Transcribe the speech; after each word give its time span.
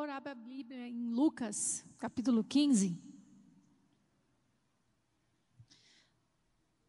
Favor, 0.00 0.08
abra 0.08 0.32
a 0.32 0.34
Bíblia 0.34 0.88
em 0.88 1.10
Lucas, 1.10 1.84
capítulo 1.98 2.42
15. 2.42 2.98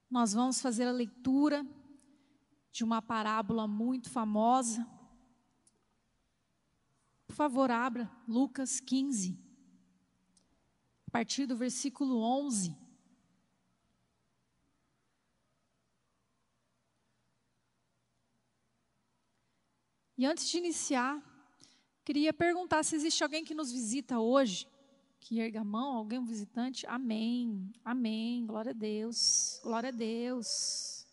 Nós 0.10 0.32
vamos 0.32 0.62
fazer 0.62 0.86
a 0.88 0.92
leitura 0.92 1.68
de 2.72 2.86
uma 2.86 3.02
parábola 3.02 3.68
muito 3.68 4.10
famosa. 4.10 4.88
Por 7.28 7.36
favor, 7.36 7.70
abra 7.70 8.10
Lucas 8.26 8.80
15, 8.80 9.38
a 11.06 11.12
partir 11.12 11.46
do 11.46 11.58
versículo 11.58 12.22
11. 12.22 12.78
E 20.18 20.26
antes 20.26 20.48
de 20.48 20.58
iniciar, 20.58 21.31
queria 22.12 22.34
perguntar 22.34 22.84
se 22.84 22.94
existe 22.94 23.24
alguém 23.24 23.42
que 23.42 23.54
nos 23.54 23.72
visita 23.72 24.20
hoje, 24.20 24.68
que 25.18 25.40
erga 25.40 25.62
a 25.62 25.64
mão, 25.64 25.96
alguém 25.96 26.20
um 26.20 26.26
visitante. 26.26 26.86
Amém, 26.86 27.72
amém, 27.86 28.46
glória 28.46 28.72
a 28.72 28.74
Deus, 28.74 29.62
glória 29.64 29.88
a 29.88 29.94
Deus. 29.94 31.08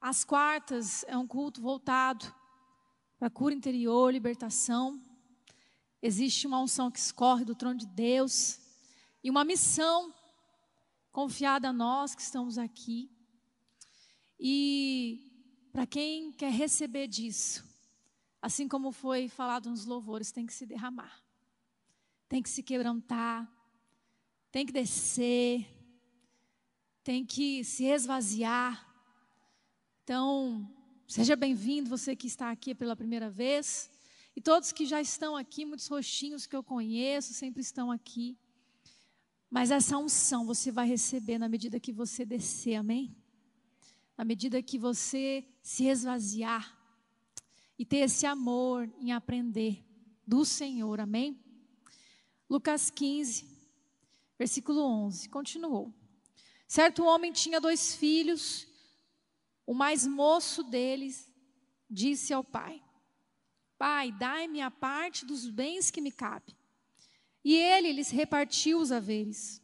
As 0.00 0.24
quartas 0.24 1.04
é 1.06 1.14
um 1.14 1.26
culto 1.26 1.60
voltado 1.60 2.34
para 3.18 3.28
cura 3.28 3.54
interior, 3.54 4.10
libertação. 4.10 4.98
Existe 6.00 6.46
uma 6.46 6.58
unção 6.58 6.90
que 6.90 6.98
escorre 6.98 7.44
do 7.44 7.54
trono 7.54 7.78
de 7.78 7.86
Deus 7.86 8.58
e 9.22 9.28
uma 9.28 9.44
missão 9.44 10.10
confiada 11.12 11.68
a 11.68 11.72
nós 11.72 12.14
que 12.14 12.22
estamos 12.22 12.56
aqui. 12.56 13.10
E 14.38 15.68
para 15.70 15.86
quem 15.86 16.32
quer 16.32 16.50
receber 16.50 17.08
disso, 17.08 17.68
assim 18.40 18.66
como 18.66 18.92
foi 18.92 19.28
falado 19.28 19.68
nos 19.70 19.84
louvores, 19.84 20.32
tem 20.32 20.46
que 20.46 20.52
se 20.52 20.66
derramar, 20.66 21.22
tem 22.28 22.42
que 22.42 22.48
se 22.48 22.62
quebrantar, 22.62 23.50
tem 24.50 24.66
que 24.66 24.72
descer, 24.72 25.66
tem 27.02 27.24
que 27.24 27.64
se 27.64 27.84
esvaziar. 27.84 28.86
Então, 30.02 30.68
seja 31.06 31.36
bem-vindo, 31.36 31.88
você 31.88 32.16
que 32.16 32.26
está 32.26 32.50
aqui 32.50 32.74
pela 32.74 32.96
primeira 32.96 33.30
vez, 33.30 33.90
e 34.34 34.40
todos 34.40 34.72
que 34.72 34.86
já 34.86 35.00
estão 35.00 35.36
aqui, 35.36 35.64
muitos 35.64 35.86
rostinhos 35.88 36.46
que 36.46 36.56
eu 36.56 36.62
conheço, 36.62 37.34
sempre 37.34 37.60
estão 37.60 37.90
aqui. 37.90 38.38
Mas 39.50 39.70
essa 39.70 39.98
unção 39.98 40.46
você 40.46 40.70
vai 40.70 40.86
receber 40.86 41.38
na 41.38 41.48
medida 41.48 41.80
que 41.80 41.92
você 41.92 42.24
descer, 42.24 42.76
amém? 42.76 43.16
à 44.20 44.24
medida 44.24 44.62
que 44.62 44.78
você 44.78 45.42
se 45.62 45.86
esvaziar 45.86 46.78
e 47.80 47.84
ter 47.86 48.00
esse 48.00 48.26
amor 48.26 48.92
em 48.98 49.10
aprender 49.10 49.82
do 50.26 50.44
Senhor, 50.44 51.00
amém? 51.00 51.42
Lucas 52.46 52.90
15, 52.90 53.46
versículo 54.38 54.82
11, 54.82 55.30
continuou. 55.30 55.90
Certo 56.68 57.02
homem 57.02 57.32
tinha 57.32 57.58
dois 57.58 57.94
filhos, 57.94 58.68
o 59.66 59.72
mais 59.72 60.06
moço 60.06 60.62
deles 60.62 61.32
disse 61.88 62.34
ao 62.34 62.44
pai: 62.44 62.82
Pai, 63.78 64.12
dai-me 64.12 64.60
a 64.60 64.70
parte 64.70 65.24
dos 65.24 65.48
bens 65.48 65.90
que 65.90 66.02
me 66.02 66.12
cabe. 66.12 66.54
E 67.42 67.56
ele 67.56 67.92
lhes 67.92 68.10
repartiu 68.10 68.78
os 68.78 68.92
haveres. 68.92 69.62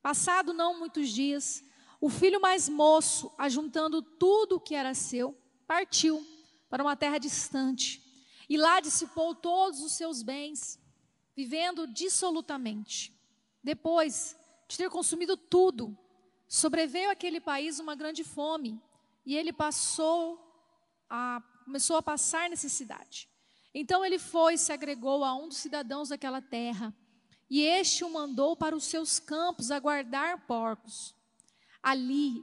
Passado 0.00 0.52
não 0.52 0.78
muitos 0.78 1.08
dias, 1.08 1.64
o 2.00 2.08
filho 2.08 2.40
mais 2.40 2.68
moço, 2.68 3.34
ajuntando 3.36 4.00
tudo 4.00 4.54
o 4.54 4.60
que 4.60 4.76
era 4.76 4.94
seu, 4.94 5.36
partiu 5.66 6.24
para 6.68 6.82
uma 6.82 6.96
terra 6.96 7.18
distante 7.18 8.02
e 8.48 8.56
lá 8.56 8.80
dissipou 8.80 9.34
todos 9.34 9.80
os 9.80 9.92
seus 9.92 10.22
bens, 10.22 10.80
vivendo 11.36 11.86
dissolutamente. 11.86 13.14
Depois 13.62 14.36
de 14.66 14.76
ter 14.76 14.88
consumido 14.88 15.36
tudo, 15.36 15.96
sobreveio 16.46 17.10
àquele 17.10 17.40
país 17.40 17.78
uma 17.78 17.94
grande 17.94 18.24
fome 18.24 18.80
e 19.24 19.36
ele 19.36 19.52
passou 19.52 20.44
a 21.08 21.42
começou 21.68 21.96
a 21.98 22.02
passar 22.02 22.48
necessidade. 22.48 23.28
Então 23.74 24.02
ele 24.02 24.18
foi 24.18 24.54
e 24.54 24.58
se 24.58 24.72
agregou 24.72 25.22
a 25.22 25.34
um 25.34 25.48
dos 25.48 25.58
cidadãos 25.58 26.08
daquela 26.08 26.40
terra, 26.40 26.96
e 27.50 27.60
este 27.60 28.04
o 28.04 28.10
mandou 28.10 28.56
para 28.56 28.74
os 28.74 28.84
seus 28.84 29.18
campos 29.18 29.70
a 29.70 29.78
guardar 29.78 30.46
porcos. 30.46 31.14
Ali 31.82 32.42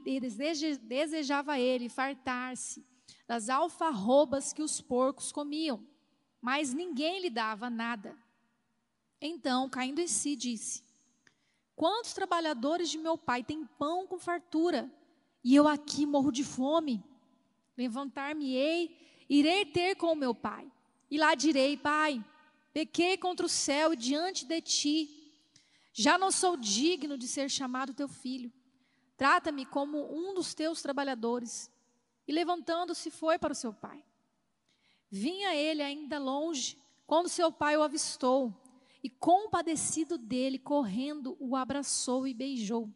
desejava 0.82 1.58
ele 1.58 1.88
fartar-se 1.88 2.86
das 3.26 3.48
alfarrobas 3.48 4.52
que 4.52 4.62
os 4.62 4.80
porcos 4.80 5.32
comiam, 5.32 5.84
mas 6.40 6.72
ninguém 6.72 7.20
lhe 7.20 7.30
dava 7.30 7.68
nada. 7.68 8.16
Então, 9.20 9.68
caindo 9.68 10.00
em 10.00 10.06
si, 10.06 10.36
disse: 10.36 10.84
Quantos 11.74 12.12
trabalhadores 12.12 12.88
de 12.88 12.98
meu 12.98 13.18
pai 13.18 13.42
têm 13.42 13.64
pão 13.64 14.06
com 14.06 14.18
fartura, 14.18 14.90
e 15.42 15.54
eu 15.54 15.66
aqui 15.66 16.06
morro 16.06 16.30
de 16.30 16.44
fome? 16.44 17.02
Levantar-me-ei, 17.76 18.96
irei 19.28 19.66
ter 19.66 19.96
com 19.96 20.12
o 20.12 20.16
meu 20.16 20.34
pai, 20.34 20.70
e 21.10 21.18
lá 21.18 21.34
direi: 21.34 21.76
Pai, 21.76 22.24
pequei 22.72 23.16
contra 23.16 23.46
o 23.46 23.48
céu 23.48 23.92
e 23.92 23.96
diante 23.96 24.44
de 24.44 24.60
ti, 24.60 25.16
já 25.92 26.18
não 26.18 26.30
sou 26.30 26.56
digno 26.56 27.16
de 27.16 27.26
ser 27.26 27.50
chamado 27.50 27.94
teu 27.94 28.06
filho. 28.06 28.52
Trata-me 29.16 29.64
como 29.64 30.14
um 30.14 30.34
dos 30.34 30.52
teus 30.52 30.82
trabalhadores. 30.82 31.70
E 32.26 32.32
levantando-se, 32.32 33.10
foi 33.10 33.38
para 33.38 33.52
o 33.52 33.56
seu 33.56 33.72
pai. 33.72 34.04
Vinha 35.10 35.54
ele 35.54 35.82
ainda 35.82 36.18
longe, 36.18 36.76
quando 37.06 37.28
seu 37.28 37.52
pai 37.52 37.76
o 37.76 37.82
avistou, 37.82 38.54
e 39.02 39.08
compadecido 39.08 40.18
dele, 40.18 40.58
correndo, 40.58 41.36
o 41.38 41.54
abraçou 41.54 42.26
e 42.26 42.34
beijou. 42.34 42.92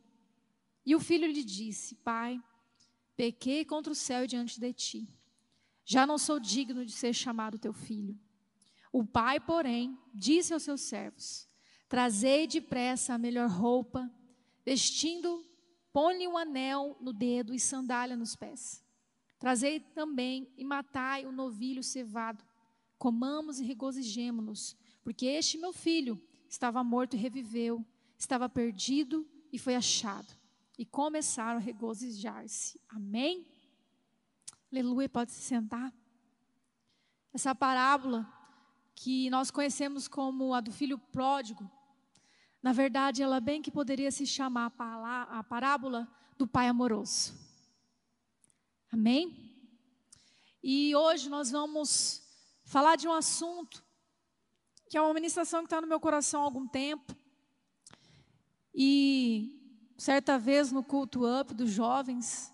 E 0.85 0.97
o 0.97 1.01
filho 1.01 1.27
lhe 1.27 1.45
disse: 1.45 1.95
Pai, 1.95 2.43
pequei 3.17 3.65
contra 3.65 3.93
o 3.93 3.97
céu 3.97 4.27
diante 4.27 4.59
de 4.59 4.73
ti. 4.73 5.09
Já 5.85 6.07
não 6.07 6.19
sou 6.19 6.41
digno 6.41 6.85
de 6.85 6.93
ser 6.93 7.13
chamado 7.13 7.59
teu 7.59 7.73
filho. 7.73 8.19
O 8.93 9.05
pai, 9.05 9.39
porém, 9.39 9.97
disse 10.13 10.53
aos 10.53 10.65
seus 10.65 10.81
servos: 10.81 11.49
Trazei 11.89 12.47
depressa 12.49 13.15
a 13.15 13.19
melhor 13.19 13.49
roupa, 13.49 14.11
vestindo 14.65 15.47
Põe-lhe 15.93 16.29
um 16.29 16.39
anel 16.39 16.97
no 17.01 17.13
dedo 17.13 17.53
e 17.53 17.59
sandália 17.59 18.17
nos 18.17 18.37
pés. 18.37 18.85
Trazei 19.41 19.81
também 19.81 20.53
e 20.55 20.63
matai 20.63 21.25
o 21.25 21.33
novilho 21.33 21.83
cevado. 21.83 22.45
Comamos 22.99 23.59
e 23.59 23.65
regozijemo-nos, 23.65 24.77
porque 25.03 25.25
este 25.25 25.57
meu 25.57 25.73
filho 25.73 26.23
estava 26.47 26.85
morto 26.85 27.17
e 27.17 27.19
reviveu, 27.19 27.83
estava 28.19 28.51
perdido 28.51 29.27
e 29.51 29.59
foi 29.59 29.75
achado. 29.75 30.29
E 30.79 30.85
começaram 30.85 31.59
a 31.59 31.63
regozijar-se. 31.63 32.79
Amém? 32.87 33.47
Aleluia, 34.71 35.09
pode 35.09 35.33
se 35.33 35.41
sentar. 35.41 35.91
Essa 37.33 37.55
parábola 37.55 38.31
que 38.95 39.31
nós 39.31 39.51
conhecemos 39.51 40.07
como 40.07 40.53
a 40.53 40.61
do 40.61 40.71
filho 40.71 40.99
pródigo, 40.99 41.69
na 42.63 42.75
verdade, 42.75 43.23
ela 43.23 43.41
bem 43.41 43.63
que 43.63 43.71
poderia 43.71 44.11
se 44.11 44.27
chamar 44.27 44.71
a 44.77 45.43
parábola 45.43 46.07
do 46.37 46.47
pai 46.47 46.69
amoroso. 46.69 47.50
Amém? 48.91 49.55
E 50.63 50.95
hoje 50.95 51.29
nós 51.29 51.51
vamos 51.51 52.23
falar 52.65 52.97
de 52.97 53.09
um 53.09 53.13
assunto 53.13 53.83
que 54.89 54.97
é 54.97 55.01
uma 55.01 55.15
ministração 55.15 55.61
que 55.61 55.67
está 55.67 55.81
no 55.81 55.87
meu 55.87 56.01
coração 56.01 56.43
há 56.43 56.45
algum 56.45 56.67
tempo. 56.67 57.15
E 58.75 59.93
certa 59.97 60.39
vez 60.39 60.73
no 60.73 60.83
culto 60.83 61.25
up 61.25 61.55
dos 61.55 61.71
jovens, 61.71 62.53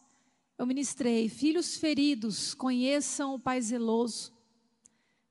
eu 0.58 0.66
ministrei: 0.66 1.28
Filhos 1.28 1.76
feridos, 1.76 2.54
conheçam 2.54 3.34
o 3.34 3.40
Pai 3.40 3.60
zeloso. 3.60 4.32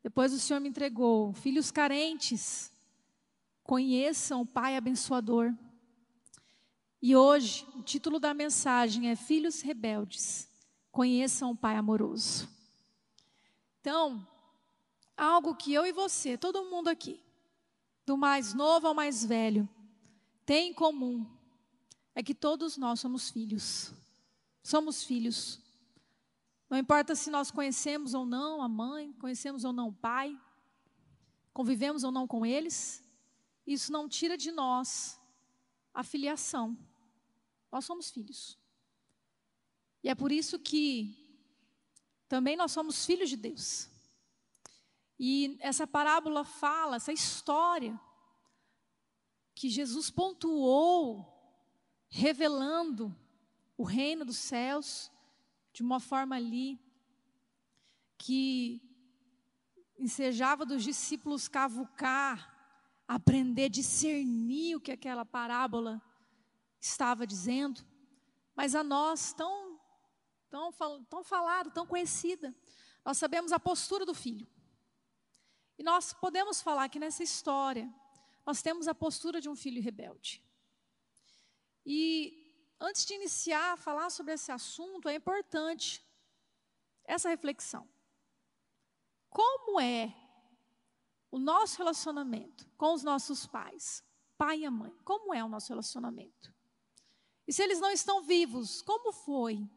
Depois 0.04 0.34
o 0.34 0.40
Senhor 0.40 0.60
me 0.60 0.69
entregou: 0.69 1.34
Filhos 1.34 1.72
carentes, 1.72 2.72
Conheçam 3.66 4.42
o 4.42 4.46
Pai 4.46 4.78
abençoador. 4.78 5.52
E 7.02 7.16
hoje, 7.16 7.66
o 7.75 7.81
título 7.81 8.19
da 8.19 8.31
mensagem 8.31 9.10
é 9.10 9.16
Filhos 9.16 9.62
Rebeldes, 9.62 10.48
conheçam 10.95 11.51
o 11.51 11.56
Pai 11.57 11.75
amoroso. 11.75 12.47
Então, 13.81 14.25
algo 15.18 15.53
que 15.53 15.74
eu 15.74 15.86
e 15.86 15.92
você, 15.92 16.38
todo 16.38 16.63
mundo 16.63 16.88
aqui, 16.88 17.21
do 18.06 18.15
mais 18.15 18.53
novo 18.53 18.88
ao 18.88 18.94
mais 18.94 19.25
velho, 19.25 19.68
tem 20.45 20.69
em 20.69 20.74
comum 20.74 21.30
é 22.15 22.24
que 22.24 22.33
todos 22.33 22.77
nós 22.77 23.01
somos 23.01 23.30
filhos. 23.30 23.92
Somos 24.63 25.03
filhos. 25.03 25.59
Não 26.69 26.77
importa 26.77 27.13
se 27.13 27.30
nós 27.30 27.51
conhecemos 27.51 28.13
ou 28.13 28.25
não 28.25 28.62
a 28.62 28.69
mãe, 28.69 29.12
conhecemos 29.19 29.65
ou 29.65 29.74
não 29.74 29.89
o 29.89 29.94
pai, 29.94 30.39
convivemos 31.51 32.06
ou 32.06 32.12
não 32.12 32.25
com 32.25 32.45
eles, 32.45 33.03
isso 33.68 33.92
não 33.92 34.07
tira 34.07 34.38
de 34.38 34.50
nós 34.50 35.19
a 35.94 36.06
filiação. 36.06 36.77
Nós 37.69 37.83
somos 37.83 38.09
filhos. 38.09 38.57
E 40.06 40.10
é 40.10 40.13
por 40.13 40.31
isso 40.31 40.60
que 40.60 41.18
também 42.30 42.56
nós 42.56 42.72
somos 42.72 43.04
filhos 43.07 43.28
de 43.28 43.36
Deus. 43.36 43.90
E 45.18 45.57
essa 45.60 45.88
parábola 45.88 46.44
fala, 46.46 46.98
essa 46.98 47.12
história, 47.12 48.00
que 49.56 49.68
Jesus 49.68 50.12
pontuou, 50.12 51.25
revelando 52.07 53.18
o 53.75 53.84
reino 53.84 54.24
dos 54.24 54.38
céus 54.38 55.12
de 55.74 55.81
uma 55.81 56.00
forma 56.00 56.36
ali 56.36 56.80
que 58.16 58.80
ensejava 59.98 60.68
dos 60.68 60.84
discípulos 60.84 61.48
cavucar, 61.48 62.94
aprender, 63.07 63.69
discernir 63.69 64.75
o 64.75 64.81
que 64.81 64.92
aquela 64.92 65.25
parábola 65.25 66.00
estava 66.80 67.25
dizendo, 67.25 67.84
mas 68.56 68.75
a 68.75 68.84
nós 68.84 69.34
tão 69.34 69.66
tão, 70.56 71.04
tão 71.04 71.24
falado, 71.24 71.72
tão 71.72 71.86
conhecida, 71.86 72.56
nós 73.04 73.18
sabemos 73.18 73.52
a 73.52 73.60
postura 73.60 74.06
do 74.06 74.13
filho. 74.13 74.48
E 75.78 75.84
nós 75.84 76.13
podemos 76.13 76.62
falar 76.62 76.88
que 76.88 77.00
nessa 77.00 77.24
história 77.24 77.94
nós 78.46 78.62
temos 78.62 78.88
a 78.88 78.96
postura 78.96 79.42
de 79.42 79.50
um 79.50 79.56
filho 79.56 79.81
rebelde. 79.81 80.42
E 81.86 82.74
antes 82.80 83.06
de 83.06 83.13
iniciar 83.16 83.74
a 83.74 83.78
falar 83.78 84.10
sobre 84.10 84.34
esse 84.34 84.50
assunto, 84.52 85.10
é 85.10 85.16
importante 85.16 86.02
essa 87.04 87.28
reflexão. 87.28 87.88
Como 89.30 89.80
é 89.81 90.16
o 91.30 91.38
nosso 91.38 91.78
relacionamento 91.78 92.66
com 92.78 92.94
os 92.94 93.04
nossos 93.04 93.46
pais, 93.46 94.02
pai 94.38 94.63
e 94.63 94.69
mãe? 94.69 94.96
Como 95.04 95.34
é 95.34 95.44
o 95.44 95.50
nosso 95.50 95.68
relacionamento? 95.68 96.54
E 97.46 97.52
se 97.52 97.62
eles 97.62 97.81
não 97.81 97.92
estão 97.92 98.24
vivos, 98.24 98.81
como 98.81 99.12
foi 99.12 99.69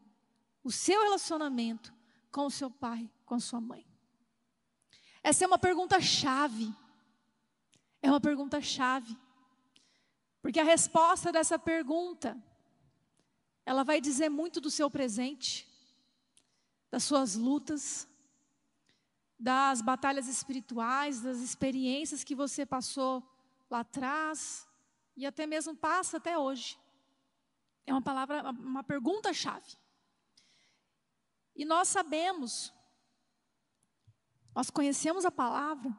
o 0.62 0.70
seu 0.70 1.00
relacionamento 1.02 1.93
com 2.31 2.46
o 2.46 2.50
seu 2.50 2.70
pai, 2.70 3.10
com 3.25 3.34
a 3.34 3.40
sua 3.40 3.60
mãe? 3.60 3.87
Essa 5.22 5.44
é 5.44 5.46
uma 5.46 5.58
pergunta 5.58 6.00
chave. 6.00 6.75
É 8.00 8.10
uma 8.10 8.20
pergunta 8.20 8.60
chave. 8.60 9.16
Porque 10.40 10.60
a 10.60 10.64
resposta 10.64 11.32
dessa 11.32 11.58
pergunta 11.58 12.37
ela 13.66 13.84
vai 13.84 14.00
dizer 14.00 14.31
muito 14.31 14.60
do 14.60 14.70
seu 14.70 14.90
presente, 14.90 15.69
das 16.90 17.05
suas 17.05 17.34
lutas, 17.34 18.08
das 19.38 19.82
batalhas 19.82 20.26
espirituais, 20.26 21.20
das 21.20 21.38
experiências 21.38 22.25
que 22.25 22.34
você 22.34 22.64
passou 22.64 23.22
lá 23.70 23.81
atrás 23.81 24.66
e 25.14 25.26
até 25.26 25.46
mesmo 25.46 25.76
passa 25.76 26.16
até 26.16 26.38
hoje. 26.38 26.78
É 27.87 27.93
uma 27.93 28.00
palavra, 28.00 28.50
uma 28.50 28.82
pergunta 28.82 29.32
chave. 29.34 29.76
E 31.58 31.66
nós 31.66 31.88
sabemos 31.88 32.72
nós 34.58 34.70
conhecemos 34.70 35.25
a 35.25 35.31
palavra 35.31 35.96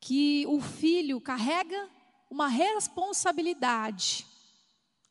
que 0.00 0.46
o 0.46 0.62
filho 0.62 1.20
carrega 1.20 1.90
uma 2.30 2.48
responsabilidade. 2.48 4.26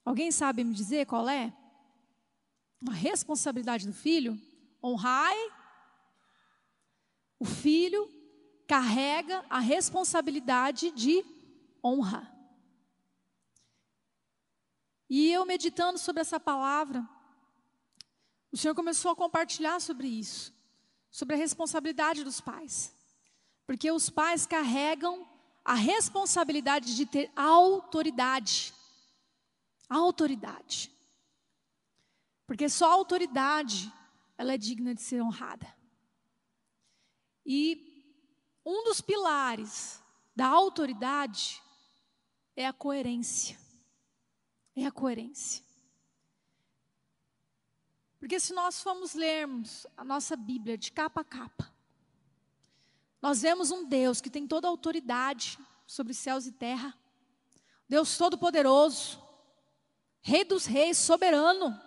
Alguém 0.03 0.31
sabe 0.31 0.63
me 0.63 0.73
dizer 0.73 1.05
qual 1.05 1.29
é? 1.29 1.53
Uma 2.81 2.93
responsabilidade 2.93 3.85
do 3.85 3.93
filho? 3.93 4.35
Honrai. 4.83 5.37
O 7.37 7.45
filho 7.45 8.09
carrega 8.65 9.45
a 9.47 9.59
responsabilidade 9.59 10.89
de 10.89 11.23
honra. 11.83 12.35
E 15.07 15.31
eu 15.31 15.45
meditando 15.45 15.99
sobre 15.99 16.21
essa 16.21 16.39
palavra, 16.39 17.07
o 18.51 18.57
Senhor 18.57 18.75
começou 18.75 19.11
a 19.11 19.15
compartilhar 19.15 19.79
sobre 19.79 20.07
isso 20.07 20.53
sobre 21.11 21.35
a 21.35 21.37
responsabilidade 21.37 22.23
dos 22.23 22.39
pais. 22.39 22.93
Porque 23.65 23.91
os 23.91 24.09
pais 24.09 24.45
carregam 24.45 25.27
a 25.63 25.73
responsabilidade 25.73 26.95
de 26.95 27.05
ter 27.05 27.31
autoridade. 27.35 28.73
Autoridade. 29.89 30.91
Porque 32.47 32.69
só 32.69 32.89
a 32.89 32.93
autoridade 32.93 33.91
ela 34.37 34.53
é 34.53 34.57
digna 34.57 34.95
de 34.95 35.01
ser 35.01 35.21
honrada. 35.21 35.67
E 37.45 38.15
um 38.65 38.83
dos 38.85 39.01
pilares 39.01 40.01
da 40.35 40.47
autoridade 40.47 41.61
é 42.55 42.65
a 42.65 42.73
coerência. 42.73 43.59
É 44.75 44.85
a 44.85 44.91
coerência. 44.91 45.63
Porque 48.19 48.39
se 48.39 48.53
nós 48.53 48.81
formos 48.81 49.13
lermos 49.13 49.87
a 49.95 50.03
nossa 50.03 50.35
Bíblia 50.35 50.77
de 50.77 50.91
capa 50.91 51.21
a 51.21 51.23
capa, 51.23 51.73
nós 53.21 53.41
vemos 53.41 53.71
um 53.71 53.85
Deus 53.85 54.19
que 54.19 54.29
tem 54.29 54.45
toda 54.45 54.67
a 54.67 54.69
autoridade 54.69 55.57
sobre 55.87 56.13
céus 56.13 56.45
e 56.45 56.51
terra, 56.51 56.93
Deus 57.87 58.17
Todo-Poderoso, 58.17 59.21
Rei 60.21 60.43
dos 60.43 60.65
Reis, 60.65 60.97
soberano, 60.97 61.79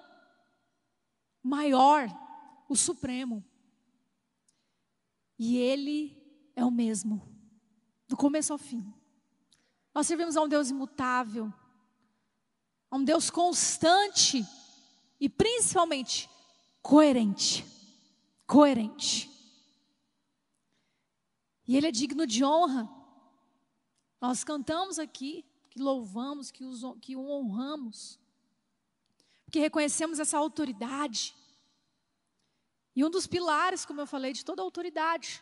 maior, 1.43 2.09
o 2.69 2.75
Supremo. 2.75 3.45
E 5.39 5.57
Ele 5.59 6.51
é 6.57 6.65
o 6.65 6.71
mesmo, 6.71 7.21
do 8.09 8.17
começo 8.17 8.53
ao 8.53 8.59
fim. 8.59 8.93
Nós 9.95 10.07
servimos 10.07 10.37
a 10.37 10.43
um 10.43 10.49
Deus 10.49 10.71
imutável, 10.71 11.53
a 12.91 12.97
um 12.97 13.05
Deus 13.05 13.31
constante 13.31 14.45
e 15.23 15.29
principalmente 15.29 16.29
coerente. 16.83 17.65
Coerente. 18.45 19.31
E 21.65 21.77
Ele 21.77 21.87
é 21.87 21.93
digno 21.93 22.27
de 22.27 22.45
honra. 22.45 22.91
Nós 24.21 24.43
cantamos 24.43 24.99
aqui, 24.99 25.45
que 25.71 25.79
louvamos, 25.79 26.51
que, 26.51 26.65
os, 26.65 26.83
que 27.01 27.15
o 27.15 27.25
honramos, 27.31 28.19
porque 29.45 29.61
reconhecemos 29.61 30.19
essa 30.19 30.37
autoridade. 30.37 31.37
E 32.97 33.05
um 33.05 33.11
dos 33.11 33.29
pilares, 33.29 33.87
como 33.87 34.01
eu 34.01 34.09
falei, 34.09 34.33
de 34.33 34.45
toda 34.45 34.61
autoridade 34.61 35.41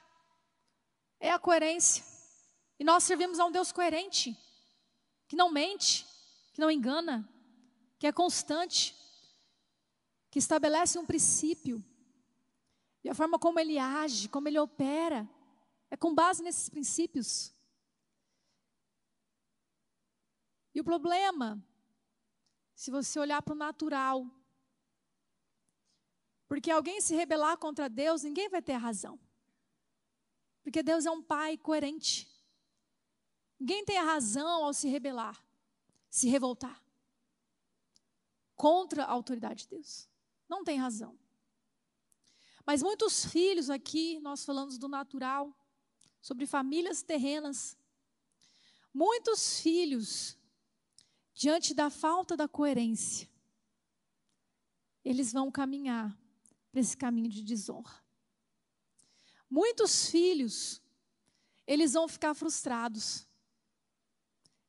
é 1.19 1.33
a 1.33 1.39
coerência. 1.39 2.05
E 2.79 2.85
nós 2.85 3.05
servimos 3.05 3.41
a 3.41 3.47
um 3.47 3.51
Deus 3.51 3.73
coerente, 3.73 4.37
que 5.27 5.37
não 5.37 5.51
mente, 5.51 6.07
que 6.53 6.61
não 6.61 6.71
engana, 6.71 7.27
que 7.99 8.07
é 8.07 8.13
constante, 8.13 9.00
que 10.31 10.39
estabelece 10.39 10.99
um 10.99 11.05
princípio. 11.05 11.85
E 13.03 13.09
a 13.09 13.15
forma 13.15 13.39
como 13.39 13.59
ele 13.59 13.79
age, 13.79 14.29
como 14.29 14.49
ele 14.49 14.59
opera, 14.59 15.29
é 15.91 15.97
com 15.97 16.15
base 16.15 16.43
nesses 16.43 16.69
princípios. 16.69 17.53
E 20.75 20.81
o 20.81 20.85
problema, 20.85 21.63
se 22.75 22.91
você 22.91 23.19
olhar 23.19 23.43
para 23.43 23.55
o 23.55 23.57
natural, 23.57 24.27
porque 26.47 26.71
alguém 26.71 27.01
se 27.01 27.15
rebelar 27.15 27.57
contra 27.59 27.89
Deus, 27.89 28.23
ninguém 28.23 28.49
vai 28.49 28.63
ter 28.63 28.75
razão. 28.75 29.19
Porque 30.63 30.83
Deus 30.83 31.07
é 31.07 31.11
um 31.11 31.23
pai 31.23 31.57
coerente. 31.57 32.29
Ninguém 33.59 33.85
tem 33.85 33.99
a 33.99 34.05
razão 34.05 34.65
ao 34.65 34.73
se 34.73 34.89
rebelar, 34.89 35.43
se 36.09 36.29
revoltar 36.29 36.83
contra 38.57 39.05
a 39.05 39.11
autoridade 39.11 39.63
de 39.63 39.69
Deus. 39.71 40.10
Não 40.51 40.65
tem 40.65 40.77
razão. 40.77 41.17
Mas 42.67 42.83
muitos 42.83 43.25
filhos 43.25 43.71
aqui, 43.71 44.19
nós 44.19 44.45
falamos 44.45 44.77
do 44.77 44.89
natural, 44.89 45.57
sobre 46.21 46.45
famílias 46.45 47.03
terrenas. 47.03 47.79
Muitos 48.93 49.61
filhos, 49.61 50.37
diante 51.33 51.73
da 51.73 51.89
falta 51.89 52.37
da 52.37 52.49
coerência, 52.49 53.31
eles 55.05 55.33
vão 55.33 55.53
caminhar 55.53 56.19
para 56.73 56.81
esse 56.81 56.97
caminho 56.97 57.31
de 57.31 57.45
desonra. 57.45 58.05
Muitos 59.49 60.11
filhos, 60.11 60.83
eles 61.65 61.93
vão 61.93 62.09
ficar 62.09 62.35
frustrados. 62.35 63.25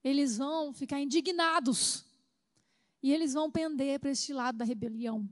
Eles 0.04 0.38
vão 0.38 0.74
ficar 0.74 1.00
indignados. 1.00 2.06
E 3.02 3.12
eles 3.12 3.34
vão 3.34 3.52
pender 3.52 4.00
para 4.00 4.12
este 4.12 4.32
lado 4.32 4.60
da 4.60 4.66
rebelião. 4.66 5.28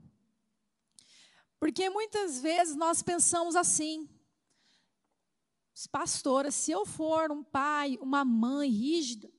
Porque 1.60 1.90
muitas 1.90 2.40
vezes 2.40 2.74
nós 2.74 3.02
pensamos 3.02 3.54
assim: 3.54 4.08
pastora, 5.92 6.50
se 6.50 6.72
eu 6.72 6.86
for 6.86 7.30
um 7.30 7.44
pai, 7.44 7.98
uma 8.00 8.24
mãe 8.24 8.70
rígida, 8.70 9.30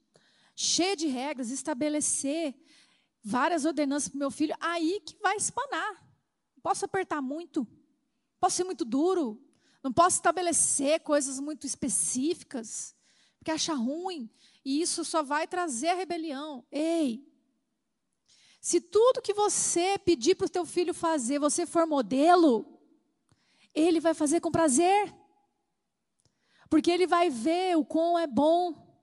cheia 0.55 0.95
de 0.95 1.07
regras, 1.07 1.49
estabelecer 1.49 2.55
várias 3.23 3.65
ordenanças 3.65 4.09
para 4.09 4.17
o 4.17 4.19
meu 4.19 4.31
filho, 4.31 4.55
aí 4.59 5.01
que 5.01 5.17
vai 5.19 5.35
espanar. 5.35 5.93
Não 6.55 6.61
posso 6.61 6.85
apertar 6.85 7.21
muito, 7.21 7.67
posso 8.39 8.57
ser 8.57 8.63
muito 8.63 8.85
duro, 8.85 9.43
não 9.83 9.91
posso 9.91 10.17
estabelecer 10.17 10.99
coisas 10.99 11.39
muito 11.39 11.65
específicas, 11.65 12.95
porque 13.39 13.49
acha 13.49 13.73
ruim, 13.73 14.29
e 14.63 14.79
isso 14.79 15.03
só 15.03 15.23
vai 15.23 15.47
trazer 15.47 15.89
a 15.89 15.95
rebelião. 15.95 16.63
Ei, 16.71 17.27
se 18.61 18.79
tudo 18.79 19.23
que 19.23 19.33
você 19.33 19.97
pedir 19.97 20.35
para 20.35 20.45
o 20.45 20.49
teu 20.49 20.67
filho 20.67 20.93
fazer, 20.93 21.39
você 21.39 21.65
for 21.65 21.87
modelo, 21.87 22.79
ele 23.73 23.99
vai 23.99 24.13
fazer 24.13 24.39
com 24.39 24.51
prazer. 24.51 25.11
Porque 26.69 26.91
ele 26.91 27.07
vai 27.07 27.31
ver 27.31 27.75
o 27.75 27.83
quão 27.83 28.19
é 28.19 28.27
bom 28.27 29.01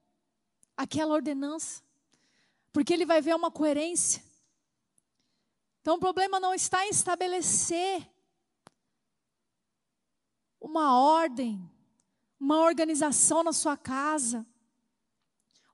aquela 0.77 1.13
ordenança. 1.13 1.83
Porque 2.71 2.93
ele 2.93 3.05
vai 3.05 3.21
ver 3.21 3.35
uma 3.35 3.51
coerência. 3.51 4.23
Então 5.81 5.97
o 5.97 5.99
problema 5.99 6.39
não 6.39 6.53
está 6.53 6.85
em 6.85 6.89
estabelecer 6.89 8.09
uma 10.61 10.97
ordem, 10.97 11.69
uma 12.39 12.61
organização 12.61 13.43
na 13.43 13.51
sua 13.51 13.75
casa. 13.75 14.47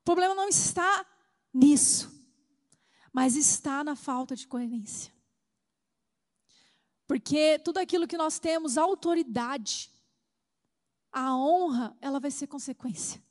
O 0.00 0.02
problema 0.04 0.34
não 0.34 0.48
está 0.48 1.06
nisso 1.54 2.15
mas 3.16 3.34
está 3.34 3.82
na 3.82 3.96
falta 3.96 4.36
de 4.36 4.46
coerência. 4.46 5.10
Porque 7.06 7.58
tudo 7.60 7.78
aquilo 7.78 8.06
que 8.06 8.18
nós 8.18 8.38
temos, 8.38 8.76
autoridade, 8.76 9.90
a 11.10 11.34
honra, 11.34 11.96
ela 12.02 12.20
vai 12.20 12.30
ser 12.30 12.46
consequência. 12.46 13.24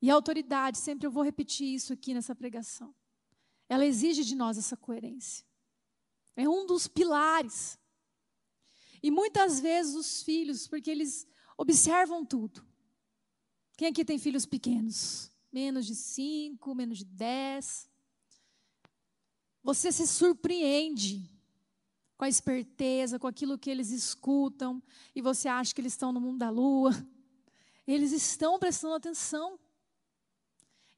E 0.00 0.08
a 0.08 0.14
autoridade, 0.14 0.78
sempre 0.78 1.04
eu 1.04 1.10
vou 1.10 1.24
repetir 1.24 1.66
isso 1.66 1.92
aqui 1.92 2.14
nessa 2.14 2.32
pregação, 2.32 2.94
ela 3.68 3.84
exige 3.84 4.22
de 4.22 4.36
nós 4.36 4.56
essa 4.56 4.76
coerência. 4.76 5.44
É 6.36 6.48
um 6.48 6.64
dos 6.64 6.86
pilares. 6.86 7.76
E 9.02 9.10
muitas 9.10 9.58
vezes 9.58 9.96
os 9.96 10.22
filhos, 10.22 10.68
porque 10.68 10.92
eles 10.92 11.26
observam 11.58 12.24
tudo. 12.24 12.64
Quem 13.76 13.88
aqui 13.88 14.04
tem 14.04 14.16
filhos 14.16 14.46
pequenos? 14.46 15.28
Menos 15.52 15.86
de 15.86 15.96
cinco, 15.96 16.72
menos 16.72 16.98
de 16.98 17.04
dez. 17.04 17.92
Você 19.64 19.90
se 19.90 20.06
surpreende 20.06 21.28
com 22.18 22.26
a 22.26 22.28
esperteza, 22.28 23.18
com 23.18 23.26
aquilo 23.26 23.58
que 23.58 23.70
eles 23.70 23.90
escutam, 23.90 24.80
e 25.14 25.22
você 25.22 25.48
acha 25.48 25.74
que 25.74 25.80
eles 25.80 25.94
estão 25.94 26.12
no 26.12 26.20
mundo 26.20 26.38
da 26.38 26.50
lua. 26.50 26.92
Eles 27.86 28.12
estão 28.12 28.58
prestando 28.58 28.94
atenção. 28.94 29.58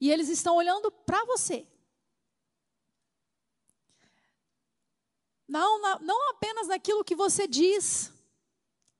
E 0.00 0.10
eles 0.10 0.28
estão 0.28 0.56
olhando 0.56 0.90
para 0.90 1.24
você. 1.24 1.66
Não, 5.48 5.80
não 6.00 6.30
apenas 6.30 6.66
naquilo 6.66 7.04
que 7.04 7.14
você 7.14 7.46
diz, 7.46 8.12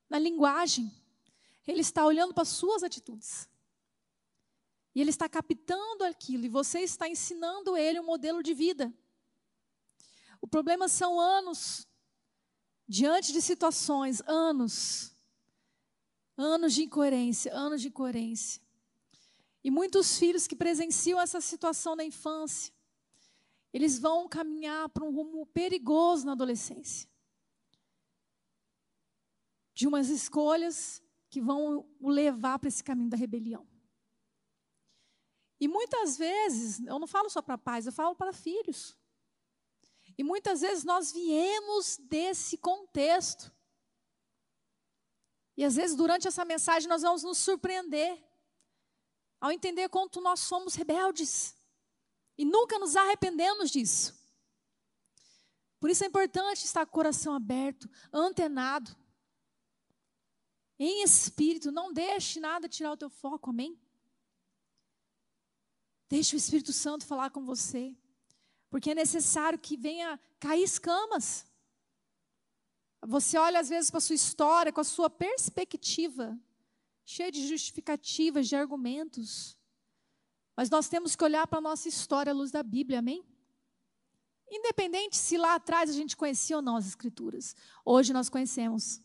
na 0.09 0.19
linguagem. 0.19 0.91
Ele 1.67 1.81
está 1.81 2.07
olhando 2.07 2.33
para 2.33 2.43
as 2.43 2.49
suas 2.49 2.85
atitudes. 2.85 3.49
E 4.95 5.01
ele 5.01 5.11
está 5.11 5.29
captando 5.29 6.05
aquilo, 6.05 6.45
e 6.45 6.49
você 6.49 6.81
está 6.81 7.09
ensinando 7.09 7.77
ele 7.77 8.01
um 8.01 8.07
modelo 8.07 8.43
de 8.43 8.55
vida. 8.55 8.95
O 10.41 10.47
problema 10.47 10.89
são 10.89 11.19
anos, 11.19 11.87
diante 12.89 13.33
de 13.33 13.41
situações, 13.41 14.21
anos, 14.27 15.15
anos 16.37 16.75
de 16.75 16.83
incoerência, 16.83 17.53
anos 17.55 17.81
de 17.81 17.89
incoerência. 17.89 18.63
E 19.65 19.71
muitos 19.71 20.19
filhos 20.19 20.47
que 20.47 20.55
presenciam 20.55 21.21
essa 21.21 21.41
situação 21.41 21.97
na 21.97 22.05
infância, 22.05 22.73
eles 23.73 23.99
vão 23.99 24.29
caminhar 24.29 24.89
para 24.89 25.05
um 25.05 25.11
rumo 25.11 25.47
perigoso 25.47 26.25
na 26.25 26.33
adolescência. 26.33 27.09
De 29.75 29.87
umas 29.87 30.09
escolhas 30.09 31.03
que 31.29 31.41
vão 31.41 31.87
o 32.01 32.09
levar 32.09 32.59
para 32.59 32.69
esse 32.69 32.83
caminho 32.83 33.11
da 33.11 33.17
rebelião. 33.17 33.67
E 35.59 35.67
muitas 35.67 36.17
vezes, 36.17 36.81
eu 36.87 36.99
não 36.99 37.07
falo 37.07 37.29
só 37.29 37.43
para 37.43 37.59
pais, 37.59 37.87
eu 37.87 37.93
falo 37.93 38.15
para 38.15 38.33
filhos. 38.33 38.97
E 40.19 40.25
muitas 40.25 40.61
vezes 40.61 40.85
nós 40.85 41.13
viemos 41.13 41.99
desse 41.99 42.57
contexto. 42.57 43.53
E 45.57 45.65
às 45.65 45.77
vezes 45.77 45.97
durante 45.97 46.27
essa 46.27 46.45
mensagem 46.45 46.89
nós 46.89 47.03
vamos 47.03 47.23
nos 47.23 47.39
surpreender 47.39 48.23
ao 49.41 49.53
entender 49.53 49.89
quanto 49.89 50.21
nós 50.21 50.41
somos 50.41 50.75
rebeldes 50.75 51.55
e 52.39 52.45
nunca 52.45 52.79
nos 52.79 52.97
arrependemos 52.97 53.71
disso. 53.71 54.15
Por 55.79 55.91
isso 55.91 56.05
é 56.05 56.07
importante 56.07 56.65
estar 56.65 56.85
com 56.87 56.91
o 56.91 56.95
coração 56.95 57.35
aberto, 57.35 57.89
antenado, 58.13 58.97
em 60.79 61.03
espírito. 61.03 61.71
Não 61.71 61.93
deixe 61.93 62.41
nada 62.41 62.69
tirar 62.69 62.93
o 62.93 62.97
teu 62.97 63.11
foco, 63.11 63.51
amém? 63.51 63.79
Deixe 66.09 66.37
o 66.37 66.39
Espírito 66.39 66.73
Santo 66.73 67.05
falar 67.05 67.31
com 67.31 67.45
você. 67.45 67.97
Porque 68.71 68.91
é 68.91 68.95
necessário 68.95 69.59
que 69.59 69.77
venha 69.77 70.19
cair 70.39 70.63
escamas. 70.63 71.47
Você 73.07 73.39
olha 73.39 73.61
às 73.61 73.69
vezes 73.69 73.91
para 73.91 73.99
a 73.99 74.01
sua 74.01 74.15
história, 74.15 74.73
com 74.73 74.81
a 74.81 74.85
sua 74.85 75.09
perspectiva, 75.09 76.39
cheia 77.05 77.31
de 77.31 77.47
justificativas, 77.47 78.49
de 78.49 78.57
argumentos. 78.57 79.57
Mas 80.57 80.69
nós 80.71 80.89
temos 80.89 81.15
que 81.15 81.23
olhar 81.23 81.47
para 81.47 81.59
a 81.59 81.63
nossa 81.63 81.89
história 81.89 82.33
à 82.33 82.35
luz 82.35 82.51
da 82.51 82.63
Bíblia, 82.63 82.99
amém? 82.99 83.25
Independente 84.51 85.17
se 85.17 85.37
lá 85.37 85.55
atrás 85.55 85.91
a 85.91 85.93
gente 85.93 86.17
conhecia 86.17 86.57
ou 86.57 86.63
não 86.63 86.77
as 86.77 86.87
Escrituras, 86.87 87.55
hoje 87.85 88.13
nós 88.13 88.29
conhecemos. 88.29 89.01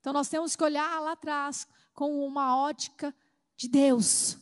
Então 0.00 0.12
nós 0.12 0.28
temos 0.28 0.54
que 0.56 0.62
olhar 0.62 1.00
lá 1.00 1.12
atrás 1.12 1.66
com 1.92 2.24
uma 2.26 2.56
ótica 2.56 3.14
de 3.56 3.68
Deus. 3.68 4.36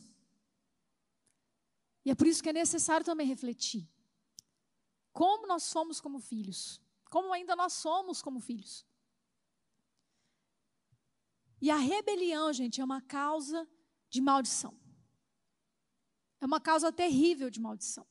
E 2.05 2.11
é 2.11 2.15
por 2.15 2.27
isso 2.27 2.43
que 2.43 2.49
é 2.49 2.53
necessário 2.53 3.05
também 3.05 3.25
refletir. 3.25 3.89
Como 5.11 5.47
nós 5.47 5.63
somos 5.63 6.01
como 6.01 6.19
filhos. 6.19 6.81
Como 7.09 7.31
ainda 7.31 7.55
nós 7.55 7.73
somos 7.73 8.21
como 8.21 8.39
filhos. 8.39 8.85
E 11.61 11.69
a 11.69 11.77
rebelião, 11.77 12.51
gente, 12.51 12.81
é 12.81 12.83
uma 12.83 13.01
causa 13.01 13.69
de 14.09 14.19
maldição. 14.19 14.77
É 16.41 16.45
uma 16.45 16.59
causa 16.59 16.91
terrível 16.91 17.49
de 17.49 17.61
maldição. 17.61 18.05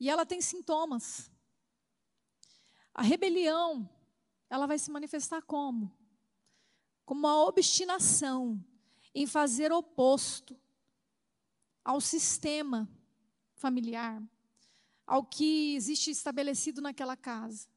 E 0.00 0.10
ela 0.10 0.26
tem 0.26 0.40
sintomas. 0.40 1.30
A 2.92 3.02
rebelião, 3.02 3.88
ela 4.50 4.66
vai 4.66 4.78
se 4.78 4.90
manifestar 4.90 5.42
como? 5.42 5.96
Como 7.04 7.20
uma 7.20 7.44
obstinação 7.44 8.62
em 9.14 9.26
fazer 9.26 9.70
oposto 9.70 10.60
ao 11.84 12.00
sistema 12.00 12.88
familiar, 13.54 14.22
ao 15.06 15.24
que 15.24 15.74
existe 15.74 16.10
estabelecido 16.10 16.80
naquela 16.80 17.16
casa. 17.16 17.68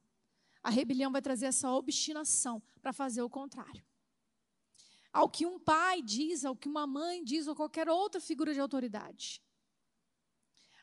A 0.62 0.70
rebelião 0.70 1.12
vai 1.12 1.22
trazer 1.22 1.48
essa 1.48 1.72
obstinação 1.72 2.62
para 2.82 2.94
fazer 2.94 3.22
o 3.22 3.30
contrário. 3.30 3.84
Ao 5.12 5.30
que 5.30 5.46
um 5.46 5.60
pai 5.60 6.02
diz, 6.02 6.44
ao 6.44 6.56
que 6.56 6.68
uma 6.68 6.86
mãe 6.86 7.24
diz, 7.24 7.48
ou 7.48 7.56
qualquer 7.56 7.88
outra 7.88 8.20
figura 8.20 8.54
de 8.54 8.60
autoridade. 8.60 9.42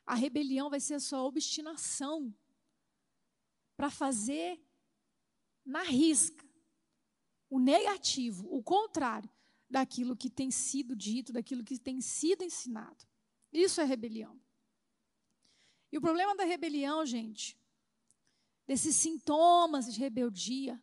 A 0.07 0.15
rebelião 0.15 0.71
vai 0.71 0.81
ser 0.81 0.95
a 0.95 1.01
sua 1.01 1.23
obstinação 1.23 2.35
para 3.77 3.91
fazer 3.91 4.61
na 5.65 5.83
risca 5.83 6.45
o 7.49 7.59
negativo, 7.59 8.49
o 8.51 8.63
contrário 8.63 9.31
daquilo 9.69 10.17
que 10.17 10.31
tem 10.31 10.51
sido 10.51 10.97
dito, 10.97 11.33
daquilo 11.33 11.63
que 11.63 11.79
tem 11.79 12.01
sido 12.01 12.43
ensinado. 12.43 13.07
Isso 13.53 13.81
é 13.81 13.85
rebelião. 13.85 14.41
E 15.91 15.99
o 15.99 16.01
problema 16.01 16.35
da 16.35 16.45
rebelião, 16.45 17.05
gente, 17.05 17.59
desses 18.67 18.97
sintomas 18.97 19.93
de 19.93 20.01
rebeldia, 20.01 20.83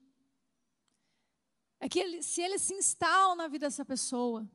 é 1.79 1.89
que 1.89 1.99
ele, 1.99 2.21
se 2.21 2.41
ele 2.41 2.59
se 2.59 2.75
instala 2.75 3.35
na 3.35 3.47
vida 3.47 3.65
dessa 3.65 3.83
pessoa, 3.83 4.47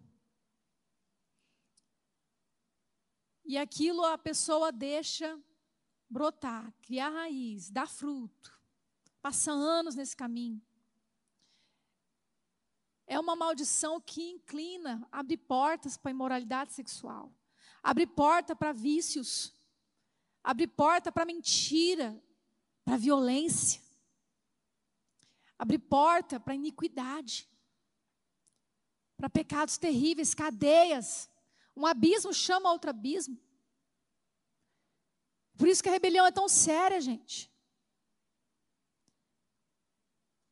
e 3.44 3.58
aquilo 3.58 4.04
a 4.04 4.16
pessoa 4.16 4.70
deixa 4.70 5.38
brotar, 6.08 6.72
criar 6.82 7.10
raiz, 7.10 7.68
dar 7.68 7.88
fruto, 7.88 8.62
passa 9.20 9.50
anos 9.50 9.96
nesse 9.96 10.16
caminho. 10.16 10.62
É 13.06 13.18
uma 13.18 13.34
maldição 13.34 14.00
que 14.00 14.30
inclina, 14.30 15.06
abre 15.10 15.36
portas 15.36 15.96
para 15.96 16.10
a 16.10 16.12
imoralidade 16.12 16.72
sexual 16.72 17.34
abre 17.84 18.06
porta 18.06 18.56
para 18.56 18.72
vícios, 18.72 19.54
abre 20.42 20.66
porta 20.66 21.12
para 21.12 21.26
mentira, 21.26 22.18
para 22.82 22.96
violência, 22.96 23.82
abre 25.58 25.78
porta 25.78 26.40
para 26.40 26.54
iniquidade. 26.54 27.46
para 29.16 29.30
pecados 29.30 29.78
terríveis, 29.78 30.34
cadeias. 30.34 31.30
Um 31.76 31.86
abismo 31.86 32.32
chama 32.34 32.70
outro 32.70 32.90
abismo. 32.90 33.38
Por 35.56 35.68
isso 35.68 35.82
que 35.82 35.88
a 35.88 35.92
rebelião 35.92 36.26
é 36.26 36.32
tão 36.32 36.48
séria, 36.48 37.00
gente. 37.00 37.50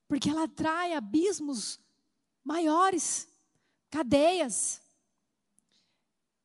Porque 0.06 0.30
ela 0.30 0.44
atrai 0.44 0.92
abismos 0.92 1.80
maiores, 2.44 3.28
cadeias. 3.90 4.81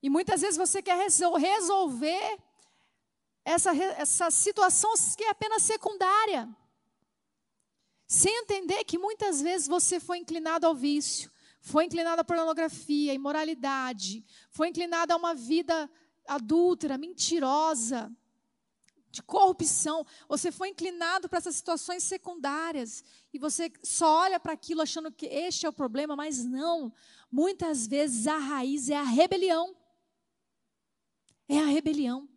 E 0.02 0.10
muitas 0.10 0.42
vezes 0.42 0.58
você 0.58 0.82
quer 0.82 0.98
resolver 0.98 2.40
essa, 3.44 3.76
essa 3.76 4.30
situação 4.30 4.94
que 5.16 5.24
é 5.24 5.30
apenas 5.30 5.64
secundária. 5.64 6.48
Sem 8.08 8.34
entender 8.42 8.84
que 8.84 8.98
muitas 8.98 9.42
vezes 9.42 9.68
você 9.68 10.00
foi 10.00 10.20
inclinado 10.20 10.66
ao 10.66 10.76
vício, 10.76 11.32
foi 11.62 11.86
inclinado 11.86 12.22
à 12.22 12.24
pornografia, 12.24 13.14
imoralidade, 13.14 14.24
foi 14.50 14.70
inclinado 14.70 15.12
a 15.12 15.18
uma 15.18 15.34
vida 15.34 15.90
adúltera, 16.26 16.98
mentirosa, 16.98 18.12
de 19.12 19.24
corrupção. 19.24 20.06
Você 20.30 20.52
foi 20.52 20.70
inclinado 20.70 21.28
para 21.28 21.40
essas 21.40 21.56
situações 21.56 22.04
secundárias 22.04 23.04
e 23.34 23.40
você 23.40 23.72
só 23.84 24.22
olha 24.22 24.40
para 24.40 24.54
aquilo 24.54 24.82
achando 24.82 25.12
que 25.12 25.26
este 25.26 25.66
é 25.66 25.70
o 25.70 25.74
problema, 25.74 26.16
mas 26.16 26.44
não. 26.46 26.94
Muitas 27.32 27.88
vezes 27.88 28.28
a 28.28 28.38
raiz 28.38 28.90
é 28.90 28.96
a 28.96 29.04
rebelião. 29.04 29.76
É 31.48 31.60
a 31.60 31.66
rebelião. 31.66 32.28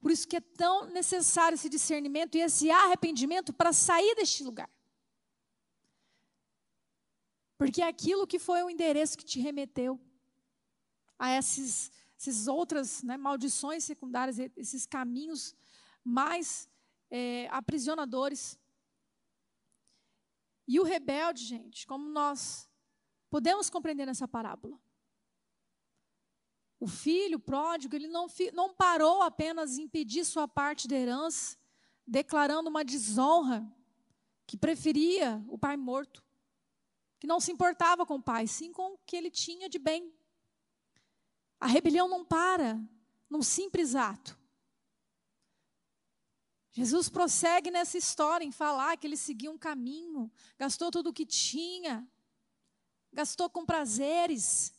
Por 0.00 0.10
isso 0.10 0.26
que 0.26 0.36
é 0.36 0.40
tão 0.40 0.86
necessário 0.86 1.54
esse 1.54 1.68
discernimento 1.68 2.36
e 2.36 2.40
esse 2.40 2.70
arrependimento 2.70 3.52
para 3.52 3.72
sair 3.72 4.14
deste 4.14 4.44
lugar. 4.44 4.70
Porque 7.56 7.82
é 7.82 7.88
aquilo 7.88 8.26
que 8.26 8.38
foi 8.38 8.62
o 8.62 8.70
endereço 8.70 9.18
que 9.18 9.24
te 9.24 9.40
remeteu 9.40 10.00
a 11.18 11.32
esses, 11.36 11.90
essas 12.16 12.46
outras 12.46 13.02
né, 13.02 13.16
maldições 13.16 13.82
secundárias, 13.82 14.38
esses 14.56 14.86
caminhos 14.86 15.54
mais 16.04 16.68
é, 17.10 17.48
aprisionadores. 17.50 18.56
E 20.66 20.78
o 20.78 20.84
rebelde, 20.84 21.44
gente, 21.44 21.86
como 21.86 22.08
nós 22.08 22.68
podemos 23.28 23.68
compreender 23.68 24.06
nessa 24.06 24.28
parábola? 24.28 24.78
O 26.80 26.86
filho 26.86 27.38
pródigo, 27.40 27.96
ele 27.96 28.06
não, 28.06 28.26
não 28.52 28.72
parou 28.72 29.22
apenas 29.22 29.78
em 29.78 29.88
pedir 29.88 30.24
sua 30.24 30.46
parte 30.46 30.86
da 30.86 30.96
herança, 30.96 31.56
declarando 32.06 32.70
uma 32.70 32.84
desonra, 32.84 33.66
que 34.46 34.56
preferia 34.56 35.44
o 35.48 35.58
pai 35.58 35.76
morto, 35.76 36.24
que 37.18 37.26
não 37.26 37.40
se 37.40 37.52
importava 37.52 38.06
com 38.06 38.14
o 38.14 38.22
pai, 38.22 38.46
sim 38.46 38.72
com 38.72 38.94
o 38.94 38.98
que 39.04 39.16
ele 39.16 39.30
tinha 39.30 39.68
de 39.68 39.78
bem. 39.78 40.12
A 41.60 41.66
rebelião 41.66 42.08
não 42.08 42.24
para 42.24 42.80
num 43.28 43.42
simples 43.42 43.94
ato. 43.94 44.38
Jesus 46.72 47.08
prossegue 47.08 47.70
nessa 47.72 47.98
história 47.98 48.44
em 48.44 48.52
falar 48.52 48.96
que 48.96 49.06
ele 49.06 49.16
seguia 49.16 49.50
um 49.50 49.58
caminho, 49.58 50.30
gastou 50.56 50.92
tudo 50.92 51.10
o 51.10 51.12
que 51.12 51.26
tinha, 51.26 52.08
gastou 53.12 53.50
com 53.50 53.66
prazeres, 53.66 54.72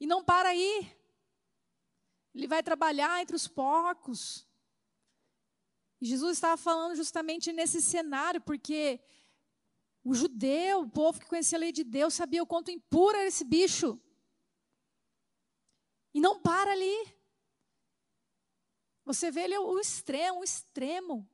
e 0.00 0.06
não 0.06 0.24
para 0.24 0.50
aí. 0.50 0.96
Ele 2.34 2.46
vai 2.46 2.62
trabalhar 2.62 3.20
entre 3.20 3.34
os 3.34 3.48
porcos. 3.48 4.46
Jesus 6.00 6.36
estava 6.36 6.56
falando 6.56 6.94
justamente 6.94 7.52
nesse 7.52 7.82
cenário, 7.82 8.40
porque 8.40 9.00
o 10.04 10.14
judeu, 10.14 10.82
o 10.82 10.88
povo 10.88 11.18
que 11.18 11.26
conhecia 11.26 11.58
a 11.58 11.60
lei 11.60 11.72
de 11.72 11.82
Deus, 11.82 12.14
sabia 12.14 12.42
o 12.42 12.46
quanto 12.46 12.70
impuro 12.70 13.16
era 13.16 13.26
esse 13.26 13.44
bicho. 13.44 14.00
E 16.14 16.20
não 16.20 16.40
para 16.40 16.72
ali. 16.72 17.14
Você 19.04 19.30
vê 19.30 19.42
ele 19.42 19.58
o 19.58 19.78
extremo, 19.80 20.40
o 20.40 20.44
extremo. 20.44 21.28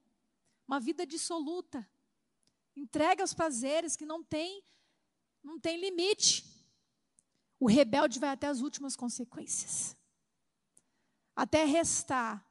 Uma 0.66 0.80
vida 0.80 1.06
dissoluta. 1.06 1.86
Entrega 2.74 3.22
aos 3.22 3.34
prazeres 3.34 3.96
que 3.96 4.06
não 4.06 4.22
tem, 4.22 4.64
não 5.42 5.60
tem 5.60 5.78
limite. 5.78 6.53
O 7.58 7.66
rebelde 7.66 8.18
vai 8.18 8.30
até 8.30 8.46
as 8.46 8.60
últimas 8.60 8.96
consequências 8.96 9.96
até 11.34 11.64
restar 11.64 12.46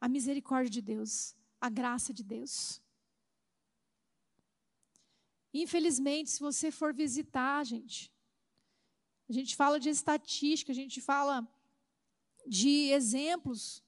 a 0.00 0.08
misericórdia 0.08 0.70
de 0.70 0.82
Deus, 0.82 1.34
a 1.60 1.68
graça 1.68 2.12
de 2.12 2.24
Deus. 2.24 2.82
Infelizmente, 5.54 6.30
se 6.30 6.40
você 6.40 6.70
for 6.70 6.92
visitar, 6.92 7.64
gente, 7.64 8.12
a 9.28 9.32
gente 9.32 9.56
fala 9.56 9.80
de 9.80 9.88
estatística, 9.88 10.72
a 10.72 10.74
gente 10.74 11.00
fala 11.00 11.46
de 12.46 12.90
exemplos, 12.90 13.82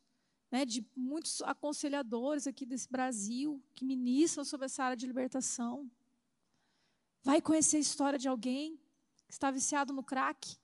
né, 0.51 0.65
de 0.65 0.85
muitos 0.97 1.43
aconselhadores 1.43 2.47
aqui 2.47 2.65
desse 2.65 2.89
Brasil 2.89 3.63
que 3.75 3.85
ministram 3.85 4.45
sobre 4.45 4.67
essa 4.67 4.83
área 4.83 4.97
de 4.97 5.07
libertação. 5.07 5.91
Vai 7.23 7.43
conhecer 7.43 7.77
a 7.77 7.81
história 7.81 8.19
de 8.19 8.29
alguém 8.29 8.81
que 9.29 9.35
está 9.35 9.51
viciado 9.51 9.93
no 9.93 10.03
crack, 10.03 10.57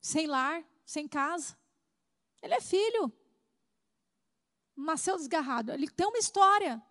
sem 0.00 0.26
lar, 0.26 0.62
sem 0.84 1.06
casa. 1.08 1.56
Ele 2.42 2.52
é 2.52 2.60
filho. 2.60 3.10
Nasceu 4.76 5.16
desgarrado. 5.16 5.72
Ele 5.72 5.88
tem 5.88 6.06
uma 6.06 6.18
história. 6.18 6.82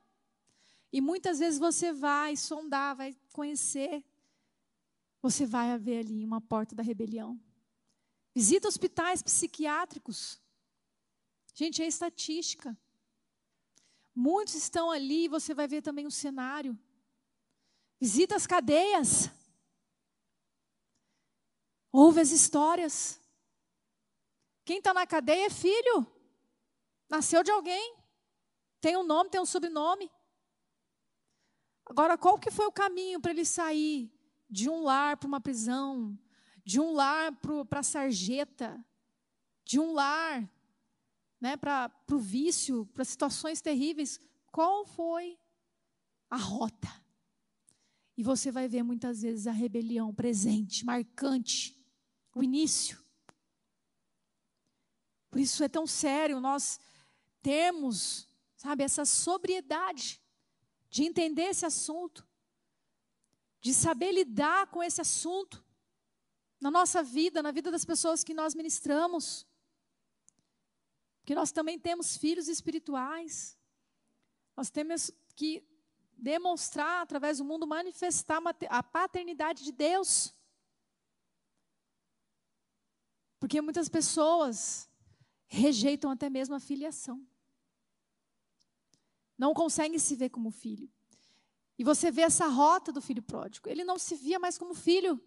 E 0.92 1.02
muitas 1.02 1.40
vezes 1.40 1.60
você 1.60 1.92
vai 1.92 2.36
sondar, 2.38 2.96
vai 2.96 3.16
conhecer. 3.34 4.04
Você 5.22 5.46
vai 5.46 5.78
ver 5.78 6.00
ali 6.00 6.26
uma 6.26 6.40
porta 6.40 6.74
da 6.74 6.82
rebelião. 6.82 7.40
Visita 8.34 8.68
hospitais 8.68 9.22
psiquiátricos. 9.22 10.42
Gente, 11.54 11.84
é 11.84 11.88
estatística. 11.88 12.76
Muitos 14.16 14.56
estão 14.56 14.90
ali 14.90 15.26
e 15.26 15.28
você 15.28 15.54
vai 15.54 15.68
ver 15.68 15.82
também 15.82 16.08
o 16.08 16.12
cenário. 16.12 16.78
Visita 18.00 18.36
as 18.36 18.48
cadeias. 18.48 19.30
Ouve 21.94 22.22
as 22.22 22.32
histórias. 22.32 23.22
Quem 24.66 24.80
está 24.80 24.96
na 24.96 25.06
cadeia 25.06 25.46
é 25.46 25.50
filho. 25.52 26.08
Nasceu 27.08 27.44
de 27.44 27.52
alguém. 27.52 27.96
Tem 28.82 28.98
um 28.98 29.04
nome, 29.04 29.30
tem 29.30 29.40
um 29.40 29.46
sobrenome. 29.46 30.10
Agora, 31.86 32.18
qual 32.18 32.40
que 32.40 32.50
foi 32.50 32.66
o 32.66 32.72
caminho 32.72 33.22
para 33.22 33.30
ele 33.30 33.46
sair 33.46 34.12
de 34.50 34.68
um 34.68 34.82
lar 34.82 35.18
para 35.18 35.28
uma 35.28 35.40
prisão, 35.40 36.18
de 36.66 36.80
um 36.80 36.94
lar 36.94 37.32
para 37.70 37.82
a 37.82 37.84
sarjeta, 37.84 38.84
de 39.64 39.80
um 39.80 39.94
lar 39.94 40.50
né, 41.40 41.56
para 41.56 41.92
o 42.12 42.18
vício, 42.18 42.88
para 42.88 43.06
situações 43.06 43.62
terríveis? 43.62 44.20
Qual 44.52 44.84
foi 44.84 45.38
a 46.28 46.38
rota? 46.38 46.90
E 48.18 48.24
você 48.24 48.52
vai 48.52 48.68
ver 48.68 48.82
muitas 48.82 49.22
vezes 49.22 49.46
a 49.46 49.52
rebelião 49.52 50.12
presente, 50.12 50.84
marcante 50.84 51.83
o 52.34 52.44
início. 52.44 53.04
Por 55.30 55.40
isso 55.40 55.64
é 55.64 55.68
tão 55.70 55.88
sério 55.88 56.40
nós 56.40 56.80
termos, 57.42 58.28
sabe, 58.56 58.84
essa 58.84 59.06
sobriedade 59.06 60.22
de 60.90 61.04
entender 61.04 61.44
esse 61.44 61.66
assunto, 61.66 62.28
de 63.60 63.74
saber 63.74 64.12
lidar 64.12 64.68
com 64.68 64.84
esse 64.84 65.02
assunto 65.02 65.64
na 66.60 66.70
nossa 66.70 67.04
vida, 67.04 67.42
na 67.44 67.52
vida 67.52 67.72
das 67.72 67.84
pessoas 67.84 68.24
que 68.24 68.34
nós 68.34 68.56
ministramos. 68.56 69.46
Porque 71.20 71.36
nós 71.36 71.52
também 71.52 71.80
temos 71.80 72.16
filhos 72.16 72.48
espirituais. 72.48 73.58
Nós 74.56 74.70
temos 74.70 75.12
que 75.36 75.66
demonstrar 76.16 77.02
através 77.02 77.40
do 77.40 77.44
mundo, 77.44 77.66
manifestar 77.66 78.42
a 78.70 78.84
paternidade 78.84 79.64
de 79.64 79.72
Deus. 79.72 80.34
Porque 83.44 83.60
muitas 83.60 83.90
pessoas 83.90 84.90
rejeitam 85.48 86.10
até 86.10 86.30
mesmo 86.30 86.56
a 86.56 86.62
filiação. 86.62 87.28
Não 89.38 89.54
conseguem 89.54 90.00
se 90.00 90.16
ver 90.16 90.30
como 90.30 90.50
filho. 90.50 90.90
E 91.78 91.84
você 91.84 92.10
vê 92.10 92.22
essa 92.22 92.48
rota 92.48 92.90
do 92.90 93.02
filho 93.02 93.22
pródigo. 93.22 93.68
Ele 93.68 93.84
não 93.84 94.00
se 94.00 94.16
via 94.16 94.40
mais 94.40 94.58
como 94.58 94.74
filho. 94.74 95.22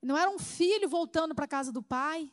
Não 0.00 0.16
era 0.16 0.30
um 0.30 0.38
filho 0.38 0.88
voltando 0.88 1.34
para 1.34 1.46
a 1.46 1.48
casa 1.48 1.72
do 1.72 1.82
pai. 1.82 2.32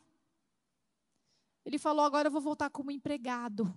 Ele 1.64 1.80
falou: 1.80 2.04
agora 2.04 2.28
eu 2.28 2.32
vou 2.32 2.40
voltar 2.40 2.70
como 2.70 2.92
empregado. 2.92 3.74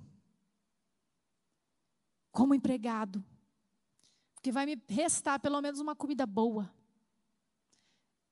Como 2.31 2.53
empregado. 2.53 3.25
Porque 4.35 4.51
vai 4.51 4.67
me 4.67 4.79
restar 4.87 5.39
pelo 5.39 5.59
menos 5.59 5.79
uma 5.79 5.95
comida 5.95 6.27
boa. 6.27 6.71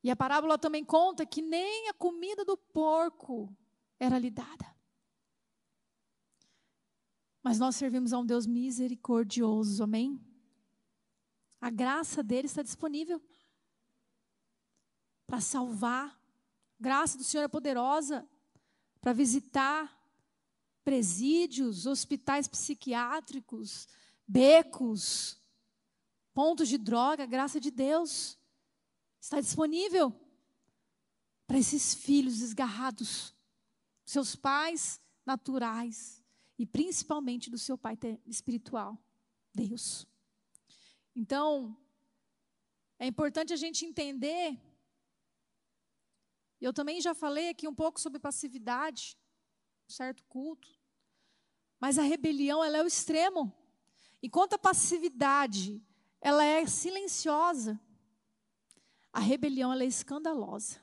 E 0.03 0.09
a 0.09 0.15
parábola 0.15 0.57
também 0.57 0.83
conta 0.83 1.25
que 1.25 1.41
nem 1.41 1.89
a 1.89 1.93
comida 1.93 2.43
do 2.43 2.57
porco 2.57 3.55
era 3.99 4.17
lhe 4.17 4.31
dada. 4.31 4.75
Mas 7.43 7.59
nós 7.59 7.75
servimos 7.75 8.13
a 8.13 8.19
um 8.19 8.25
Deus 8.25 8.45
misericordioso, 8.45 9.83
amém? 9.83 10.19
A 11.59 11.69
graça 11.69 12.23
dele 12.23 12.47
está 12.47 12.63
disponível 12.63 13.21
para 15.27 15.39
salvar. 15.39 16.19
Graça 16.79 17.17
do 17.17 17.23
Senhor 17.23 17.43
é 17.43 17.47
poderosa 17.47 18.27
para 18.99 19.13
visitar 19.13 19.97
presídios, 20.83 21.85
hospitais 21.85 22.47
psiquiátricos, 22.47 23.87
becos, 24.27 25.39
pontos 26.33 26.67
de 26.67 26.77
droga. 26.77 27.23
A 27.23 27.27
graça 27.27 27.59
de 27.59 27.69
Deus 27.69 28.37
está 29.21 29.39
disponível 29.39 30.13
para 31.45 31.59
esses 31.59 31.93
filhos 31.93 32.39
desgarrados, 32.39 33.35
seus 34.03 34.35
pais 34.35 34.99
naturais 35.23 36.23
e 36.57 36.65
principalmente 36.65 37.49
do 37.49 37.57
seu 37.57 37.77
pai 37.77 37.97
espiritual, 38.25 38.97
Deus. 39.53 40.07
Então, 41.15 41.77
é 42.97 43.05
importante 43.05 43.53
a 43.53 43.55
gente 43.55 43.85
entender. 43.85 44.59
Eu 46.59 46.73
também 46.73 46.99
já 46.99 47.13
falei 47.13 47.49
aqui 47.49 47.67
um 47.67 47.75
pouco 47.75 47.99
sobre 47.99 48.19
passividade, 48.19 49.17
certo 49.87 50.23
culto. 50.25 50.67
Mas 51.79 51.99
a 51.99 52.03
rebelião, 52.03 52.63
ela 52.63 52.77
é 52.77 52.83
o 52.83 52.87
extremo. 52.87 53.51
Enquanto 54.21 54.53
a 54.53 54.59
passividade, 54.59 55.83
ela 56.21 56.43
é 56.43 56.65
silenciosa, 56.65 57.79
a 59.13 59.19
rebelião 59.19 59.73
é 59.73 59.85
escandalosa. 59.85 60.79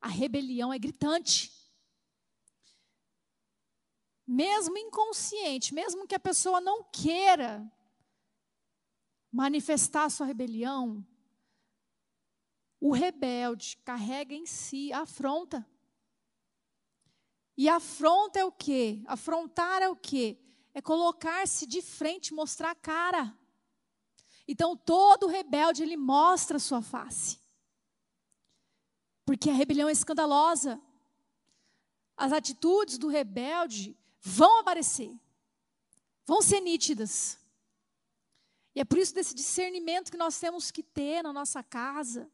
A 0.00 0.08
rebelião 0.08 0.72
é 0.72 0.78
gritante. 0.78 1.52
Mesmo 4.26 4.76
inconsciente, 4.76 5.74
mesmo 5.74 6.06
que 6.06 6.14
a 6.14 6.20
pessoa 6.20 6.60
não 6.60 6.84
queira 6.84 7.70
manifestar 9.30 10.10
sua 10.10 10.26
rebelião, 10.26 11.04
o 12.80 12.92
rebelde 12.92 13.76
carrega 13.84 14.34
em 14.34 14.46
si 14.46 14.92
a 14.92 15.00
afronta. 15.00 15.66
E 17.56 17.68
afronta 17.68 18.38
é 18.38 18.44
o 18.44 18.52
quê? 18.52 19.02
Afrontar 19.06 19.82
é 19.82 19.88
o 19.88 19.96
quê? 19.96 20.38
É 20.72 20.80
colocar-se 20.80 21.66
de 21.66 21.82
frente, 21.82 22.32
mostrar 22.32 22.70
a 22.70 22.74
cara. 22.74 23.36
Então 24.48 24.74
todo 24.74 25.26
rebelde 25.26 25.82
ele 25.82 25.96
mostra 25.96 26.56
a 26.56 26.60
sua 26.60 26.80
face. 26.80 27.38
Porque 29.26 29.50
a 29.50 29.52
rebelião 29.52 29.90
é 29.90 29.92
escandalosa. 29.92 30.80
As 32.16 32.32
atitudes 32.32 32.96
do 32.96 33.08
rebelde 33.08 33.94
vão 34.22 34.60
aparecer. 34.60 35.14
Vão 36.24 36.40
ser 36.40 36.60
nítidas. 36.60 37.38
E 38.74 38.80
é 38.80 38.84
por 38.84 38.96
isso 38.98 39.14
desse 39.14 39.34
discernimento 39.34 40.10
que 40.10 40.16
nós 40.16 40.38
temos 40.38 40.70
que 40.70 40.82
ter 40.82 41.22
na 41.22 41.32
nossa 41.32 41.62
casa, 41.62 42.30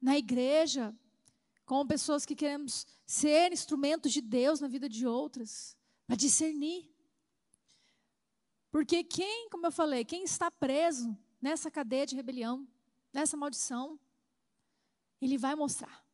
na 0.00 0.16
igreja, 0.16 0.94
como 1.66 1.88
pessoas 1.88 2.24
que 2.24 2.34
queremos 2.34 2.86
ser 3.04 3.52
instrumentos 3.52 4.12
de 4.12 4.22
Deus 4.22 4.60
na 4.60 4.68
vida 4.68 4.88
de 4.88 5.06
outras, 5.06 5.76
para 6.06 6.16
discernir. 6.16 6.93
Porque 8.74 9.04
quem, 9.04 9.48
como 9.50 9.68
eu 9.68 9.70
falei, 9.70 10.04
quem 10.04 10.24
está 10.24 10.50
preso 10.50 11.16
nessa 11.40 11.70
cadeia 11.70 12.04
de 12.04 12.16
rebelião, 12.16 12.66
nessa 13.12 13.36
maldição, 13.36 14.00
ele 15.20 15.38
vai 15.38 15.54
mostrar. 15.54 16.04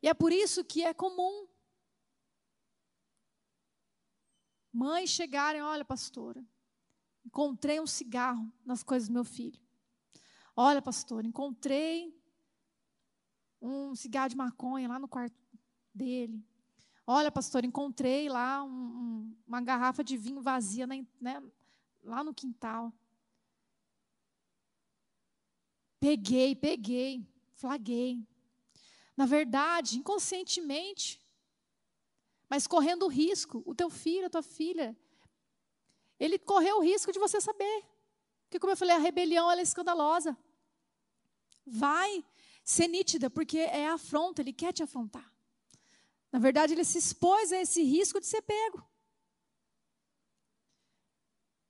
E 0.00 0.08
é 0.08 0.14
por 0.14 0.32
isso 0.32 0.64
que 0.64 0.82
é 0.82 0.94
comum 0.94 1.46
mães 4.72 5.10
chegarem, 5.10 5.60
olha, 5.60 5.84
pastora, 5.84 6.42
Encontrei 7.22 7.78
um 7.78 7.86
cigarro 7.86 8.50
nas 8.64 8.82
coisas 8.82 9.08
do 9.08 9.12
meu 9.12 9.24
filho. 9.24 9.60
Olha, 10.56 10.80
pastor, 10.80 11.24
encontrei 11.26 12.18
um 13.60 13.94
cigarro 13.94 14.30
de 14.30 14.36
maconha 14.36 14.88
lá 14.88 14.98
no 14.98 15.06
quarto 15.06 15.36
dele. 15.94 16.42
Olha, 17.14 17.30
pastor, 17.30 17.62
encontrei 17.62 18.26
lá 18.30 18.64
um, 18.64 18.70
um, 18.70 19.36
uma 19.46 19.60
garrafa 19.60 20.02
de 20.02 20.16
vinho 20.16 20.40
vazia 20.40 20.86
na, 20.86 20.94
né, 21.20 21.42
lá 22.02 22.24
no 22.24 22.32
quintal. 22.32 22.90
Peguei, 26.00 26.56
peguei, 26.56 27.26
flaguei. 27.52 28.26
Na 29.14 29.26
verdade, 29.26 29.98
inconscientemente, 29.98 31.20
mas 32.48 32.66
correndo 32.66 33.04
o 33.04 33.08
risco, 33.08 33.62
o 33.66 33.74
teu 33.74 33.90
filho, 33.90 34.24
a 34.24 34.30
tua 34.30 34.42
filha, 34.42 34.96
ele 36.18 36.38
correu 36.38 36.78
o 36.78 36.82
risco 36.82 37.12
de 37.12 37.18
você 37.18 37.42
saber. 37.42 37.84
Porque, 38.44 38.58
como 38.58 38.72
eu 38.72 38.76
falei, 38.76 38.96
a 38.96 38.98
rebelião 38.98 39.50
é 39.50 39.60
escandalosa. 39.60 40.34
Vai 41.66 42.24
ser 42.64 42.88
nítida, 42.88 43.28
porque 43.28 43.58
é 43.58 43.86
afronta, 43.86 44.40
ele 44.40 44.54
quer 44.54 44.72
te 44.72 44.82
afrontar. 44.82 45.31
Na 46.32 46.38
verdade, 46.38 46.72
ele 46.72 46.84
se 46.84 46.98
expôs 46.98 47.52
a 47.52 47.60
esse 47.60 47.82
risco 47.82 48.18
de 48.18 48.26
ser 48.26 48.42
pego. 48.42 48.82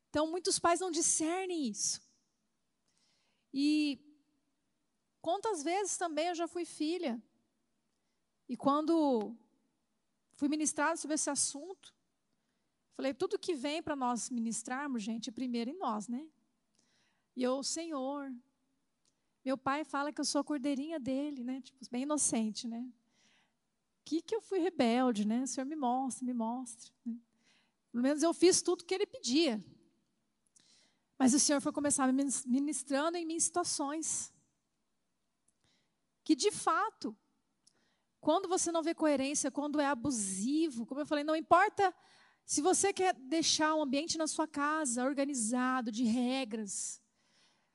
Então, 0.09 0.31
muitos 0.31 0.59
pais 0.59 0.81
não 0.81 0.91
discernem 0.91 1.69
isso. 1.69 2.01
E 3.53 3.99
quantas 5.21 5.63
vezes 5.63 5.97
também 5.99 6.29
eu 6.29 6.35
já 6.35 6.47
fui 6.47 6.65
filha. 6.65 7.21
E 8.49 8.57
quando 8.57 9.37
fui 10.37 10.49
ministrada 10.49 10.97
sobre 10.97 11.15
esse 11.15 11.29
assunto, 11.29 11.93
Falei, 12.95 13.15
tudo 13.15 13.39
que 13.39 13.55
vem 13.55 13.83
para 13.83 13.97
nós 13.97 14.31
ministrarmos, 14.31 15.03
gente, 15.03 15.31
é 15.31 15.33
primeiro 15.33 15.71
em 15.71 15.77
nós, 15.79 16.09
né? 16.09 16.29
E 17.35 17.43
eu, 17.43 17.63
Senhor, 17.63 18.33
meu 19.45 19.57
pai 19.57 19.85
fala 19.85 20.13
que 20.13 20.21
eu 20.21 20.25
sou 20.25 20.41
a 20.41 20.45
cordeirinha 20.45 21.01
dele, 21.01 21.43
né? 21.43 21.61
Tipo, 21.63 21.79
bem 21.91 22.03
inocente, 22.03 22.69
né? 22.69 22.87
Que 24.05 24.21
que 24.21 24.35
eu 24.35 24.41
fui 24.41 24.59
rebelde, 24.59 25.27
né? 25.27 25.43
O 25.43 25.47
Senhor 25.47 25.67
me 25.67 25.77
mostra, 25.77 26.25
me 26.25 26.35
mostra. 26.35 26.93
Né? 27.05 27.17
Pelo 27.91 28.03
menos 28.03 28.23
eu 28.23 28.33
fiz 28.33 28.63
tudo 28.63 28.85
que 28.85 28.95
ele 28.95 29.07
pedia. 29.07 29.63
Mas 31.19 31.35
o 31.35 31.39
Senhor 31.39 31.61
foi 31.61 31.73
começar 31.73 32.13
ministrando 32.13 33.17
em 33.17 33.25
mim 33.25 33.39
situações 33.39 34.33
que 36.25 36.37
de 36.37 36.51
fato, 36.51 37.17
quando 38.21 38.49
você 38.49 38.71
não 38.71 38.83
vê 38.83 38.95
coerência, 38.95 39.51
quando 39.51 39.81
é 39.81 39.87
abusivo, 39.87 40.87
como 40.87 41.01
eu 41.01 41.07
falei, 41.07 41.25
não 41.25 41.37
importa 41.37 41.95
se 42.45 42.61
você 42.61 42.93
quer 42.93 43.15
deixar 43.15 43.75
um 43.75 43.83
ambiente 43.83 44.19
na 44.19 44.27
sua 44.27 44.47
casa 44.47 45.05
organizado, 45.05 45.91
de 45.91 46.05
regras, 46.05 47.01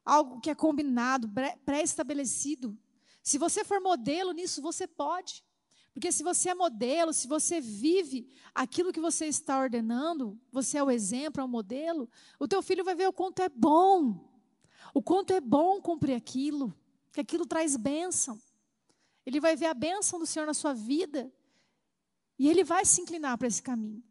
algo 0.03 0.39
que 0.39 0.49
é 0.49 0.55
combinado, 0.55 1.29
pré-estabelecido, 1.65 2.77
se 3.23 3.37
você 3.37 3.63
for 3.63 3.81
modelo 3.81 4.31
nisso, 4.31 4.61
você 4.61 4.87
pode. 4.87 5.43
Porque 5.97 6.12
se 6.12 6.21
você 6.21 6.49
é 6.49 6.53
modelo, 6.53 7.12
se 7.12 7.27
você 7.27 7.60
vive 7.60 8.29
aquilo 8.53 8.93
que 8.93 8.99
você 8.99 9.25
está 9.25 9.60
ordenando, 9.60 10.39
você 10.51 10.77
é 10.77 10.83
o 10.83 10.91
exemplo, 10.91 11.41
é 11.41 11.43
o 11.43 11.47
modelo, 11.47 12.07
o 12.39 12.47
teu 12.47 12.62
filho 12.62 12.83
vai 12.83 12.93
ver 12.93 13.07
o 13.07 13.12
quanto 13.12 13.41
é 13.41 13.49
bom. 13.49 14.23
O 14.93 15.01
quanto 15.01 15.33
é 15.33 15.41
bom 15.41 15.81
cumprir 15.81 16.13
aquilo, 16.13 16.71
que 17.12 17.19
aquilo 17.19 17.47
traz 17.47 17.75
bênção. 17.75 18.39
Ele 19.25 19.39
vai 19.39 19.55
ver 19.55 19.65
a 19.65 19.73
bênção 19.73 20.19
do 20.19 20.27
Senhor 20.27 20.45
na 20.45 20.53
sua 20.53 20.71
vida 20.71 21.33
e 22.38 22.47
ele 22.47 22.63
vai 22.63 22.86
se 22.86 23.01
inclinar 23.01 23.36
para 23.36 23.47
esse 23.47 23.63
caminho. 23.63 24.03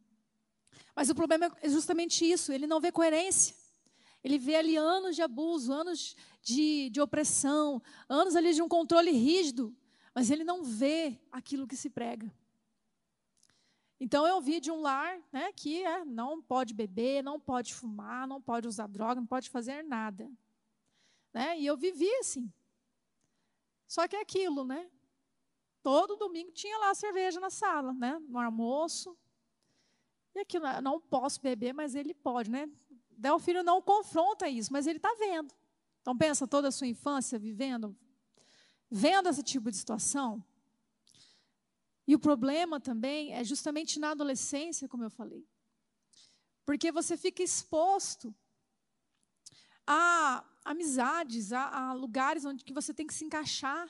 Mas 0.93 1.09
o 1.09 1.15
problema 1.15 1.57
é 1.63 1.69
justamente 1.69 2.29
isso: 2.29 2.51
ele 2.51 2.67
não 2.67 2.81
vê 2.81 2.91
coerência. 2.91 3.55
Ele 4.25 4.39
vê 4.39 4.57
ali 4.57 4.75
anos 4.75 5.15
de 5.15 5.23
abuso, 5.23 5.73
anos 5.73 6.17
de, 6.43 6.91
de 6.91 7.01
opressão, 7.01 7.81
anos 8.09 8.35
ali 8.35 8.53
de 8.53 8.61
um 8.61 8.69
controle 8.69 9.13
rígido, 9.13 9.73
mas 10.17 10.31
ele 10.31 10.45
não 10.45 10.65
vê 10.65 11.21
aquilo 11.31 11.67
que 11.67 11.77
se 11.77 11.91
prega. 11.91 12.33
Então 14.01 14.27
eu 14.27 14.41
vi 14.41 14.61
de 14.61 14.71
um 14.71 14.81
lar 14.81 15.21
né, 15.31 15.53
que 15.53 15.85
é, 15.85 16.07
não 16.07 16.41
pode 16.41 16.73
beber, 16.73 17.23
não 17.23 17.39
pode 17.39 17.75
fumar, 17.75 18.27
não 18.27 18.41
pode 18.41 18.67
usar 18.67 18.87
droga, 18.87 19.21
não 19.21 19.27
pode 19.27 19.51
fazer 19.51 19.85
nada. 19.85 20.33
Né? 21.35 21.61
E 21.61 21.67
eu 21.67 21.77
vivi 21.77 22.11
assim. 22.15 22.51
Só 23.87 24.09
que 24.09 24.17
é 24.17 24.23
aquilo, 24.23 24.65
né? 24.65 24.91
Todo 25.83 26.17
domingo 26.17 26.51
tinha 26.51 26.79
lá 26.79 26.95
cerveja 26.95 27.39
na 27.39 27.51
sala, 27.51 27.93
né? 27.93 28.19
No 28.27 28.39
almoço, 28.39 29.15
e 30.35 30.41
aqui 30.41 30.59
não 30.59 30.99
posso 30.99 31.43
beber, 31.43 31.75
mas 31.75 31.95
ele 31.95 32.15
pode, 32.15 32.51
né? 32.51 32.71
o 33.35 33.39
filho 33.39 33.63
não 33.63 33.83
confronta 33.83 34.49
isso, 34.49 34.73
mas 34.73 34.87
ele 34.87 34.97
está 34.97 35.15
vendo. 35.19 35.55
Então 36.01 36.17
pensa 36.17 36.49
toda 36.49 36.69
a 36.69 36.73
sua 36.73 36.87
infância 36.87 37.39
vivendo, 37.39 37.95
vendo 38.91 39.29
esse 39.29 39.43
tipo 39.43 39.71
de 39.71 39.77
situação. 39.77 40.43
E 42.07 42.15
o 42.15 42.19
problema 42.19 42.81
também 42.81 43.33
é 43.33 43.43
justamente 43.43 43.99
na 43.99 44.11
adolescência, 44.11 44.89
como 44.89 45.05
eu 45.05 45.11
falei. 45.11 45.45
Porque 46.65 46.93
você 46.93 47.17
fica 47.17 47.43
exposto 47.43 48.35
a 49.87 50.45
amizades, 50.65 51.53
a, 51.53 51.91
a 51.91 51.93
lugares 51.93 52.45
onde 52.45 52.65
que 52.65 52.73
você 52.73 52.93
tem 52.93 53.07
que 53.07 53.15
se 53.15 53.25
encaixar. 53.25 53.89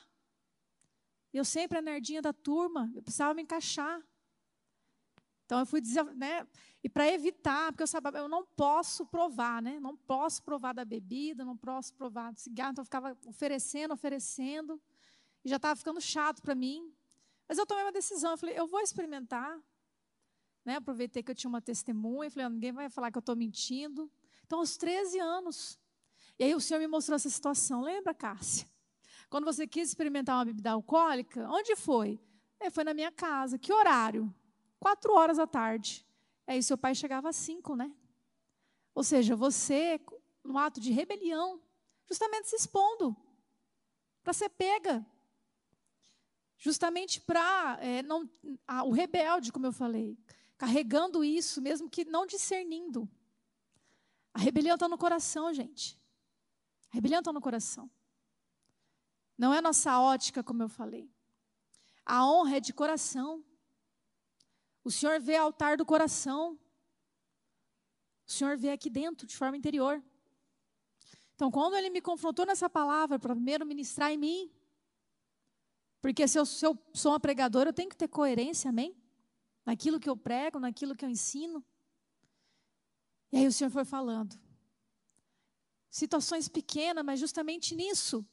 Eu 1.33 1.45
sempre 1.45 1.77
a 1.77 1.81
nerdinha 1.81 2.21
da 2.21 2.33
turma, 2.33 2.91
eu 2.95 3.01
precisava 3.01 3.33
me 3.33 3.41
encaixar. 3.41 4.01
Então 5.45 5.59
eu 5.59 5.65
fui 5.65 5.79
dizer, 5.79 6.03
né? 6.15 6.45
E 6.83 6.89
para 6.89 7.07
evitar, 7.07 7.71
porque 7.71 7.83
eu 7.83 7.87
sabia, 7.87 8.19
eu 8.19 8.29
não 8.29 8.45
posso 8.45 9.05
provar, 9.05 9.61
né? 9.61 9.79
Não 9.79 9.95
posso 9.95 10.43
provar 10.43 10.73
da 10.73 10.85
bebida, 10.85 11.45
não 11.45 11.57
posso 11.57 11.93
provar 11.93 12.31
do 12.31 12.39
cigarro, 12.39 12.71
então 12.71 12.81
eu 12.81 12.85
ficava 12.85 13.17
oferecendo, 13.25 13.93
oferecendo, 13.93 14.79
e 15.47 15.49
já 15.49 15.55
estava 15.55 15.75
ficando 15.77 16.01
chato 16.01 16.41
para 16.41 16.53
mim. 16.53 16.93
Mas 17.47 17.57
eu 17.57 17.65
tomei 17.65 17.83
uma 17.83 17.91
decisão, 17.91 18.31
eu 18.31 18.37
falei, 18.37 18.59
eu 18.59 18.67
vou 18.67 18.81
experimentar. 18.81 19.57
Né? 20.65 20.75
Aproveitei 20.75 21.23
que 21.23 21.31
eu 21.31 21.35
tinha 21.35 21.47
uma 21.47 21.61
testemunha, 21.61 22.29
falei, 22.29 22.49
ninguém 22.49 22.73
vai 22.73 22.89
falar 22.89 23.09
que 23.09 23.17
eu 23.17 23.21
estou 23.21 23.35
mentindo. 23.35 24.11
Então, 24.45 24.59
aos 24.59 24.75
13 24.75 25.19
anos. 25.19 25.79
E 26.37 26.43
aí 26.43 26.53
o 26.53 26.59
Senhor 26.59 26.79
me 26.79 26.87
mostrou 26.87 27.15
essa 27.15 27.29
situação. 27.29 27.81
Lembra, 27.81 28.13
Cássia? 28.13 28.69
Quando 29.29 29.45
você 29.45 29.65
quis 29.65 29.87
experimentar 29.87 30.35
uma 30.35 30.45
bebida 30.45 30.71
alcoólica, 30.71 31.49
onde 31.49 31.75
foi? 31.77 32.19
É, 32.59 32.69
foi 32.69 32.83
na 32.83 32.93
minha 32.93 33.11
casa. 33.11 33.57
Que 33.57 33.71
horário? 33.71 34.33
Quatro 34.79 35.13
horas 35.13 35.37
da 35.37 35.47
tarde. 35.47 36.05
Aí 36.45 36.61
seu 36.61 36.77
pai 36.77 36.93
chegava 36.93 37.29
às 37.29 37.37
cinco, 37.37 37.73
né? 37.73 37.89
Ou 38.93 39.03
seja, 39.03 39.33
você, 39.33 39.99
no 40.43 40.57
ato 40.57 40.81
de 40.81 40.91
rebelião, 40.91 41.61
justamente 42.05 42.49
se 42.49 42.55
expondo 42.57 43.15
para 44.23 44.33
ser 44.33 44.49
pega. 44.49 45.05
Justamente 46.57 47.21
para 47.21 47.77
é, 47.81 48.01
não 48.01 48.29
o 48.85 48.91
rebelde, 48.91 49.51
como 49.51 49.67
eu 49.67 49.71
falei, 49.71 50.17
carregando 50.57 51.23
isso, 51.23 51.61
mesmo 51.61 51.89
que 51.89 52.03
não 52.03 52.25
discernindo. 52.25 53.09
A 54.33 54.39
rebelião 54.39 54.75
está 54.75 54.87
no 54.87 54.97
coração, 54.97 55.53
gente. 55.53 55.99
A 56.91 56.95
rebelião 56.95 57.19
está 57.19 57.31
no 57.31 57.41
coração. 57.41 57.89
Não 59.37 59.53
é 59.53 59.61
nossa 59.61 59.99
ótica, 59.99 60.43
como 60.43 60.63
eu 60.63 60.69
falei. 60.69 61.11
A 62.05 62.25
honra 62.25 62.57
é 62.57 62.59
de 62.59 62.73
coração. 62.73 63.43
O 64.83 64.89
Senhor 64.89 65.19
vê 65.19 65.35
altar 65.35 65.77
do 65.77 65.85
coração. 65.85 66.57
O 68.25 68.31
Senhor 68.31 68.57
vê 68.57 68.71
aqui 68.71 68.89
dentro, 68.89 69.27
de 69.27 69.37
forma 69.37 69.57
interior. 69.57 70.03
Então, 71.35 71.51
quando 71.51 71.75
ele 71.75 71.89
me 71.89 72.01
confrontou 72.01 72.45
nessa 72.45 72.67
palavra, 72.67 73.19
para 73.19 73.35
primeiro 73.35 73.65
ministrar 73.65 74.11
em 74.11 74.17
mim, 74.17 74.51
porque 76.01 76.27
se 76.27 76.37
eu, 76.39 76.45
se 76.45 76.65
eu 76.65 76.77
sou 76.93 77.11
uma 77.11 77.19
pregadora, 77.19 77.69
eu 77.69 77.73
tenho 77.73 77.89
que 77.89 77.97
ter 77.97 78.07
coerência, 78.07 78.69
amém? 78.69 78.95
Naquilo 79.65 79.99
que 79.99 80.09
eu 80.09 80.15
prego, 80.15 80.59
naquilo 80.59 80.95
que 80.95 81.03
eu 81.03 81.09
ensino. 81.09 81.65
E 83.31 83.37
aí 83.37 83.47
o 83.47 83.51
Senhor 83.51 83.69
foi 83.69 83.83
falando. 83.83 84.39
Situações 85.89 86.47
pequenas, 86.47 87.03
mas 87.03 87.19
justamente 87.19 87.75
nisso. 87.75 88.25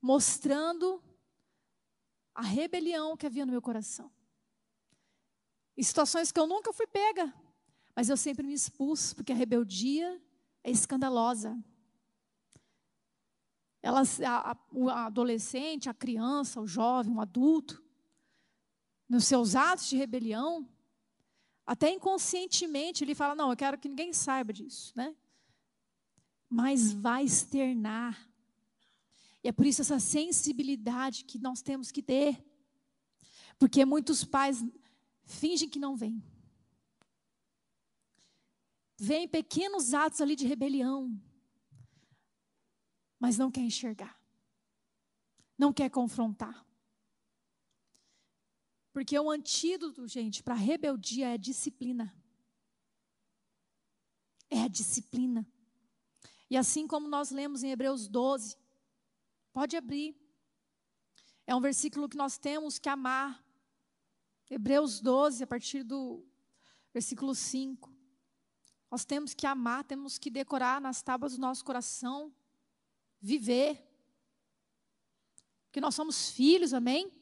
Mostrando 0.00 1.02
a 2.34 2.42
rebelião 2.42 3.16
que 3.16 3.26
havia 3.26 3.46
no 3.46 3.52
meu 3.52 3.62
coração. 3.62 4.10
Em 5.76 5.82
situações 5.82 6.32
que 6.32 6.40
eu 6.40 6.46
nunca 6.46 6.72
fui 6.72 6.86
pega, 6.86 7.32
mas 7.94 8.08
eu 8.08 8.16
sempre 8.16 8.46
me 8.46 8.52
expus, 8.52 9.14
porque 9.14 9.32
a 9.32 9.34
rebeldia 9.34 10.20
é 10.62 10.70
escandalosa. 10.70 11.56
Ela, 13.82 14.02
a, 14.26 14.50
a, 14.52 14.56
o 14.72 14.90
adolescente, 14.90 15.88
a 15.88 15.94
criança, 15.94 16.60
o 16.60 16.66
jovem, 16.66 17.14
o 17.14 17.20
adulto, 17.20 17.82
nos 19.08 19.24
seus 19.24 19.56
atos 19.56 19.88
de 19.88 19.96
rebelião, 19.96 20.68
até 21.66 21.90
inconscientemente 21.90 23.02
ele 23.02 23.14
fala: 23.14 23.34
Não, 23.34 23.50
eu 23.50 23.56
quero 23.56 23.78
que 23.78 23.88
ninguém 23.88 24.12
saiba 24.12 24.52
disso, 24.52 24.92
né? 24.96 25.14
Mas 26.48 26.92
vai 26.92 27.24
externar. 27.24 28.28
E 29.42 29.48
é 29.48 29.52
por 29.52 29.64
isso 29.64 29.80
essa 29.80 29.98
sensibilidade 29.98 31.24
que 31.24 31.38
nós 31.38 31.62
temos 31.62 31.90
que 31.90 32.02
ter. 32.02 32.44
Porque 33.58 33.84
muitos 33.84 34.24
pais 34.24 34.64
fingem 35.24 35.68
que 35.68 35.78
não 35.78 35.96
vêm. 35.96 36.22
Vêm 38.98 39.26
pequenos 39.26 39.94
atos 39.94 40.20
ali 40.20 40.36
de 40.36 40.46
rebelião, 40.46 41.18
mas 43.20 43.36
não 43.36 43.50
quer 43.50 43.60
enxergar, 43.60 44.18
não 45.56 45.72
quer 45.72 45.90
confrontar. 45.90 46.66
Porque 48.92 49.16
o 49.18 49.30
antídoto, 49.30 50.08
gente, 50.08 50.42
para 50.42 50.54
a 50.54 50.56
rebeldia 50.56 51.34
é 51.34 51.38
disciplina. 51.38 52.12
É 54.48 54.62
a 54.62 54.68
disciplina. 54.68 55.46
E 56.48 56.56
assim 56.56 56.88
como 56.88 57.06
nós 57.06 57.30
lemos 57.30 57.62
em 57.62 57.70
Hebreus 57.70 58.08
12, 58.08 58.56
pode 59.52 59.76
abrir. 59.76 60.16
É 61.46 61.54
um 61.54 61.60
versículo 61.60 62.08
que 62.08 62.16
nós 62.16 62.36
temos 62.36 62.78
que 62.78 62.88
amar. 62.88 63.44
Hebreus 64.48 65.00
12, 65.00 65.44
a 65.44 65.46
partir 65.46 65.84
do 65.84 66.26
versículo 66.92 67.34
5. 67.34 67.92
Nós 68.90 69.04
temos 69.04 69.34
que 69.34 69.46
amar, 69.46 69.84
temos 69.84 70.18
que 70.18 70.30
decorar 70.30 70.80
nas 70.80 71.00
tábuas 71.00 71.36
do 71.36 71.40
nosso 71.40 71.64
coração, 71.64 72.34
viver. 73.20 73.86
Porque 75.66 75.80
nós 75.80 75.94
somos 75.94 76.30
filhos, 76.30 76.74
amém? 76.74 77.12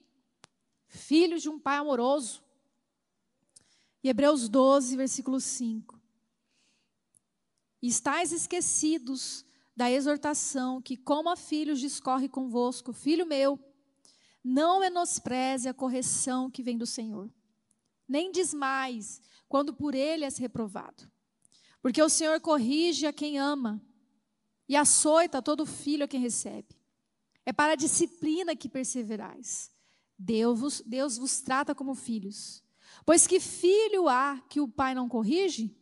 Filhos 0.86 1.42
de 1.42 1.48
um 1.48 1.58
pai 1.58 1.78
amoroso. 1.78 2.42
E 4.02 4.08
Hebreus 4.08 4.48
12, 4.48 4.96
versículo 4.96 5.40
5. 5.40 6.00
E 7.82 7.88
estáis 7.88 8.32
esquecidos 8.32 9.44
da 9.76 9.90
exortação 9.90 10.80
que, 10.80 10.96
como 10.96 11.28
a 11.28 11.36
filhos, 11.36 11.78
discorre 11.78 12.28
convosco, 12.28 12.92
filho 12.92 13.26
meu, 13.26 13.58
não 14.42 14.80
menospreze 14.80 15.68
a 15.68 15.74
correção 15.74 16.50
que 16.50 16.62
vem 16.62 16.78
do 16.78 16.86
Senhor, 16.86 17.30
nem 18.08 18.32
desmais 18.32 19.20
quando 19.48 19.74
por 19.74 19.94
ele 19.94 20.24
és 20.24 20.36
reprovado. 20.36 21.10
Porque 21.80 22.02
o 22.02 22.08
Senhor 22.08 22.40
corrige 22.40 23.06
a 23.06 23.12
quem 23.12 23.38
ama 23.38 23.80
e 24.68 24.76
açoita 24.76 25.40
todo 25.40 25.64
filho 25.64 26.04
a 26.04 26.08
quem 26.08 26.20
recebe. 26.20 26.76
É 27.44 27.52
para 27.52 27.72
a 27.72 27.76
disciplina 27.76 28.54
que 28.54 28.68
perseverais. 28.68 29.70
Deus 30.18 30.58
vos, 30.60 30.80
Deus 30.84 31.16
vos 31.16 31.40
trata 31.40 31.74
como 31.74 31.94
filhos. 31.94 32.62
Pois 33.06 33.26
que 33.26 33.40
filho 33.40 34.08
há 34.08 34.38
que 34.48 34.60
o 34.60 34.68
pai 34.68 34.94
não 34.94 35.08
corrige? 35.08 35.74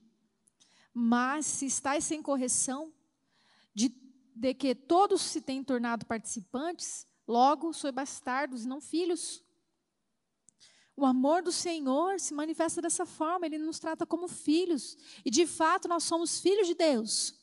Mas 0.94 1.46
se 1.46 1.66
estáis 1.66 2.05
sem 2.05 2.22
correção, 2.22 2.92
de, 3.75 3.94
de 4.35 4.55
que 4.55 4.75
todos 4.75 5.20
se 5.20 5.40
têm 5.40 5.64
tornado 5.64 6.07
participantes, 6.07 7.07
Logo, 7.27 7.72
sois 7.72 7.92
bastardos 7.92 8.64
e 8.64 8.68
não 8.68 8.81
filhos. 8.81 9.42
O 10.96 11.05
amor 11.05 11.42
do 11.42 11.53
Senhor 11.53 12.20
se 12.20 12.33
manifesta 12.33 12.81
dessa 12.81 13.05
forma, 13.05 13.46
ele 13.46 13.59
nos 13.59 13.79
trata 13.79 14.07
como 14.07 14.29
filhos. 14.29 14.96
E 15.25 15.31
de 15.31 15.46
fato 15.46 15.88
nós 15.88 16.05
somos 16.05 16.40
filhos 16.40 16.68
de 16.68 16.75
Deus. 16.75 17.35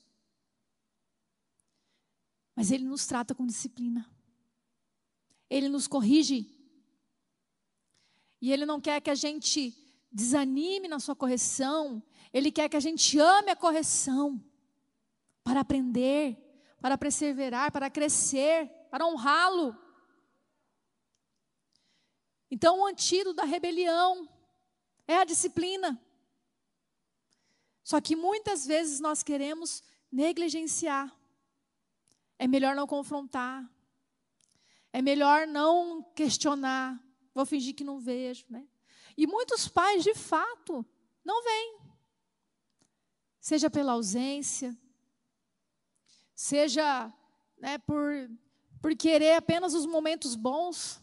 Mas 2.55 2.71
ele 2.71 2.83
nos 2.83 3.05
trata 3.05 3.33
com 3.33 3.45
disciplina. 3.45 4.09
Ele 5.49 5.69
nos 5.69 5.87
corrige. 5.87 6.49
E 8.41 8.51
ele 8.51 8.65
não 8.65 8.79
quer 8.79 9.01
que 9.01 9.09
a 9.09 9.15
gente 9.15 9.73
desanime 10.11 10.87
na 10.87 10.99
sua 10.99 11.15
correção, 11.15 12.03
ele 12.31 12.51
quer 12.51 12.69
que 12.69 12.77
a 12.77 12.79
gente 12.79 13.17
ame 13.17 13.49
a 13.49 13.55
correção 13.55 14.43
para 15.43 15.61
aprender, 15.61 16.37
para 16.79 16.97
perseverar, 16.97 17.71
para 17.71 17.89
crescer 17.89 18.69
para 18.93 19.07
honrá-lo. 19.07 19.75
Então, 22.51 22.81
o 22.81 22.85
antídoto 22.85 23.37
da 23.37 23.43
rebelião 23.43 24.29
é 25.07 25.17
a 25.17 25.23
disciplina. 25.23 25.99
Só 27.83 27.99
que 27.99 28.15
muitas 28.15 28.67
vezes 28.67 28.99
nós 28.99 29.23
queremos 29.23 29.81
negligenciar. 30.11 31.11
É 32.37 32.47
melhor 32.47 32.75
não 32.75 32.87
confrontar. 32.87 33.69
É 34.91 35.01
melhor 35.01 35.47
não 35.47 36.03
questionar. 36.15 37.01
Vou 37.33 37.45
fingir 37.45 37.75
que 37.75 37.83
não 37.83 37.99
vejo, 37.99 38.45
né? 38.49 38.67
E 39.17 39.25
muitos 39.25 39.67
pais, 39.67 40.03
de 40.03 40.13
fato, 40.13 40.85
não 41.23 41.43
vêm. 41.43 41.79
Seja 43.39 43.69
pela 43.69 43.93
ausência, 43.93 44.77
seja 46.35 47.13
né, 47.57 47.77
por 47.77 48.29
por 48.83 48.93
querer 48.97 49.35
apenas 49.35 49.73
os 49.73 49.85
momentos 49.85 50.35
bons, 50.35 51.01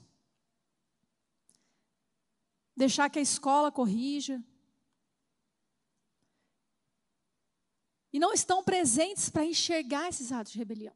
deixar 2.77 3.09
que 3.09 3.19
a 3.19 3.23
escola 3.23 3.73
corrija. 3.73 4.45
E 8.13 8.19
não 8.19 8.35
estão 8.35 8.63
presentes 8.63 9.31
para 9.31 9.47
enxergar 9.47 10.11
esses 10.11 10.31
atos 10.31 10.53
de 10.53 10.59
rebelião. 10.59 10.95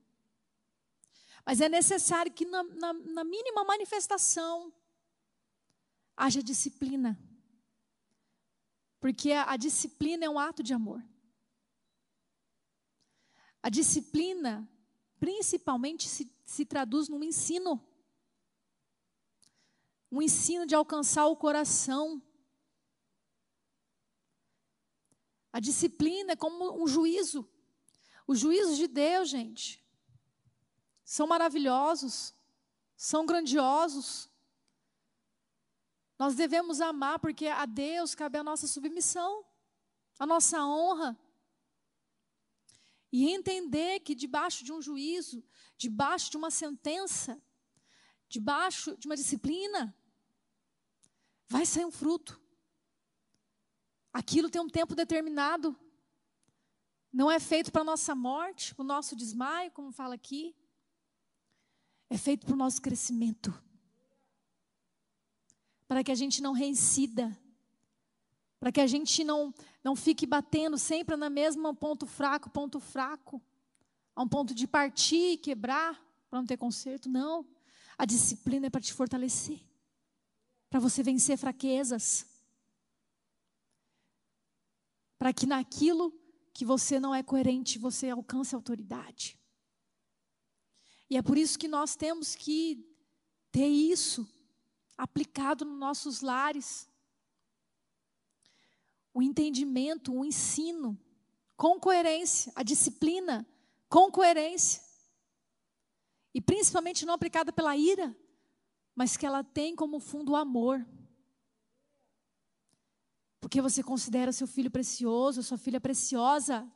Mas 1.44 1.60
é 1.60 1.68
necessário 1.68 2.32
que, 2.32 2.44
na, 2.44 2.62
na, 2.62 2.92
na 2.92 3.24
mínima 3.24 3.64
manifestação, 3.64 4.72
haja 6.16 6.42
disciplina. 6.42 7.18
Porque 9.00 9.32
a, 9.32 9.50
a 9.50 9.56
disciplina 9.56 10.24
é 10.24 10.30
um 10.30 10.38
ato 10.38 10.62
de 10.62 10.72
amor. 10.72 11.02
A 13.62 13.68
disciplina, 13.68 14.68
principalmente, 15.18 16.08
se 16.08 16.34
se 16.44 16.64
traduz 16.64 17.08
num 17.08 17.22
ensino. 17.22 17.82
Um 20.10 20.22
ensino 20.22 20.66
de 20.66 20.74
alcançar 20.74 21.26
o 21.26 21.36
coração. 21.36 22.22
A 25.52 25.60
disciplina 25.60 26.32
é 26.32 26.36
como 26.36 26.82
um 26.82 26.86
juízo. 26.86 27.48
Os 28.26 28.38
juízos 28.38 28.76
de 28.76 28.86
Deus, 28.86 29.28
gente, 29.28 29.83
são 31.04 31.26
maravilhosos, 31.26 32.34
são 32.96 33.26
grandiosos. 33.26 34.30
Nós 36.18 36.34
devemos 36.34 36.80
amar 36.80 37.18
porque 37.18 37.46
a 37.46 37.66
Deus 37.66 38.14
cabe 38.14 38.38
a 38.38 38.44
nossa 38.44 38.66
submissão, 38.66 39.44
a 40.18 40.26
nossa 40.26 40.64
honra. 40.64 41.18
E 43.12 43.30
entender 43.30 44.00
que 44.00 44.14
debaixo 44.14 44.64
de 44.64 44.72
um 44.72 44.82
juízo, 44.82 45.44
debaixo 45.76 46.30
de 46.30 46.36
uma 46.36 46.50
sentença, 46.50 47.40
debaixo 48.28 48.96
de 48.96 49.06
uma 49.06 49.14
disciplina, 49.14 49.94
vai 51.46 51.64
sair 51.64 51.84
um 51.84 51.92
fruto. 51.92 52.40
Aquilo 54.12 54.50
tem 54.50 54.60
um 54.60 54.68
tempo 54.68 54.94
determinado. 54.94 55.78
Não 57.12 57.30
é 57.30 57.38
feito 57.38 57.70
para 57.70 57.84
nossa 57.84 58.14
morte, 58.14 58.74
o 58.76 58.82
nosso 58.82 59.14
desmaio, 59.14 59.70
como 59.70 59.92
fala 59.92 60.14
aqui. 60.14 60.56
É 62.14 62.16
feito 62.16 62.46
para 62.46 62.54
o 62.54 62.56
nosso 62.56 62.80
crescimento. 62.80 63.52
Para 65.88 66.04
que 66.04 66.12
a 66.12 66.14
gente 66.14 66.40
não 66.40 66.52
reincida. 66.52 67.36
Para 68.60 68.70
que 68.70 68.80
a 68.80 68.86
gente 68.86 69.24
não, 69.24 69.52
não 69.82 69.96
fique 69.96 70.24
batendo 70.24 70.78
sempre 70.78 71.16
na 71.16 71.28
mesma 71.28 71.74
ponto 71.74 72.06
fraco, 72.06 72.48
ponto 72.48 72.78
fraco. 72.78 73.42
A 74.14 74.22
um 74.22 74.28
ponto 74.28 74.54
de 74.54 74.64
partir 74.64 75.32
e 75.32 75.36
quebrar 75.36 76.00
para 76.30 76.38
não 76.38 76.46
ter 76.46 76.56
conserto. 76.56 77.08
Não. 77.08 77.44
A 77.98 78.04
disciplina 78.04 78.68
é 78.68 78.70
para 78.70 78.80
te 78.80 78.92
fortalecer. 78.92 79.60
Para 80.70 80.78
você 80.78 81.02
vencer 81.02 81.36
fraquezas. 81.36 82.26
Para 85.18 85.32
que 85.32 85.46
naquilo 85.46 86.16
que 86.52 86.64
você 86.64 87.00
não 87.00 87.12
é 87.12 87.24
coerente, 87.24 87.76
você 87.76 88.08
alcance 88.08 88.54
autoridade. 88.54 89.36
E 91.08 91.16
é 91.16 91.22
por 91.22 91.36
isso 91.36 91.58
que 91.58 91.68
nós 91.68 91.94
temos 91.94 92.34
que 92.34 92.86
ter 93.52 93.68
isso 93.68 94.28
aplicado 94.96 95.64
nos 95.64 95.78
nossos 95.78 96.20
lares. 96.20 96.88
O 99.12 99.22
entendimento, 99.22 100.12
o 100.12 100.24
ensino, 100.24 100.98
com 101.56 101.78
coerência, 101.78 102.52
a 102.56 102.62
disciplina, 102.62 103.46
com 103.88 104.10
coerência. 104.10 104.82
E 106.32 106.40
principalmente 106.40 107.06
não 107.06 107.14
aplicada 107.14 107.52
pela 107.52 107.76
ira, 107.76 108.16
mas 108.94 109.16
que 109.16 109.26
ela 109.26 109.44
tem 109.44 109.76
como 109.76 110.00
fundo 110.00 110.32
o 110.32 110.36
amor. 110.36 110.84
Porque 113.40 113.60
você 113.60 113.82
considera 113.82 114.32
seu 114.32 114.46
filho 114.46 114.70
precioso, 114.70 115.42
sua 115.42 115.58
filha 115.58 115.80
preciosa. 115.80 116.68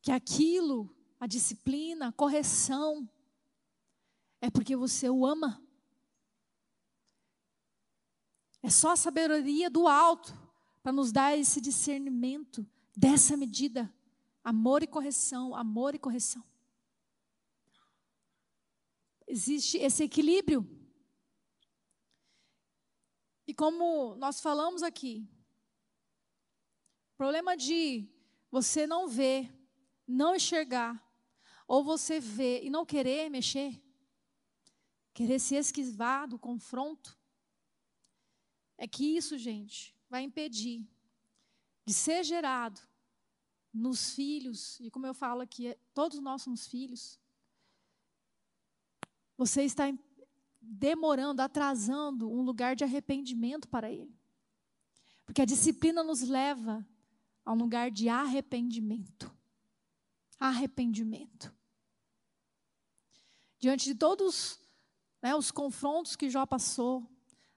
Que 0.00 0.10
aquilo, 0.10 0.92
a 1.22 1.26
disciplina, 1.28 2.08
a 2.08 2.12
correção, 2.12 3.08
é 4.40 4.50
porque 4.50 4.74
você 4.74 5.08
o 5.08 5.24
ama. 5.24 5.64
É 8.60 8.68
só 8.68 8.90
a 8.90 8.96
sabedoria 8.96 9.70
do 9.70 9.86
alto 9.86 10.36
para 10.82 10.90
nos 10.90 11.12
dar 11.12 11.38
esse 11.38 11.60
discernimento 11.60 12.68
dessa 12.96 13.36
medida. 13.36 13.88
Amor 14.42 14.82
e 14.82 14.86
correção, 14.88 15.54
amor 15.54 15.94
e 15.94 15.98
correção. 16.00 16.42
Existe 19.24 19.78
esse 19.78 20.02
equilíbrio. 20.02 20.68
E 23.46 23.54
como 23.54 24.16
nós 24.16 24.40
falamos 24.40 24.82
aqui, 24.82 25.24
problema 27.16 27.56
de 27.56 28.08
você 28.50 28.88
não 28.88 29.06
ver, 29.06 29.56
não 30.04 30.34
enxergar, 30.34 31.11
ou 31.66 31.82
você 31.84 32.20
ver 32.20 32.64
e 32.64 32.70
não 32.70 32.84
querer 32.84 33.30
mexer, 33.30 33.80
querer 35.14 35.38
se 35.38 35.54
esquivar 35.54 36.28
do 36.28 36.38
confronto, 36.38 37.18
é 38.78 38.86
que 38.86 39.16
isso, 39.16 39.38
gente, 39.38 39.94
vai 40.08 40.22
impedir 40.22 40.86
de 41.84 41.94
ser 41.94 42.24
gerado 42.24 42.80
nos 43.72 44.14
filhos, 44.14 44.78
e 44.80 44.90
como 44.90 45.06
eu 45.06 45.14
falo 45.14 45.40
aqui, 45.40 45.76
todos 45.94 46.18
nós 46.20 46.42
somos 46.42 46.66
filhos, 46.66 47.18
você 49.36 49.64
está 49.64 49.84
demorando, 50.60 51.40
atrasando 51.40 52.30
um 52.30 52.42
lugar 52.42 52.76
de 52.76 52.84
arrependimento 52.84 53.68
para 53.68 53.90
ele. 53.90 54.14
Porque 55.24 55.42
a 55.42 55.46
disciplina 55.46 56.02
nos 56.02 56.22
leva 56.22 56.86
a 57.44 57.52
um 57.52 57.56
lugar 57.56 57.90
de 57.90 58.08
arrependimento. 58.08 59.34
Arrependimento. 60.42 61.54
Diante 63.60 63.84
de 63.84 63.94
todos 63.94 64.58
né, 65.22 65.36
os 65.36 65.52
confrontos 65.52 66.16
que 66.16 66.28
Jó 66.28 66.44
passou, 66.44 67.08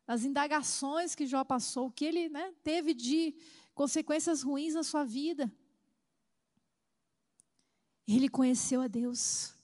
as 0.06 0.24
indagações 0.24 1.16
que 1.16 1.26
Jó 1.26 1.44
passou, 1.44 1.88
o 1.88 1.92
que 1.92 2.06
ele 2.06 2.30
né, 2.30 2.54
teve 2.64 2.94
de 2.94 3.36
consequências 3.74 4.44
ruins 4.44 4.76
na 4.76 4.84
sua 4.84 5.04
vida, 5.04 5.52
ele 8.08 8.30
conheceu 8.30 8.82
a 8.82 8.88
Deus. 8.88 9.56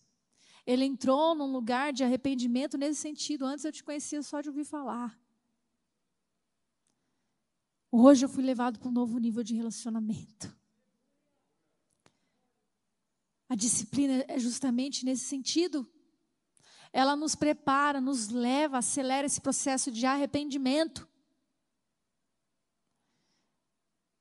Ele 0.65 0.83
entrou 0.83 1.35
num 1.35 1.51
lugar 1.51 1.93
de 1.93 2.03
arrependimento 2.03 2.75
nesse 2.75 3.01
sentido. 3.01 3.45
Antes 3.45 3.65
eu 3.65 3.71
te 3.71 3.83
conhecia 3.83 4.23
só 4.23 4.41
de 4.41 4.49
ouvir 4.49 4.65
falar. 4.65 5.15
Hoje 7.91 8.25
eu 8.25 8.29
fui 8.29 8.43
levado 8.43 8.79
para 8.79 8.89
um 8.89 8.91
novo 8.91 9.19
nível 9.19 9.43
de 9.43 9.53
relacionamento. 9.53 10.59
A 13.51 13.55
disciplina 13.55 14.23
é 14.29 14.39
justamente 14.39 15.03
nesse 15.03 15.25
sentido. 15.25 15.85
Ela 16.93 17.17
nos 17.17 17.35
prepara, 17.35 17.99
nos 17.99 18.29
leva, 18.29 18.77
acelera 18.77 19.27
esse 19.27 19.41
processo 19.41 19.91
de 19.91 20.05
arrependimento. 20.05 21.05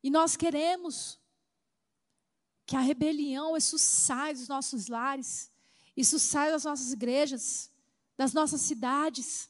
E 0.02 0.10
nós 0.10 0.34
queremos 0.34 1.16
que 2.66 2.74
a 2.74 2.80
rebelião, 2.80 3.56
isso 3.56 3.78
saia 3.78 4.34
dos 4.34 4.48
nossos 4.48 4.88
lares. 4.88 5.52
Isso 5.96 6.18
sai 6.18 6.50
das 6.50 6.64
nossas 6.64 6.92
igrejas, 6.92 7.70
das 8.16 8.32
nossas 8.32 8.60
cidades, 8.62 9.48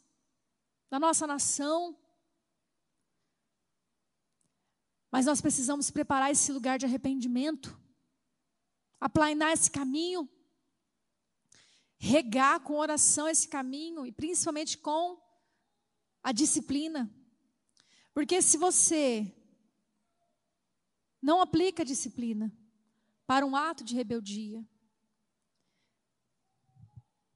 da 0.91 1.01
nossa 1.01 1.27
nação. 1.27 1.99
Mas 5.11 5.25
nós 5.25 5.41
precisamos 5.41 5.91
preparar 5.91 6.31
esse 6.31 6.53
lugar 6.53 6.79
de 6.79 6.85
arrependimento, 6.85 7.80
aplainar 9.01 9.53
esse 9.53 9.71
caminho, 9.71 10.29
regar 11.97 12.61
com 12.61 12.75
oração 12.75 13.27
esse 13.27 13.49
caminho 13.49 14.07
e 14.07 14.13
principalmente 14.13 14.77
com 14.77 15.19
a 16.23 16.33
disciplina. 16.33 17.11
Porque 18.13 18.43
se 18.43 18.57
você 18.57 19.35
não 21.23 21.41
aplica 21.41 21.83
a 21.83 21.87
disciplina 21.87 22.53
para 23.27 23.47
um 23.47 23.57
ato 23.57 23.85
de 23.85 23.95
rebeldia, 23.95 24.67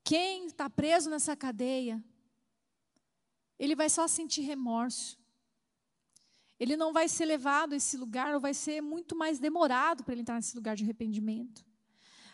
quem 0.03 0.46
está 0.46 0.68
preso 0.68 1.09
nessa 1.09 1.35
cadeia, 1.35 2.05
ele 3.59 3.74
vai 3.74 3.88
só 3.88 4.07
sentir 4.07 4.42
remorso. 4.42 5.18
Ele 6.64 6.79
não 6.79 6.94
vai 6.94 7.11
ser 7.11 7.27
levado 7.27 7.74
a 7.74 7.77
esse 7.77 7.94
lugar, 7.94 8.33
ou 8.33 8.40
vai 8.40 8.55
ser 8.55 8.81
muito 8.81 9.14
mais 9.14 9.38
demorado 9.38 10.03
para 10.03 10.14
ele 10.14 10.22
entrar 10.22 10.37
nesse 10.37 10.57
lugar 10.57 10.74
de 10.74 10.83
arrependimento. 10.83 11.62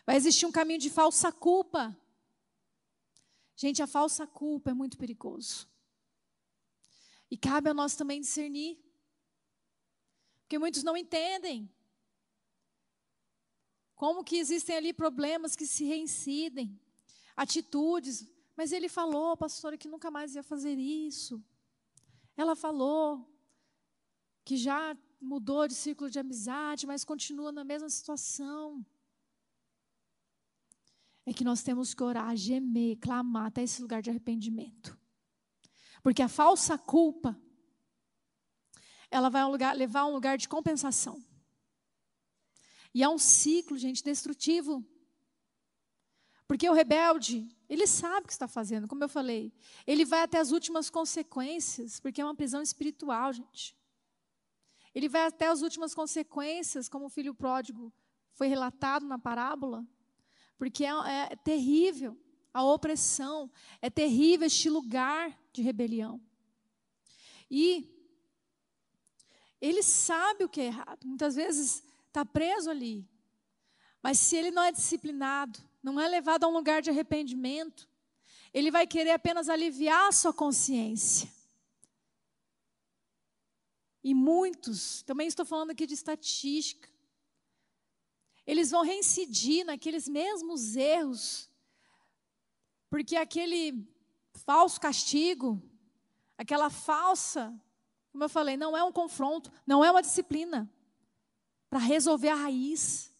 Vai 0.06 0.14
existir 0.14 0.46
um 0.46 0.52
caminho 0.52 0.78
de 0.78 0.88
falsa 0.88 1.32
culpa. 1.32 1.98
Gente, 3.56 3.82
a 3.82 3.88
falsa 3.88 4.28
culpa 4.28 4.70
é 4.70 4.72
muito 4.72 4.96
perigoso. 4.96 5.68
E 7.28 7.36
cabe 7.36 7.70
a 7.70 7.74
nós 7.74 7.96
também 7.96 8.20
discernir. 8.20 8.78
Porque 10.42 10.60
muitos 10.60 10.84
não 10.84 10.96
entendem. 10.96 11.68
Como 13.96 14.22
que 14.22 14.36
existem 14.36 14.76
ali 14.76 14.92
problemas 14.92 15.56
que 15.56 15.66
se 15.66 15.84
reincidem 15.84 16.80
atitudes. 17.36 18.30
Mas 18.56 18.70
ele 18.70 18.88
falou, 18.88 19.36
pastora, 19.36 19.76
que 19.76 19.88
nunca 19.88 20.08
mais 20.08 20.36
ia 20.36 20.42
fazer 20.44 20.78
isso. 20.78 21.44
Ela 22.36 22.54
falou 22.54 23.28
que 24.50 24.56
já 24.56 24.98
mudou 25.20 25.68
de 25.68 25.74
círculo 25.74 26.10
de 26.10 26.18
amizade, 26.18 26.84
mas 26.84 27.04
continua 27.04 27.52
na 27.52 27.62
mesma 27.62 27.88
situação. 27.88 28.84
É 31.24 31.32
que 31.32 31.44
nós 31.44 31.62
temos 31.62 31.94
que 31.94 32.02
orar, 32.02 32.36
gemer, 32.36 32.98
clamar 32.98 33.46
até 33.46 33.62
esse 33.62 33.80
lugar 33.80 34.02
de 34.02 34.10
arrependimento. 34.10 34.98
Porque 36.02 36.20
a 36.20 36.26
falsa 36.28 36.76
culpa, 36.76 37.40
ela 39.08 39.28
vai 39.28 39.44
um 39.44 39.50
lugar, 39.52 39.76
levar 39.76 40.00
a 40.00 40.06
um 40.06 40.12
lugar 40.12 40.36
de 40.36 40.48
compensação. 40.48 41.24
E 42.92 43.04
é 43.04 43.08
um 43.08 43.18
ciclo, 43.18 43.78
gente, 43.78 44.02
destrutivo. 44.02 44.84
Porque 46.48 46.68
o 46.68 46.72
rebelde, 46.72 47.56
ele 47.68 47.86
sabe 47.86 48.24
o 48.24 48.26
que 48.26 48.32
está 48.32 48.48
fazendo, 48.48 48.88
como 48.88 49.04
eu 49.04 49.08
falei. 49.08 49.52
Ele 49.86 50.04
vai 50.04 50.22
até 50.22 50.40
as 50.40 50.50
últimas 50.50 50.90
consequências, 50.90 52.00
porque 52.00 52.20
é 52.20 52.24
uma 52.24 52.34
prisão 52.34 52.60
espiritual, 52.60 53.32
gente. 53.32 53.78
Ele 54.94 55.08
vai 55.08 55.26
até 55.26 55.46
as 55.46 55.62
últimas 55.62 55.94
consequências, 55.94 56.88
como 56.88 57.06
o 57.06 57.10
filho 57.10 57.34
pródigo 57.34 57.92
foi 58.32 58.48
relatado 58.48 59.06
na 59.06 59.18
parábola, 59.18 59.86
porque 60.58 60.84
é, 60.84 60.88
é 61.30 61.36
terrível 61.36 62.18
a 62.52 62.64
opressão, 62.64 63.50
é 63.80 63.88
terrível 63.88 64.46
este 64.46 64.68
lugar 64.68 65.38
de 65.52 65.62
rebelião. 65.62 66.20
E 67.50 67.88
ele 69.60 69.82
sabe 69.82 70.44
o 70.44 70.48
que 70.48 70.60
é 70.60 70.66
errado, 70.66 71.06
muitas 71.06 71.34
vezes 71.34 71.84
está 72.06 72.24
preso 72.24 72.70
ali, 72.70 73.08
mas 74.02 74.18
se 74.18 74.36
ele 74.36 74.50
não 74.50 74.62
é 74.62 74.72
disciplinado, 74.72 75.60
não 75.82 76.00
é 76.00 76.08
levado 76.08 76.44
a 76.44 76.48
um 76.48 76.52
lugar 76.52 76.82
de 76.82 76.90
arrependimento, 76.90 77.88
ele 78.52 78.70
vai 78.70 78.86
querer 78.86 79.12
apenas 79.12 79.48
aliviar 79.48 80.08
a 80.08 80.12
sua 80.12 80.32
consciência. 80.32 81.30
E 84.02 84.14
muitos, 84.14 85.02
também 85.02 85.26
estou 85.28 85.44
falando 85.44 85.70
aqui 85.70 85.86
de 85.86 85.94
estatística, 85.94 86.88
eles 88.46 88.70
vão 88.70 88.82
reincidir 88.82 89.64
naqueles 89.64 90.08
mesmos 90.08 90.74
erros, 90.74 91.50
porque 92.88 93.14
aquele 93.16 93.86
falso 94.34 94.80
castigo, 94.80 95.62
aquela 96.36 96.70
falsa, 96.70 97.54
como 98.10 98.24
eu 98.24 98.28
falei, 98.28 98.56
não 98.56 98.76
é 98.76 98.82
um 98.82 98.90
confronto, 98.90 99.52
não 99.66 99.84
é 99.84 99.90
uma 99.90 100.02
disciplina 100.02 100.68
para 101.68 101.78
resolver 101.78 102.30
a 102.30 102.34
raiz, 102.34 103.12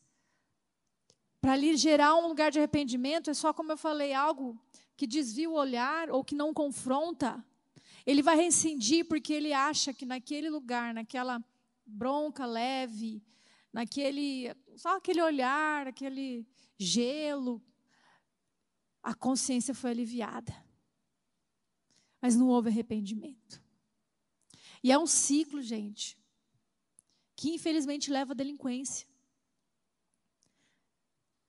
para 1.41 1.57
lhe 1.57 1.77
gerar 1.77 2.17
um 2.17 2.27
lugar 2.27 2.51
de 2.51 2.59
arrependimento, 2.59 3.31
é 3.31 3.35
só, 3.35 3.53
como 3.53 3.73
eu 3.73 3.77
falei, 3.77 4.13
algo 4.13 4.61
que 4.97 5.07
desvia 5.07 5.49
o 5.49 5.55
olhar 5.55 6.11
ou 6.11 6.25
que 6.25 6.35
não 6.35 6.53
confronta. 6.53 7.43
Ele 8.07 8.23
vai 8.23 8.37
rescindir 8.37 9.07
porque 9.07 9.33
ele 9.33 9.53
acha 9.53 9.93
que 9.93 10.07
naquele 10.07 10.49
lugar, 10.49 10.95
naquela 10.95 11.43
bronca 11.87 12.47
leve, 12.47 13.23
naquele 13.73 14.55
só 14.77 14.97
aquele 14.97 15.21
olhar, 15.21 15.87
aquele 15.87 16.47
gelo, 16.79 17.63
a 19.03 19.15
consciência 19.15 19.75
foi 19.75 19.91
aliviada. 19.91 20.55
Mas 22.21 22.37
não 22.37 22.49
houve 22.49 22.69
arrependimento. 22.69 23.63
E 24.83 24.91
é 24.91 24.99
um 24.99 25.07
ciclo, 25.07 25.61
gente, 25.61 26.19
que 27.37 27.55
infelizmente 27.55 28.11
leva 28.11 28.33
à 28.33 28.37
delinquência. 28.37 29.07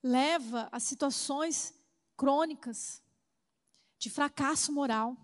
Leva 0.02 0.68
a 0.72 0.80
situações 0.80 1.74
crônicas 2.16 3.02
de 3.98 4.10
fracasso 4.10 4.72
moral. 4.72 5.16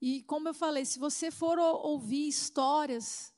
E 0.00 0.22
como 0.22 0.48
eu 0.48 0.54
falei, 0.54 0.84
se 0.84 0.98
você 0.98 1.30
for 1.30 1.58
ouvir 1.58 2.28
histórias 2.28 3.34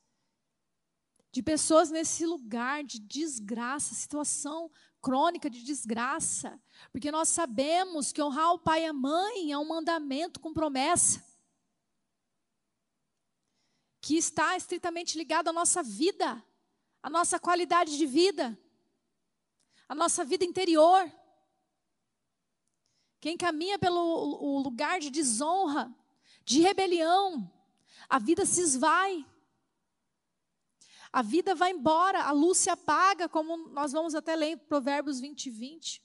de 1.33 1.43
pessoas 1.43 1.91
nesse 1.91 2.27
lugar 2.27 2.85
de 2.85 2.99
desgraça, 2.99 3.95
situação 3.95 4.71
crônica 5.01 5.49
de 5.49 5.63
desgraça, 5.63 6.61
porque 6.93 7.11
nós 7.11 7.29
sabemos 7.29 8.13
que 8.13 8.23
honrar 8.23 8.53
o 8.53 8.59
pai 8.59 8.83
e 8.83 8.87
a 8.87 8.93
mãe 8.93 9.53
é 9.53 9.57
um 9.57 9.67
mandamento 9.67 10.39
com 10.41 10.53
promessa, 10.53 11.25
que 14.03 14.17
está 14.17 14.57
estritamente 14.57 15.17
ligado 15.17 15.49
à 15.49 15.53
nossa 15.53 15.83
vida, 15.83 16.45
à 17.03 17.09
nossa 17.09 17.39
qualidade 17.39 17.97
de 17.97 18.07
vida, 18.07 18.59
à 19.89 19.95
nossa 19.95 20.25
vida 20.25 20.45
interior. 20.45 21.11
Quem 23.21 23.37
caminha 23.37 23.79
pelo 23.79 24.61
lugar 24.63 25.01
de 25.01 25.11
desonra, 25.11 25.95
de 26.45 26.61
rebelião, 26.61 27.51
a 28.09 28.19
vida 28.19 28.45
se 28.45 28.61
esvai. 28.61 29.25
A 31.13 31.23
vida 31.23 31.55
vai 31.55 31.73
embora, 31.73 32.23
a 32.23 32.31
luz 32.31 32.59
se 32.59 32.71
apaga, 32.71 33.29
como 33.29 33.69
nós 33.69 33.93
vamos 33.93 34.15
até 34.15 34.37
ler 34.37 34.53
em 34.53 34.59
Provérbios 34.59 35.21
20 35.21 35.47
e 35.47 35.51
20. 35.51 36.03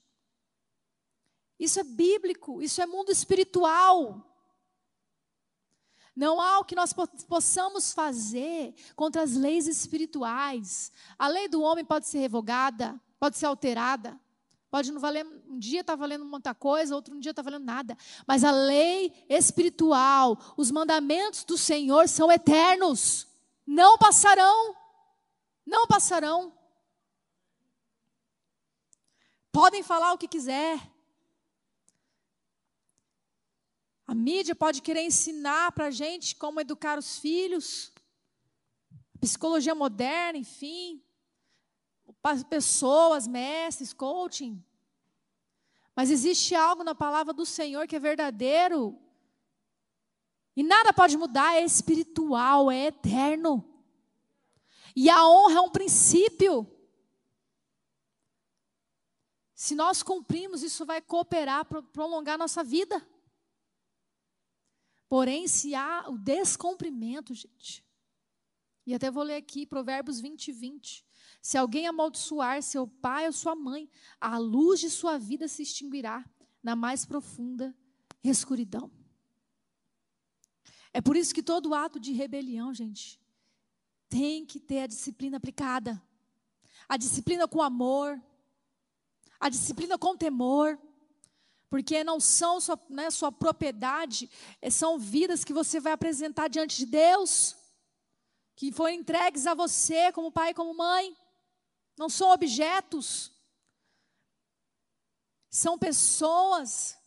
Isso 1.60 1.80
é 1.80 1.84
bíblico, 1.84 2.62
isso 2.62 2.82
é 2.82 2.86
mundo 2.86 3.12
espiritual. 3.12 4.32
Não 6.16 6.40
há 6.40 6.60
o 6.60 6.66
que 6.66 6.76
nós 6.76 6.94
possamos 7.28 7.92
fazer 7.94 8.74
contra 8.96 9.22
as 9.22 9.34
leis 9.34 9.68
espirituais. 9.68 10.92
A 11.20 11.28
lei 11.28 11.48
do 11.48 11.62
homem 11.62 11.84
pode 11.84 12.08
ser 12.08 12.20
revogada, 12.20 13.00
pode 13.20 13.38
ser 13.38 13.46
alterada. 13.46 14.20
Pode 14.76 14.91
não 14.91 14.99
valer, 14.99 15.26
um 15.47 15.57
dia 15.57 15.82
está 15.82 15.95
valendo 15.95 16.26
muita 16.26 16.53
coisa, 16.53 16.95
outro 16.95 17.17
dia 17.19 17.30
está 17.30 17.41
valendo 17.41 17.63
nada. 17.63 17.97
Mas 18.28 18.43
a 18.43 18.51
lei 18.51 19.13
espiritual, 19.30 20.38
os 20.57 20.69
mandamentos 20.69 21.45
do 21.45 21.57
Senhor 21.57 22.09
são 22.09 22.30
eternos, 22.32 23.28
não 23.65 23.97
passarão 23.97 24.76
não 25.65 25.88
passarão. 25.88 26.55
Podem 29.51 29.82
falar 29.82 30.13
o 30.13 30.17
que 30.17 30.28
quiser. 30.28 30.80
A 34.05 34.13
mídia 34.13 34.53
pode 34.53 34.82
querer 34.82 35.01
ensinar 35.01 35.71
para 35.71 35.86
a 35.86 35.91
gente 35.91 36.36
como 36.36 36.61
educar 36.61 36.99
os 36.99 37.17
filhos, 37.17 37.91
psicologia 39.19 39.73
moderna, 39.73 40.38
enfim, 40.38 41.03
pessoas, 42.49 43.28
mestres, 43.28 43.93
coaching. 43.93 44.63
Mas 45.95 46.09
existe 46.09 46.55
algo 46.55 46.84
na 46.84 46.93
palavra 46.93 47.34
do 47.34 47.45
Senhor 47.45 47.88
que 47.88 47.95
é 47.95 47.99
verdadeiro. 47.99 48.99
E 50.55 50.63
nada 50.63 50.91
pode 50.91 51.17
mudar, 51.17 51.55
é 51.55 51.63
espiritual, 51.63 52.71
é 52.71 52.88
eterno. 52.88 53.63
E 54.95 55.09
a 55.09 55.28
honra 55.28 55.57
é 55.57 55.61
um 55.61 55.69
princípio. 55.69 56.69
Se 59.53 59.76
nós 59.76 60.03
cumprimos, 60.03 60.63
isso 60.63 60.86
vai 60.86 61.01
cooperar 61.01 61.65
para 61.65 61.82
prolongar 61.82 62.38
nossa 62.38 62.63
vida. 62.63 63.05
Porém, 65.07 65.47
se 65.47 65.76
há 65.76 66.05
o 66.09 66.17
descumprimento, 66.17 67.34
gente, 67.34 67.86
e 68.86 68.93
até 68.93 69.09
vou 69.09 69.23
ler 69.23 69.36
aqui 69.36 69.65
Provérbios 69.65 70.19
20, 70.19 70.51
20. 70.51 71.05
Se 71.46 71.60
alguém 71.60 71.86
amaldiçoar 71.86 72.60
seu 72.64 72.88
pai 72.88 73.28
ou 73.28 73.32
sua 73.32 73.56
mãe, 73.56 73.88
a 74.20 74.36
luz 74.39 74.80
de 74.80 74.89
sua 74.89 75.20
vida 75.20 75.48
se 75.48 75.62
extinguirá 75.62 76.26
na 76.64 76.76
mais 76.76 77.06
profunda 77.06 77.72
escuridão. 78.24 78.89
É 80.91 81.00
por 81.00 81.16
isso 81.16 81.36
que 81.36 81.43
todo 81.43 81.76
ato 81.76 82.00
de 82.00 82.14
rebelião, 82.14 82.74
gente, 82.74 83.22
tem 84.10 84.43
que 84.43 84.60
ter 84.60 84.80
a 84.80 84.88
disciplina 84.88 85.38
aplicada. 85.38 86.02
A 86.89 86.98
disciplina 86.98 87.48
com 87.48 87.62
amor, 87.62 88.20
a 89.39 89.48
disciplina 89.48 90.00
com 90.00 90.18
temor, 90.18 90.80
porque 91.70 92.04
não 92.04 92.20
são 92.20 92.60
sua, 92.60 92.80
né, 92.89 93.12
sua 93.12 93.32
propriedade, 93.32 94.32
eh, 94.64 94.72
são 94.72 94.98
vidas 94.98 95.43
que 95.43 95.54
você 95.54 95.80
vai 95.80 95.93
apresentar 95.93 96.48
diante 96.48 96.76
de 96.76 96.88
Deus, 96.88 97.56
que 98.56 98.72
foram 98.72 98.96
entregues 98.96 99.46
a 99.46 99.54
você 99.54 100.12
como 100.12 100.32
pai 100.32 100.50
e 100.50 100.54
como 100.56 100.76
mãe, 100.76 101.16
não 101.98 102.10
são 102.10 102.32
objetos, 102.32 103.32
são 105.50 105.80
pessoas, 105.80 106.98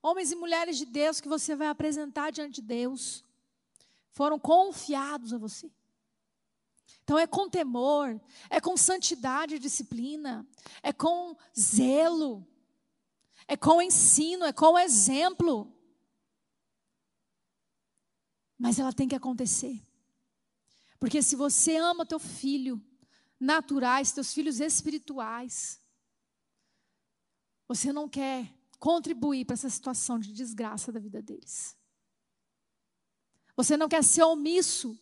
homens 0.00 0.30
e 0.30 0.36
mulheres 0.36 0.78
de 0.78 0.84
Deus 0.84 1.20
que 1.20 1.28
você 1.28 1.56
vai 1.56 1.68
apresentar 1.68 2.30
diante 2.30 2.60
de 2.60 2.68
Deus, 2.68 3.24
foram 4.12 4.38
confiados 4.38 5.32
a 5.32 5.38
você. 5.38 5.70
Então 7.02 7.18
é 7.18 7.26
com 7.26 7.48
temor, 7.48 8.20
é 8.50 8.60
com 8.60 8.76
santidade 8.76 9.54
e 9.54 9.58
disciplina, 9.58 10.46
é 10.82 10.92
com 10.92 11.36
zelo, 11.58 12.46
é 13.46 13.56
com 13.56 13.80
ensino, 13.80 14.44
é 14.44 14.52
com 14.52 14.78
exemplo. 14.78 15.74
Mas 18.58 18.78
ela 18.78 18.92
tem 18.92 19.08
que 19.08 19.14
acontecer. 19.14 19.82
Porque 21.00 21.22
se 21.22 21.34
você 21.34 21.76
ama 21.76 22.04
teu 22.04 22.18
filho 22.18 22.82
naturais, 23.38 24.12
teus 24.12 24.32
filhos 24.32 24.60
espirituais, 24.60 25.80
você 27.66 27.92
não 27.92 28.08
quer 28.08 28.52
contribuir 28.78 29.44
para 29.44 29.54
essa 29.54 29.68
situação 29.68 30.18
de 30.18 30.32
desgraça 30.32 30.90
da 30.90 31.00
vida 31.00 31.20
deles. 31.20 31.76
Você 33.56 33.76
não 33.76 33.88
quer 33.88 34.02
ser 34.04 34.22
omisso 34.22 34.98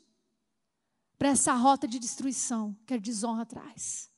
para 1.18 1.28
essa 1.28 1.54
rota 1.54 1.86
de 1.86 1.98
destruição 1.98 2.76
que 2.86 2.94
a 2.94 2.98
desonra 2.98 3.46
traz. 3.46 4.10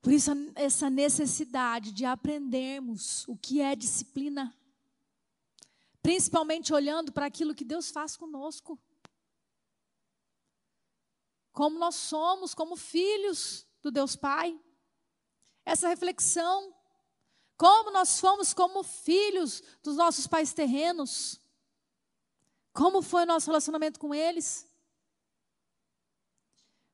Por 0.00 0.12
isso, 0.12 0.30
essa 0.54 0.90
necessidade 0.90 1.90
de 1.92 2.04
aprendermos 2.04 3.26
o 3.26 3.36
que 3.36 3.62
é 3.62 3.74
disciplina, 3.74 4.54
principalmente 6.02 6.74
olhando 6.74 7.10
para 7.10 7.24
aquilo 7.24 7.54
que 7.54 7.64
Deus 7.64 7.90
faz 7.90 8.14
conosco. 8.14 8.78
Como 11.54 11.78
nós 11.78 11.94
somos, 11.94 12.52
como 12.52 12.76
filhos 12.76 13.66
do 13.80 13.90
Deus 13.90 14.16
Pai. 14.16 14.60
Essa 15.64 15.88
reflexão. 15.88 16.74
Como 17.56 17.92
nós 17.92 18.18
fomos 18.20 18.52
como 18.52 18.82
filhos 18.82 19.62
dos 19.80 19.96
nossos 19.96 20.26
pais 20.26 20.52
terrenos 20.52 21.40
Como 22.72 23.00
foi 23.00 23.22
o 23.22 23.26
nosso 23.26 23.46
relacionamento 23.46 24.00
com 24.00 24.12
eles? 24.12 24.68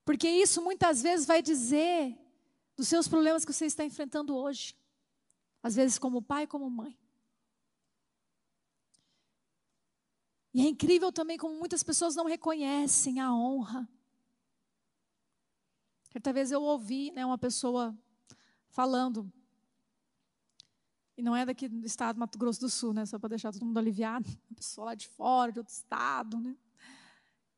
Porque 0.05 0.29
isso 0.29 0.61
muitas 0.61 1.01
vezes 1.01 1.27
vai 1.27 1.41
dizer 1.41 2.19
dos 2.77 2.87
seus 2.87 3.09
problemas 3.09 3.45
que 3.45 3.53
você 3.53 3.65
está 3.65 3.83
enfrentando 3.83 4.37
hoje. 4.37 4.77
Às 5.63 5.77
vezes, 5.77 5.99
como 5.99 6.21
pai, 6.21 6.47
como 6.47 6.69
mãe. 6.69 6.99
E 10.53 10.61
é 10.61 10.69
incrível 10.69 11.11
também 11.13 11.39
como 11.39 11.55
muitas 11.55 11.83
pessoas 11.83 12.15
não 12.15 12.27
reconhecem 12.27 13.21
a 13.21 13.33
honra. 13.33 13.89
Certa 16.13 16.33
vez 16.33 16.51
eu 16.51 16.61
ouvi 16.63 17.13
né, 17.13 17.25
uma 17.25 17.39
pessoa 17.39 17.97
falando, 18.69 19.31
e 21.17 21.23
não 21.23 21.37
é 21.37 21.47
daqui 21.47 21.69
do 21.69 21.87
estado 21.87 22.17
do 22.17 22.21
Mato 22.21 22.39
Grosso 22.39 22.61
do 22.61 22.69
Sul, 22.69 22.93
né, 22.93 23.07
só 23.07 23.19
para 23.19 23.31
deixar 23.31 23.53
todo 23.53 23.65
mundo 23.65 23.79
aliviado, 23.79 24.29
uma 24.51 24.57
pessoa 24.57 24.87
lá 24.87 24.95
de 24.95 25.07
fora, 25.09 25.53
de 25.53 25.59
outro 25.61 25.73
estado, 25.73 26.39
né? 26.41 26.57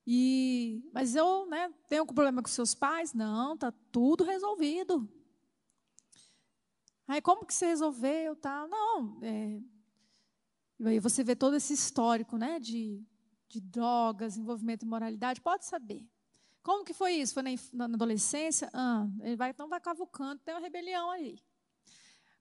E, 0.07 0.83
mas 0.93 1.15
eu 1.15 1.47
né, 1.47 1.73
tenho 1.89 2.03
um 2.03 2.07
problema 2.07 2.43
com 2.43 2.49
seus 2.49 2.75
pais? 2.75 3.15
Não, 3.15 3.55
está 3.55 3.73
tudo 3.93 4.25
resolvido. 4.25 5.09
Aí 7.07 7.23
como 7.23 7.47
que 7.47 7.55
você 7.55 7.67
resolveu? 7.67 8.35
Tá? 8.35 8.67
Não, 8.67 9.21
é, 9.23 9.63
e 10.81 10.89
aí 10.89 10.99
você 10.99 11.23
vê 11.23 11.37
todo 11.37 11.55
esse 11.55 11.73
histórico 11.73 12.37
né, 12.37 12.59
de, 12.59 13.01
de 13.49 13.61
drogas, 13.61 14.37
envolvimento 14.37 14.85
em 14.85 14.89
moralidade, 14.89 15.41
pode 15.41 15.65
saber. 15.65 16.05
Como 16.63 16.85
que 16.85 16.95
foi 16.95 17.15
isso? 17.15 17.35
Foi 17.35 17.43
na, 17.73 17.85
adolescência? 17.85 18.71
Ah, 18.73 19.07
ele 19.21 19.37
vai, 19.37 19.51
então 19.51 19.69
vai 19.69 19.81
cavucando, 19.81 20.41
tem 20.45 20.55
uma 20.55 20.61
rebelião 20.61 21.11
aí. 21.11 21.39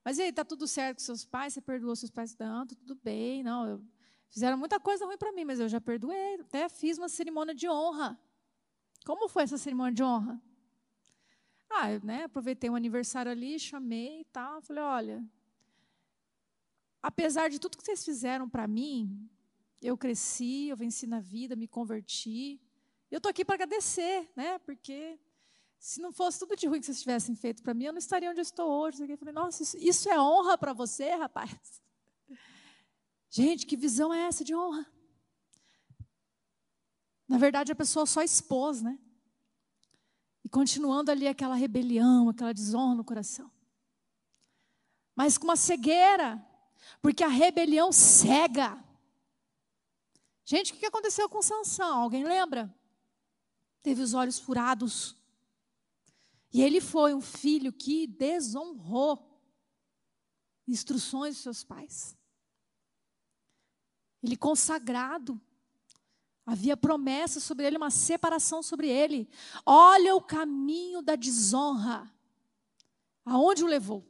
Mas 0.03 0.17
e 0.17 0.23
aí, 0.23 0.29
está 0.29 0.45
tudo 0.45 0.67
certo 0.67 0.97
com 0.97 1.03
seus 1.03 1.25
pais? 1.25 1.53
Você 1.53 1.61
perdoou 1.61 1.95
seus 1.95 2.11
pais 2.11 2.33
tanto? 2.33 2.75
Tudo 2.75 2.95
bem, 3.03 3.43
não, 3.43 3.67
eu, 3.67 3.85
fizeram 4.29 4.57
muita 4.57 4.79
coisa 4.79 5.05
ruim 5.05 5.17
para 5.17 5.31
mim, 5.31 5.45
mas 5.45 5.59
eu 5.59 5.67
já 5.67 5.81
perdoei, 5.81 6.35
até 6.41 6.69
fiz 6.69 6.97
uma 6.97 7.09
cerimônia 7.09 7.53
de 7.53 7.67
honra. 7.67 8.19
Como 9.05 9.27
foi 9.27 9.43
essa 9.43 9.57
cerimônia 9.57 9.93
de 9.93 10.03
honra? 10.03 10.41
Ah, 11.69 11.91
eu, 11.91 12.03
né, 12.03 12.23
aproveitei 12.25 12.69
um 12.69 12.75
aniversário 12.75 13.31
ali, 13.31 13.59
chamei 13.59 14.21
e 14.21 14.25
tal, 14.25 14.61
falei, 14.61 14.83
olha, 14.83 15.25
apesar 17.01 17.49
de 17.49 17.59
tudo 17.59 17.77
que 17.77 17.83
vocês 17.83 18.03
fizeram 18.03 18.49
para 18.49 18.67
mim, 18.67 19.29
eu 19.81 19.97
cresci, 19.97 20.67
eu 20.67 20.77
venci 20.77 21.07
na 21.07 21.19
vida, 21.19 21.55
me 21.55 21.67
converti. 21.67 22.61
Eu 23.11 23.17
estou 23.17 23.29
aqui 23.29 23.43
para 23.43 23.55
agradecer, 23.55 24.31
né? 24.37 24.57
Porque 24.59 25.19
se 25.77 25.99
não 25.99 26.13
fosse 26.13 26.39
tudo 26.39 26.55
de 26.55 26.65
ruim 26.65 26.79
que 26.79 26.85
vocês 26.85 27.01
tivessem 27.01 27.35
feito 27.35 27.61
para 27.61 27.73
mim, 27.73 27.83
eu 27.83 27.91
não 27.91 27.99
estaria 27.99 28.29
onde 28.29 28.39
eu 28.39 28.43
estou 28.43 28.71
hoje. 28.71 29.03
Eu 29.03 29.17
falei, 29.17 29.33
nossa, 29.33 29.61
isso, 29.61 29.77
isso 29.77 30.09
é 30.09 30.17
honra 30.17 30.57
para 30.57 30.71
você, 30.71 31.09
rapaz? 31.15 31.51
Gente, 33.29 33.65
que 33.65 33.75
visão 33.75 34.13
é 34.13 34.21
essa 34.27 34.45
de 34.45 34.55
honra? 34.55 34.89
Na 37.27 37.37
verdade, 37.37 37.71
a 37.71 37.75
pessoa 37.75 38.05
só 38.05 38.21
expôs, 38.21 38.81
né? 38.81 38.97
E 40.43 40.49
continuando 40.49 41.11
ali 41.11 41.27
aquela 41.27 41.55
rebelião, 41.55 42.29
aquela 42.29 42.53
desonra 42.53 42.95
no 42.95 43.03
coração. 43.03 43.51
Mas 45.13 45.37
com 45.37 45.45
uma 45.45 45.57
cegueira, 45.57 46.41
porque 47.01 47.23
a 47.23 47.27
rebelião 47.27 47.91
cega. 47.91 48.81
Gente, 50.45 50.73
o 50.73 50.77
que 50.77 50.85
aconteceu 50.85 51.27
com 51.27 51.41
Sansão? 51.41 52.01
Alguém 52.01 52.23
lembra? 52.23 52.73
Teve 53.81 54.01
os 54.01 54.13
olhos 54.13 54.39
furados. 54.39 55.15
E 56.53 56.61
ele 56.61 56.81
foi 56.81 57.13
um 57.13 57.21
filho 57.21 57.71
que 57.71 58.05
desonrou 58.05 59.27
instruções 60.67 61.35
dos 61.35 61.43
seus 61.43 61.63
pais. 61.63 62.17
Ele 64.21 64.35
consagrado. 64.37 65.39
Havia 66.45 66.75
promessa 66.75 67.39
sobre 67.39 67.65
ele, 67.65 67.77
uma 67.77 67.89
separação 67.89 68.61
sobre 68.61 68.89
ele. 68.89 69.29
Olha 69.65 70.15
o 70.15 70.21
caminho 70.21 71.01
da 71.01 71.15
desonra. 71.15 72.11
Aonde 73.23 73.63
o 73.63 73.67
levou? 73.67 74.05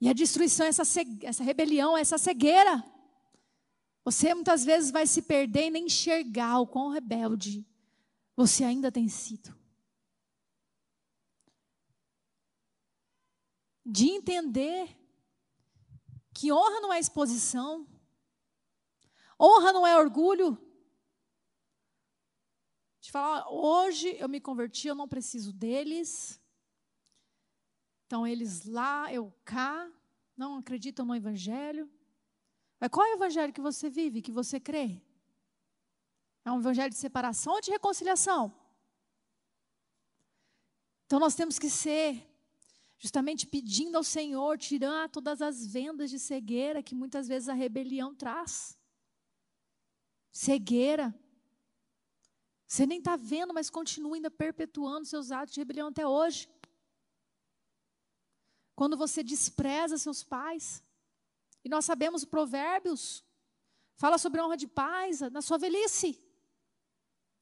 E 0.00 0.08
a 0.08 0.12
destruição, 0.12 0.66
essa, 0.66 0.82
essa 1.22 1.42
rebelião, 1.42 1.96
essa 1.96 2.18
cegueira. 2.18 2.84
Você 4.04 4.34
muitas 4.34 4.64
vezes 4.64 4.90
vai 4.90 5.06
se 5.06 5.22
perder 5.22 5.66
e 5.66 5.70
nem 5.70 5.86
enxergar 5.86 6.60
o 6.60 6.66
quão 6.66 6.88
rebelde 6.88 7.66
você 8.36 8.64
ainda 8.64 8.90
tem 8.90 9.08
sido. 9.08 9.54
De 13.84 14.08
entender 14.08 14.96
que 16.32 16.52
honra 16.52 16.80
não 16.80 16.92
é 16.92 16.98
exposição, 16.98 17.86
honra 19.40 19.72
não 19.72 19.86
é 19.86 19.96
orgulho. 19.96 20.56
De 23.00 23.10
falar, 23.10 23.48
hoje 23.50 24.16
eu 24.18 24.28
me 24.28 24.40
converti, 24.40 24.86
eu 24.86 24.94
não 24.94 25.08
preciso 25.08 25.52
deles. 25.52 26.40
Então, 28.06 28.26
eles 28.26 28.64
lá, 28.64 29.12
eu 29.12 29.32
cá, 29.44 29.90
não 30.36 30.58
acreditam 30.58 31.04
no 31.04 31.14
Evangelho. 31.14 31.90
Mas 32.78 32.90
qual 32.90 33.06
é 33.06 33.10
o 33.10 33.16
Evangelho 33.16 33.52
que 33.52 33.60
você 33.60 33.90
vive, 33.90 34.22
que 34.22 34.30
você 34.30 34.60
crê? 34.60 35.02
É 36.44 36.50
um 36.50 36.58
Evangelho 36.58 36.90
de 36.90 36.96
separação 36.96 37.54
ou 37.54 37.60
de 37.60 37.70
reconciliação? 37.70 38.52
Então, 41.06 41.20
nós 41.20 41.34
temos 41.34 41.58
que 41.58 41.68
ser 41.68 42.26
justamente 43.02 43.46
pedindo 43.46 43.96
ao 43.96 44.04
Senhor 44.04 44.56
tirar 44.56 45.08
todas 45.08 45.42
as 45.42 45.66
vendas 45.66 46.08
de 46.08 46.20
cegueira 46.20 46.84
que 46.84 46.94
muitas 46.94 47.26
vezes 47.26 47.48
a 47.48 47.52
rebelião 47.52 48.14
traz. 48.14 48.78
Cegueira. 50.30 51.12
Você 52.64 52.86
nem 52.86 53.00
está 53.00 53.16
vendo, 53.16 53.52
mas 53.52 53.68
continua 53.68 54.14
ainda 54.14 54.30
perpetuando 54.30 55.04
seus 55.04 55.32
atos 55.32 55.52
de 55.52 55.60
rebelião 55.60 55.88
até 55.88 56.06
hoje. 56.06 56.48
Quando 58.76 58.96
você 58.96 59.20
despreza 59.24 59.98
seus 59.98 60.22
pais. 60.22 60.80
E 61.64 61.68
nós 61.68 61.84
sabemos 61.84 62.24
provérbios. 62.24 63.24
Fala 63.96 64.16
sobre 64.16 64.40
honra 64.40 64.56
de 64.56 64.68
pais 64.68 65.20
na 65.22 65.42
sua 65.42 65.58
velhice. 65.58 66.21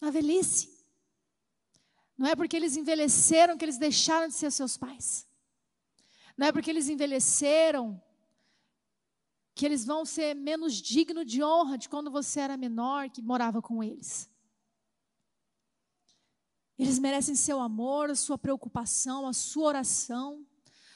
Na 0.01 0.11
velhice. 0.11 0.81
Não 2.17 2.27
é 2.27 2.37
porque 2.37 2.57
eles 2.57 2.77
envelheceram 2.77 3.57
que 3.57 3.65
eles 3.65 3.79
deixaram 3.79 4.29
de 4.29 4.35
ser 4.35 4.51
seus 4.51 4.77
pais. 4.77 5.27
Não 6.37 6.47
é 6.47 6.53
porque 6.53 6.71
eles 6.71 6.89
envelheceram 6.89 8.01
que 9.55 9.67
eles 9.67 9.85
vão 9.85 10.05
ser 10.05 10.35
menos 10.35 10.75
dignos 10.75 11.27
de 11.27 11.43
honra 11.43 11.77
de 11.77 11.89
quando 11.89 12.11
você 12.11 12.41
era 12.41 12.57
menor, 12.57 13.11
que 13.11 13.21
morava 13.21 13.61
com 13.61 13.83
eles. 13.83 14.31
Eles 16.79 16.99
merecem 16.99 17.35
seu 17.35 17.61
amor, 17.61 18.17
sua 18.17 18.39
preocupação, 18.39 19.29
a 19.29 19.35
sua 19.35 19.67
oração. 19.67 20.47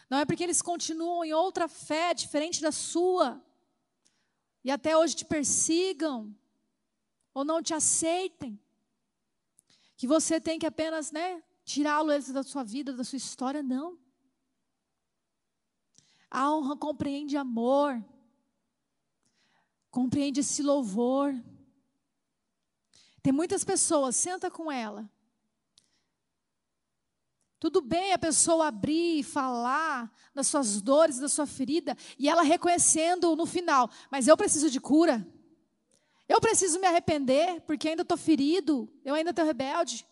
Não 0.08 0.16
é 0.16 0.24
porque 0.24 0.42
eles 0.42 0.62
continuam 0.62 1.24
em 1.24 1.34
outra 1.34 1.68
fé 1.68 2.14
diferente 2.14 2.62
da 2.62 2.72
sua 2.72 3.42
e 4.62 4.70
até 4.70 4.96
hoje 4.96 5.16
te 5.16 5.24
persigam 5.26 6.34
ou 7.34 7.44
não 7.44 7.62
te 7.62 7.74
aceitem 7.74 8.58
que 9.96 10.06
você 10.06 10.40
tem 10.40 10.58
que 10.58 10.66
apenas, 10.66 11.12
né, 11.12 11.42
tirá-los 11.64 12.28
da 12.28 12.42
sua 12.42 12.62
vida, 12.64 12.92
da 12.92 13.04
sua 13.04 13.16
história, 13.16 13.62
não. 13.62 13.98
A 16.30 16.52
honra 16.52 16.76
compreende 16.76 17.36
amor, 17.36 18.04
compreende 19.90 20.40
esse 20.40 20.62
louvor. 20.62 21.34
Tem 23.22 23.32
muitas 23.32 23.64
pessoas, 23.64 24.16
senta 24.16 24.50
com 24.50 24.70
ela, 24.70 25.08
tudo 27.64 27.80
bem 27.80 28.12
a 28.12 28.18
pessoa 28.18 28.66
abrir 28.66 29.20
e 29.20 29.22
falar 29.22 30.12
das 30.34 30.48
suas 30.48 30.82
dores, 30.82 31.18
da 31.18 31.30
sua 31.30 31.46
ferida, 31.46 31.96
e 32.18 32.28
ela 32.28 32.42
reconhecendo 32.42 33.34
no 33.34 33.46
final, 33.46 33.90
mas 34.10 34.28
eu 34.28 34.36
preciso 34.36 34.68
de 34.68 34.78
cura. 34.78 35.26
Eu 36.28 36.40
preciso 36.40 36.80
me 36.80 36.86
arrepender, 36.86 37.60
porque 37.62 37.88
ainda 37.88 38.02
estou 38.02 38.16
ferido, 38.16 38.90
eu 39.04 39.14
ainda 39.14 39.30
estou 39.30 39.44
rebelde. 39.44 40.06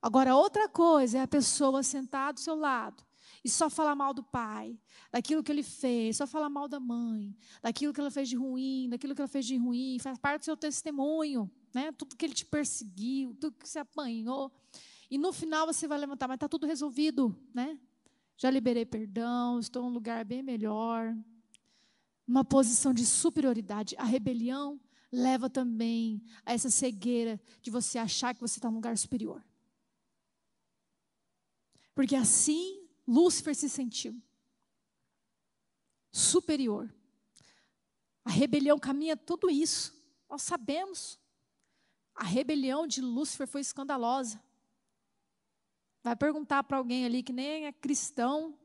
Agora, 0.00 0.34
outra 0.34 0.68
coisa 0.68 1.18
é 1.18 1.20
a 1.20 1.28
pessoa 1.28 1.82
sentar 1.82 2.32
do 2.32 2.40
seu 2.40 2.54
lado 2.54 3.04
e 3.44 3.48
só 3.48 3.68
falar 3.68 3.94
mal 3.94 4.14
do 4.14 4.22
pai, 4.22 4.78
daquilo 5.10 5.42
que 5.42 5.50
ele 5.50 5.62
fez, 5.64 6.16
só 6.16 6.26
falar 6.26 6.48
mal 6.48 6.68
da 6.68 6.78
mãe, 6.78 7.36
daquilo 7.60 7.92
que 7.92 8.00
ela 8.00 8.10
fez 8.10 8.28
de 8.28 8.36
ruim, 8.36 8.88
daquilo 8.88 9.14
que 9.14 9.20
ela 9.20 9.28
fez 9.28 9.46
de 9.46 9.56
ruim, 9.56 9.98
faz 10.00 10.16
parte 10.16 10.42
do 10.42 10.44
seu 10.44 10.56
testemunho, 10.56 11.50
né? 11.74 11.90
Tudo 11.92 12.16
que 12.16 12.24
ele 12.24 12.34
te 12.34 12.44
perseguiu, 12.44 13.34
tudo 13.34 13.56
que 13.58 13.68
você 13.68 13.80
apanhou. 13.80 14.52
E 15.10 15.18
no 15.18 15.32
final 15.32 15.66
você 15.66 15.88
vai 15.88 15.98
levantar, 15.98 16.28
mas 16.28 16.36
está 16.36 16.48
tudo 16.48 16.66
resolvido, 16.66 17.36
né? 17.52 17.78
Já 18.36 18.48
liberei 18.48 18.84
perdão, 18.84 19.58
estou 19.58 19.84
em 19.84 19.86
um 19.86 19.92
lugar 19.92 20.24
bem 20.24 20.42
melhor. 20.42 21.14
Uma 22.26 22.44
posição 22.44 22.94
de 22.94 23.04
superioridade. 23.04 23.94
A 23.98 24.04
rebelião 24.04 24.80
leva 25.12 25.50
também 25.50 26.22
a 26.44 26.54
essa 26.54 26.70
cegueira 26.70 27.40
de 27.60 27.70
você 27.70 27.98
achar 27.98 28.34
que 28.34 28.40
você 28.40 28.58
está 28.58 28.68
num 28.68 28.76
lugar 28.76 28.96
superior. 28.96 29.44
Porque 31.94 32.16
assim 32.16 32.88
Lúcifer 33.06 33.54
se 33.54 33.68
sentiu 33.68 34.20
superior. 36.10 36.92
A 38.24 38.30
rebelião 38.30 38.78
caminha 38.78 39.16
tudo 39.16 39.50
isso. 39.50 39.94
Nós 40.28 40.42
sabemos. 40.42 41.18
A 42.14 42.24
rebelião 42.24 42.86
de 42.86 43.00
Lúcifer 43.00 43.46
foi 43.46 43.62
escandalosa. 43.62 44.40
Vai 46.02 46.14
perguntar 46.14 46.62
para 46.64 46.76
alguém 46.76 47.04
ali 47.04 47.22
que 47.22 47.32
nem 47.32 47.66
é 47.66 47.72
cristão, 47.72 48.58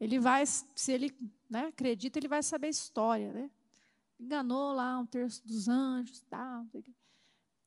ele 0.00 0.18
vai, 0.18 0.44
se 0.46 0.92
ele 0.92 1.14
né, 1.48 1.66
acredita, 1.66 2.18
ele 2.18 2.28
vai 2.28 2.42
saber 2.42 2.68
a 2.68 2.70
história, 2.70 3.32
né? 3.32 3.50
Enganou 4.18 4.72
lá 4.72 4.98
um 4.98 5.06
terço 5.06 5.46
dos 5.46 5.68
anjos, 5.68 6.20
tal. 6.30 6.66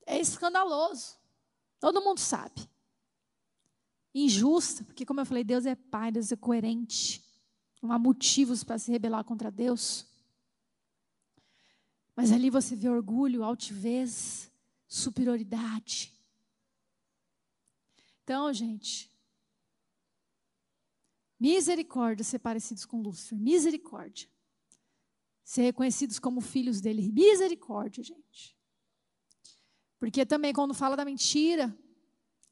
É 0.05 0.19
escandaloso. 0.19 1.17
Todo 1.79 2.01
mundo 2.01 2.19
sabe. 2.19 2.67
Injusta, 4.13 4.83
porque 4.83 5.05
como 5.05 5.19
eu 5.19 5.25
falei, 5.25 5.43
Deus 5.43 5.65
é 5.65 5.75
pai, 5.75 6.11
Deus 6.11 6.31
é 6.31 6.35
coerente. 6.35 7.23
Não 7.81 7.91
há 7.91 7.99
motivos 7.99 8.63
para 8.63 8.79
se 8.79 8.91
rebelar 8.91 9.23
contra 9.23 9.51
Deus. 9.51 10.05
Mas 12.15 12.31
ali 12.31 12.49
você 12.49 12.75
vê 12.75 12.89
orgulho, 12.89 13.43
altivez, 13.43 14.51
superioridade. 14.87 16.11
Então, 18.23 18.51
gente, 18.51 19.11
misericórdia 21.39 22.23
ser 22.23 22.39
parecidos 22.39 22.85
com 22.85 23.01
Lúcifer, 23.01 23.37
misericórdia. 23.37 24.27
Ser 25.47 25.61
reconhecidos 25.61 26.19
como 26.19 26.41
filhos 26.41 26.81
dele, 26.81 27.09
misericórdia, 27.09 28.03
gente. 28.03 28.53
Porque 29.97 30.25
também 30.25 30.51
quando 30.51 30.73
fala 30.73 30.97
da 30.97 31.05
mentira, 31.05 31.73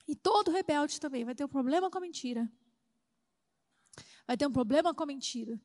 e 0.08 0.16
todo 0.16 0.50
rebelde 0.50 0.98
também 0.98 1.26
vai 1.26 1.36
ter 1.36 1.44
um 1.44 1.50
problema 1.50 1.92
com 1.92 1.98
a 1.98 2.02
mentira. 2.02 2.50
Vai 4.26 4.38
ter 4.38 4.48
um 4.48 4.52
problema 4.52 4.94
com 4.94 5.04
a 5.04 5.06
mentira. 5.06 5.60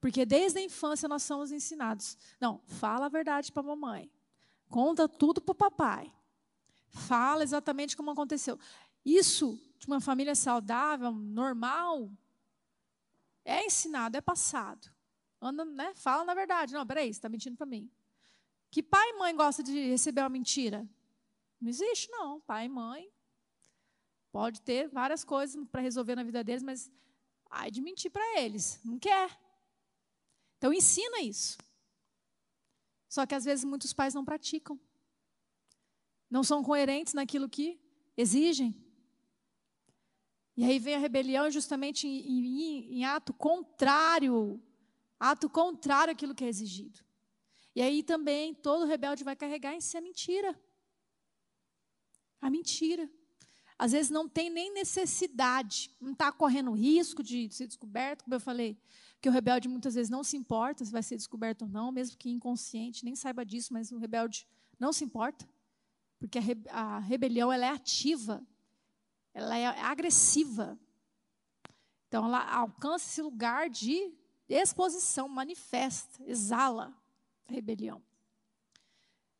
Porque 0.00 0.26
desde 0.26 0.58
a 0.58 0.62
infância 0.62 1.08
nós 1.08 1.22
somos 1.22 1.52
ensinados. 1.52 2.18
Não, 2.40 2.60
fala 2.66 3.06
a 3.06 3.08
verdade 3.08 3.52
para 3.52 3.62
a 3.62 3.66
mamãe. 3.66 4.10
Conta 4.68 5.08
tudo 5.08 5.40
para 5.40 5.52
o 5.52 5.54
papai. 5.54 6.12
Fala 6.88 7.44
exatamente 7.44 7.96
como 7.96 8.10
aconteceu. 8.10 8.58
Isso, 9.04 9.62
de 9.78 9.86
uma 9.86 10.00
família 10.00 10.34
saudável, 10.34 11.12
normal, 11.12 12.10
é 13.44 13.64
ensinado, 13.64 14.16
é 14.16 14.20
passado. 14.20 14.90
Anda, 15.40 15.64
né? 15.64 15.94
Fala 15.94 16.24
na 16.24 16.34
verdade. 16.34 16.74
Não, 16.74 16.86
peraí, 16.86 17.06
você 17.06 17.18
está 17.18 17.28
mentindo 17.28 17.56
para 17.56 17.66
mim. 17.66 17.90
Que 18.70 18.82
pai 18.82 19.10
e 19.10 19.18
mãe 19.18 19.34
gosta 19.34 19.62
de 19.62 19.88
receber 19.88 20.20
uma 20.22 20.28
mentira? 20.28 20.88
Não 21.60 21.68
existe, 21.68 22.10
não. 22.10 22.40
Pai 22.40 22.66
e 22.66 22.68
mãe 22.68 23.10
pode 24.30 24.60
ter 24.60 24.88
várias 24.88 25.24
coisas 25.24 25.62
para 25.72 25.80
resolver 25.80 26.14
na 26.14 26.22
vida 26.22 26.44
deles, 26.44 26.62
mas 26.62 26.90
ai 27.50 27.70
de 27.70 27.80
mentir 27.80 28.10
para 28.10 28.40
eles. 28.40 28.80
Não 28.84 28.98
quer. 28.98 29.38
Então 30.58 30.72
ensina 30.72 31.20
isso. 31.20 31.58
Só 33.08 33.26
que 33.26 33.34
às 33.34 33.44
vezes 33.44 33.64
muitos 33.64 33.92
pais 33.92 34.14
não 34.14 34.24
praticam 34.24 34.78
não 36.30 36.44
são 36.44 36.62
coerentes 36.62 37.12
naquilo 37.12 37.48
que 37.48 37.78
exigem. 38.16 38.74
E 40.56 40.64
aí 40.64 40.78
vem 40.78 40.94
a 40.94 40.98
rebelião 40.98 41.50
justamente 41.50 42.06
em, 42.06 42.20
em, 42.20 42.98
em 42.98 43.04
ato 43.04 43.32
contrário, 43.32 44.62
ato 45.20 45.48
contrário 45.50 46.12
àquilo 46.12 46.34
que 46.34 46.42
é 46.42 46.48
exigido. 46.48 46.98
E 47.76 47.82
aí 47.82 48.02
também 48.02 48.54
todo 48.54 48.86
rebelde 48.86 49.22
vai 49.22 49.36
carregar 49.36 49.74
em 49.74 49.80
si 49.80 49.96
a 49.96 50.00
mentira. 50.00 50.58
A 52.40 52.48
mentira. 52.48 53.08
Às 53.78 53.92
vezes 53.92 54.10
não 54.10 54.28
tem 54.28 54.50
nem 54.50 54.72
necessidade, 54.72 55.90
não 56.00 56.12
está 56.12 56.32
correndo 56.32 56.72
risco 56.72 57.22
de 57.22 57.48
ser 57.50 57.66
descoberto, 57.66 58.24
como 58.24 58.34
eu 58.34 58.40
falei, 58.40 58.78
que 59.20 59.28
o 59.28 59.32
rebelde 59.32 59.68
muitas 59.68 59.94
vezes 59.94 60.10
não 60.10 60.24
se 60.24 60.36
importa 60.36 60.84
se 60.84 60.92
vai 60.92 61.02
ser 61.02 61.16
descoberto 61.16 61.62
ou 61.62 61.68
não, 61.68 61.92
mesmo 61.92 62.16
que 62.18 62.30
inconsciente, 62.30 63.04
nem 63.04 63.14
saiba 63.14 63.44
disso, 63.44 63.72
mas 63.72 63.90
o 63.92 63.98
rebelde 63.98 64.46
não 64.78 64.92
se 64.92 65.04
importa. 65.04 65.48
Porque 66.18 66.38
a, 66.38 66.42
rebe 66.42 66.68
a 66.68 66.98
rebelião 66.98 67.50
ela 67.50 67.64
é 67.64 67.70
ativa, 67.70 68.46
ela 69.32 69.56
é 69.56 69.66
agressiva. 69.66 70.78
Então 72.08 72.26
ela 72.26 72.52
alcança 72.52 73.08
esse 73.08 73.22
lugar 73.22 73.70
de 73.70 74.12
exposição, 74.54 75.28
manifesta, 75.28 76.22
exala 76.24 76.94
a 77.48 77.52
rebelião. 77.52 78.02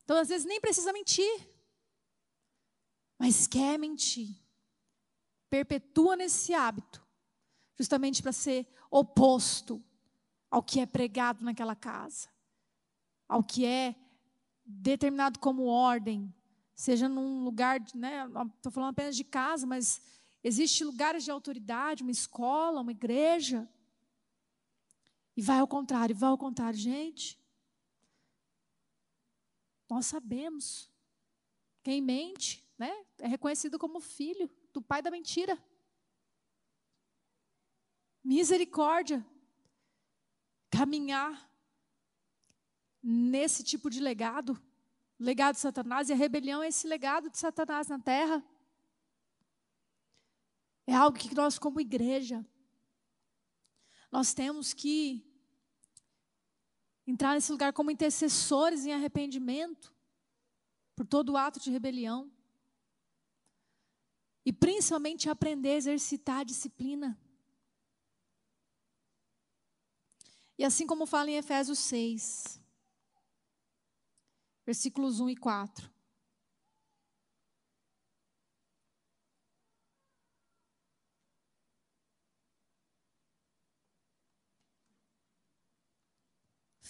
Então 0.05 0.17
às 0.17 0.29
vezes 0.29 0.47
nem 0.47 0.61
precisa 0.61 0.93
mentir, 0.93 1.49
mas 3.19 3.47
quer 3.47 3.79
mentir. 3.79 4.35
Perpetua 5.49 6.17
nesse 6.17 6.55
hábito, 6.55 7.05
justamente 7.77 8.23
para 8.23 8.33
ser 8.33 8.67
oposto 8.91 9.83
ao 10.51 10.63
que 10.63 10.81
é 10.81 10.87
pregado 10.87 11.45
naquela 11.45 11.77
casa, 11.77 12.29
ao 13.29 13.43
que 13.43 13.65
é 13.65 13.95
determinado 14.65 15.39
como 15.39 15.65
ordem, 15.65 16.33
seja 16.75 17.09
num 17.09 17.45
lugar, 17.45 17.81
né, 17.95 18.27
estou 18.57 18.73
falando 18.73 18.91
apenas 18.91 19.15
de 19.15 19.25
casa, 19.25 19.67
mas 19.67 20.01
existe 20.43 20.83
lugares 20.83 21.25
de 21.25 21.31
autoridade, 21.31 22.03
uma 22.03 22.11
escola, 22.11 22.81
uma 22.81 22.93
igreja. 22.93 23.69
E 25.37 25.43
vai 25.43 25.59
ao 25.59 25.69
contrário, 25.69 26.15
vai 26.15 26.31
ao 26.31 26.39
contrário, 26.39 26.79
gente. 26.79 27.39
Nós 29.89 30.07
sabemos. 30.07 30.91
Quem 31.83 32.01
mente, 32.01 32.69
né, 32.79 32.93
é 33.19 33.27
reconhecido 33.27 33.79
como 33.79 34.01
filho 34.01 34.51
do 34.73 34.83
pai 34.83 35.01
da 35.01 35.11
mentira. 35.11 35.59
Misericórdia. 38.23 39.25
Caminhar 40.71 41.51
nesse 43.03 43.65
tipo 43.65 43.89
de 43.89 43.99
legado 43.99 44.61
legado 45.21 45.55
de 45.55 45.61
Satanás, 45.61 46.09
e 46.09 46.15
a 46.15 46.17
rebelião 46.17 46.63
é 46.63 46.69
esse 46.69 46.87
legado 46.87 47.29
de 47.29 47.37
Satanás 47.37 47.87
na 47.89 47.99
terra. 47.99 48.43
É 50.87 50.95
algo 50.95 51.17
que 51.17 51.35
nós, 51.35 51.59
como 51.59 51.79
igreja, 51.79 52.45
nós 54.11 54.35
temos 54.35 54.73
que 54.73 55.25
entrar 57.07 57.35
nesse 57.35 57.53
lugar 57.53 57.73
como 57.73 57.91
intercessores 57.91 58.85
em 58.85 58.93
arrependimento 58.93 59.95
por 60.97 61.07
todo 61.07 61.37
ato 61.37 61.61
de 61.61 61.71
rebelião. 61.71 62.31
E 64.45 64.53
principalmente 64.53 65.29
aprender 65.29 65.71
a 65.71 65.77
exercitar 65.77 66.41
a 66.41 66.45
disciplina. 66.45 67.19
E 70.59 70.65
assim 70.65 70.87
como 70.87 71.07
fala 71.07 71.31
em 71.31 71.37
Efésios 71.37 71.79
6, 71.79 72.61
versículos 74.67 75.21
1 75.21 75.31
e 75.31 75.37
4. 75.37 75.91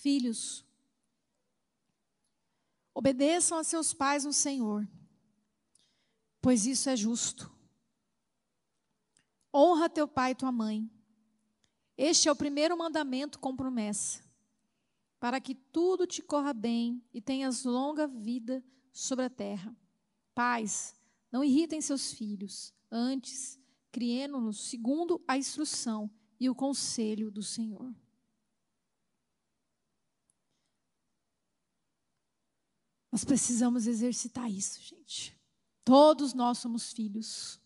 Filhos, 0.01 0.65
obedeçam 2.95 3.59
a 3.59 3.65
seus 3.65 3.93
pais 3.93 4.25
no 4.25 4.33
Senhor, 4.33 4.89
pois 6.41 6.65
isso 6.67 6.89
é 6.89 6.97
justo. 6.97 7.53
Honra 9.55 9.89
teu 9.89 10.09
pai 10.09 10.33
e 10.33 10.35
tua 10.35 10.51
mãe. 10.51 10.91
Este 11.99 12.29
é 12.29 12.33
o 12.33 12.37
primeiro 12.37 12.79
mandamento 12.79 13.39
com 13.39 13.55
promessa 13.55 14.23
para 15.21 15.39
que 15.39 15.55
tudo 15.55 16.07
te 16.07 16.23
corra 16.23 16.55
bem 16.55 17.05
e 17.13 17.21
tenhas 17.21 17.65
longa 17.65 18.09
vida 18.09 18.65
sobre 18.91 19.27
a 19.27 19.31
terra. 19.31 19.77
Pais, 20.35 20.97
não 21.31 21.45
irritem 21.45 21.83
seus 21.83 22.11
filhos, 22.11 22.73
antes 22.91 23.61
criemo-nos 23.93 24.71
segundo 24.71 25.23
a 25.29 25.37
instrução 25.37 26.11
e 26.41 26.49
o 26.49 26.55
conselho 26.55 27.31
do 27.31 27.43
Senhor. 27.43 27.95
Nós 33.11 33.25
precisamos 33.25 33.87
exercitar 33.87 34.51
isso, 34.51 34.81
gente. 34.83 35.39
Todos 35.85 36.33
nós 36.33 36.59
somos 36.59 36.93
filhos. 36.93 37.61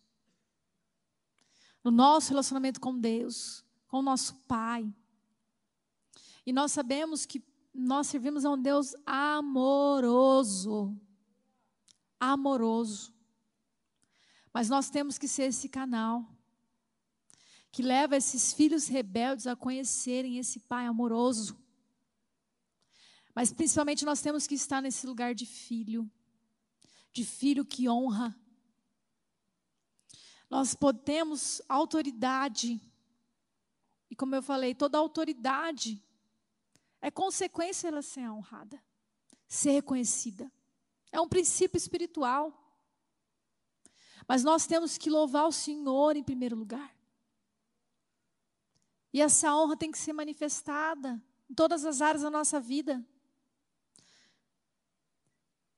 No 1.82 1.90
nosso 1.90 2.30
relacionamento 2.30 2.80
com 2.80 2.98
Deus, 2.98 3.64
com 3.86 3.98
o 3.98 4.02
nosso 4.02 4.34
Pai, 4.46 4.90
e 6.46 6.52
nós 6.52 6.72
sabemos 6.72 7.24
que 7.24 7.42
nós 7.74 8.06
servimos 8.06 8.44
a 8.44 8.50
um 8.50 8.60
Deus 8.60 8.94
amoroso. 9.04 10.96
Amoroso. 12.20 13.12
Mas 14.52 14.68
nós 14.68 14.88
temos 14.90 15.18
que 15.18 15.26
ser 15.26 15.44
esse 15.44 15.68
canal 15.68 16.30
que 17.72 17.82
leva 17.82 18.16
esses 18.16 18.52
filhos 18.52 18.86
rebeldes 18.86 19.48
a 19.48 19.56
conhecerem 19.56 20.38
esse 20.38 20.60
Pai 20.60 20.86
amoroso. 20.86 21.56
Mas 23.34 23.52
principalmente 23.52 24.04
nós 24.04 24.20
temos 24.20 24.46
que 24.46 24.54
estar 24.54 24.80
nesse 24.80 25.06
lugar 25.06 25.34
de 25.34 25.44
filho, 25.44 26.10
de 27.12 27.24
filho 27.24 27.64
que 27.64 27.88
honra. 27.88 28.38
Nós 30.48 30.74
podemos 30.74 31.60
autoridade, 31.68 32.80
e 34.08 34.14
como 34.14 34.34
eu 34.36 34.42
falei, 34.42 34.74
toda 34.74 34.98
autoridade 34.98 36.00
é 37.00 37.10
consequência 37.10 37.88
ela 37.88 38.02
ser 38.02 38.30
honrada. 38.30 38.82
ser 39.46 39.72
reconhecida. 39.72 40.50
É 41.12 41.20
um 41.20 41.28
princípio 41.28 41.76
espiritual. 41.76 42.60
Mas 44.26 44.42
nós 44.42 44.66
temos 44.66 44.96
que 44.96 45.10
louvar 45.10 45.46
o 45.46 45.52
Senhor 45.52 46.16
em 46.16 46.24
primeiro 46.24 46.56
lugar. 46.56 46.96
E 49.12 49.20
essa 49.20 49.54
honra 49.54 49.76
tem 49.76 49.92
que 49.92 49.98
ser 49.98 50.12
manifestada 50.12 51.22
em 51.48 51.54
todas 51.54 51.84
as 51.84 52.00
áreas 52.00 52.22
da 52.22 52.30
nossa 52.30 52.58
vida. 52.58 53.06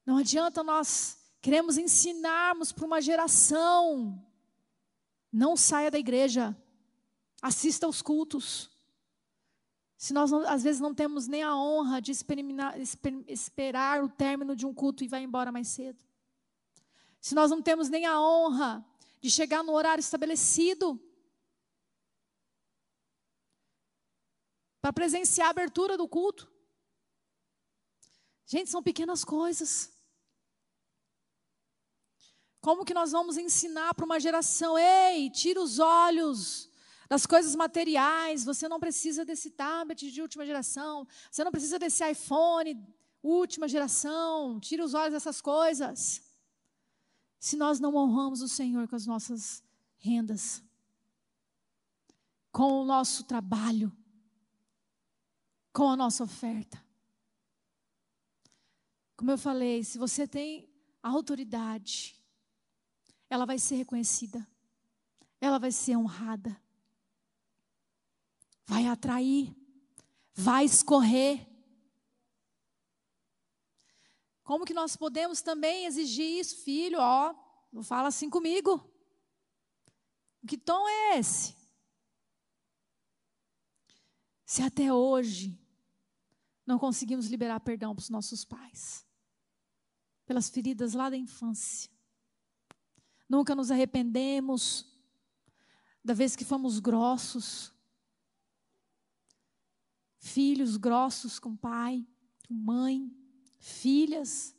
Não 0.07 0.19
adianta 0.19 0.63
nós 0.63 1.19
queremos 1.43 1.77
ensinarmos 1.77 2.71
para 2.71 2.87
uma 2.87 3.01
geração. 3.01 4.25
Não 5.33 5.57
saia 5.57 5.91
da 5.91 5.99
igreja. 5.99 6.57
Assista 7.43 7.87
aos 7.87 8.01
cultos. 8.01 8.71
Se 9.99 10.13
nós, 10.13 10.31
não, 10.31 10.47
às 10.49 10.63
vezes, 10.63 10.81
não 10.81 10.95
temos 10.95 11.27
nem 11.27 11.43
a 11.43 11.57
honra 11.57 12.01
de 12.01 12.13
esperar 13.27 14.05
o 14.05 14.09
término 14.09 14.55
de 14.55 14.65
um 14.65 14.73
culto 14.73 15.03
e 15.03 15.09
vai 15.09 15.23
embora 15.23 15.51
mais 15.51 15.69
cedo. 15.69 16.05
Se 17.21 17.35
nós 17.35 17.51
não 17.51 17.61
temos 17.61 17.89
nem 17.89 18.07
a 18.07 18.21
honra 18.21 18.87
de 19.21 19.31
chegar 19.31 19.65
no 19.65 19.73
horário 19.73 20.01
estabelecido 20.01 21.01
para 24.81 24.93
presenciar 24.93 25.49
a 25.49 25.51
abertura 25.51 25.97
do 25.97 26.07
culto. 26.07 26.49
Gente, 28.47 28.71
são 28.71 28.81
pequenas 28.81 29.25
coisas. 29.25 29.96
Como 32.67 32.85
que 32.85 32.93
nós 32.93 33.13
vamos 33.13 33.37
ensinar 33.37 33.95
para 33.95 34.05
uma 34.05 34.19
geração, 34.19 34.77
ei, 34.77 35.31
tira 35.31 35.63
os 35.63 35.79
olhos 35.79 36.69
das 37.09 37.25
coisas 37.25 37.55
materiais, 37.55 38.45
você 38.45 38.67
não 38.69 38.81
precisa 38.81 39.25
desse 39.25 39.51
tablet 39.51 40.11
de 40.11 40.21
última 40.21 40.45
geração, 40.45 41.07
você 41.31 41.45
não 41.45 41.53
precisa 41.53 41.79
desse 41.79 42.05
iPhone 42.11 42.85
última 43.23 43.69
geração, 43.69 44.59
tira 44.59 44.85
os 44.85 44.95
olhos 44.95 45.13
dessas 45.13 45.41
coisas. 45.41 46.21
Se 47.39 47.55
nós 47.55 47.79
não 47.79 47.95
honramos 47.95 48.43
o 48.43 48.49
Senhor 48.49 48.89
com 48.89 48.97
as 48.97 49.07
nossas 49.07 49.63
rendas, 49.99 50.61
com 52.51 52.83
o 52.83 52.85
nosso 52.85 53.23
trabalho, 53.23 53.97
com 55.73 55.89
a 55.89 55.95
nossa 55.95 56.25
oferta. 56.25 56.85
Como 59.17 59.31
eu 59.31 59.39
falei, 59.39 59.85
se 59.85 59.99
você 59.99 60.27
tem 60.27 60.69
autoridade, 61.01 62.26
ela 63.29 63.45
vai 63.45 63.59
ser 63.59 63.77
reconhecida, 63.77 64.47
ela 65.41 65.59
vai 65.59 65.73
ser 65.73 65.97
honrada 65.97 66.57
vai 68.67 68.87
atrair, 68.87 69.57
vai 70.35 70.65
escorrer. 70.65 71.49
Como 74.43 74.65
que 74.65 74.75
nós 74.75 74.97
podemos 74.97 75.41
também 75.41 75.87
exigir 75.87 76.41
isso, 76.41 76.57
filho? 76.63 76.99
Ó, 77.01 77.35
não 77.73 77.83
fala 77.83 78.09
assim 78.09 78.29
comigo. 78.29 78.93
Que 80.47 80.59
tom 80.59 80.89
é 80.89 81.19
esse? 81.19 81.57
Se 84.45 84.63
até 84.63 84.93
hoje 84.93 85.59
não 86.65 86.79
conseguimos 86.79 87.27
liberar 87.27 87.61
perdão 87.61 87.95
para 87.95 88.03
os 88.03 88.11
nossos 88.11 88.45
pais, 88.45 89.05
pelas 90.25 90.49
feridas 90.49 90.93
lá 90.93 91.11
da 91.11 91.17
infância, 91.17 91.91
nunca 93.29 93.55
nos 93.55 93.71
arrependemos 93.71 94.87
da 96.05 96.15
vez 96.15 96.37
que 96.37 96.45
fomos 96.45 96.79
grossos, 96.79 97.73
filhos 100.19 100.77
grossos 100.77 101.39
com 101.39 101.57
pai, 101.57 102.07
com 102.47 102.55
mãe, 102.55 103.11
filhas 103.59 104.55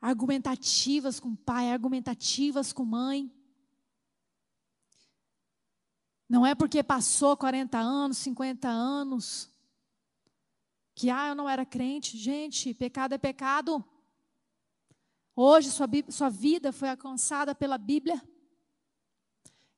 argumentativas 0.00 1.20
com 1.20 1.34
pai, 1.34 1.70
argumentativas 1.70 2.72
com 2.72 2.84
mãe. 2.84 3.30
Não 6.28 6.46
é 6.46 6.54
porque 6.54 6.82
passou 6.82 7.36
40 7.36 7.78
anos, 7.78 8.18
50 8.18 8.68
anos, 8.68 9.50
que 10.94 11.10
ah, 11.10 11.28
eu 11.28 11.34
não 11.34 11.48
era 11.48 11.64
crente. 11.64 12.16
Gente, 12.16 12.72
pecado 12.72 13.14
é 13.14 13.18
pecado. 13.18 13.84
Hoje 15.36 15.70
sua, 15.70 15.86
sua 16.08 16.30
vida 16.30 16.72
foi 16.72 16.88
alcançada 16.88 17.54
pela 17.54 17.78
Bíblia. 17.78 18.20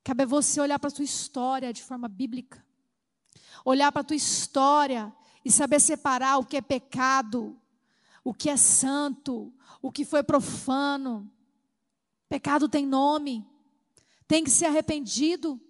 Cabe 0.05 0.23
a 0.23 0.27
você 0.27 0.61
olhar 0.61 0.79
para 0.79 0.89
a 0.89 0.91
sua 0.91 1.05
história 1.05 1.73
de 1.73 1.83
forma 1.83 2.09
bíblica 2.09 2.67
olhar 3.65 3.93
para 3.93 4.01
a 4.01 4.05
tua 4.05 4.17
história 4.17 5.15
e 5.45 5.51
saber 5.51 5.81
separar 5.81 6.39
o 6.39 6.45
que 6.45 6.57
é 6.57 6.61
pecado, 6.61 7.59
o 8.25 8.35
que 8.35 8.51
é 8.51 8.57
santo, 8.57 9.53
o 9.81 9.91
que 9.91 10.05
foi 10.05 10.23
profano. 10.23 11.31
Pecado 12.29 12.69
tem 12.69 12.87
nome, 12.87 13.47
tem 14.27 14.45
que 14.45 14.51
ser 14.51 14.67
arrependido. 14.67 15.61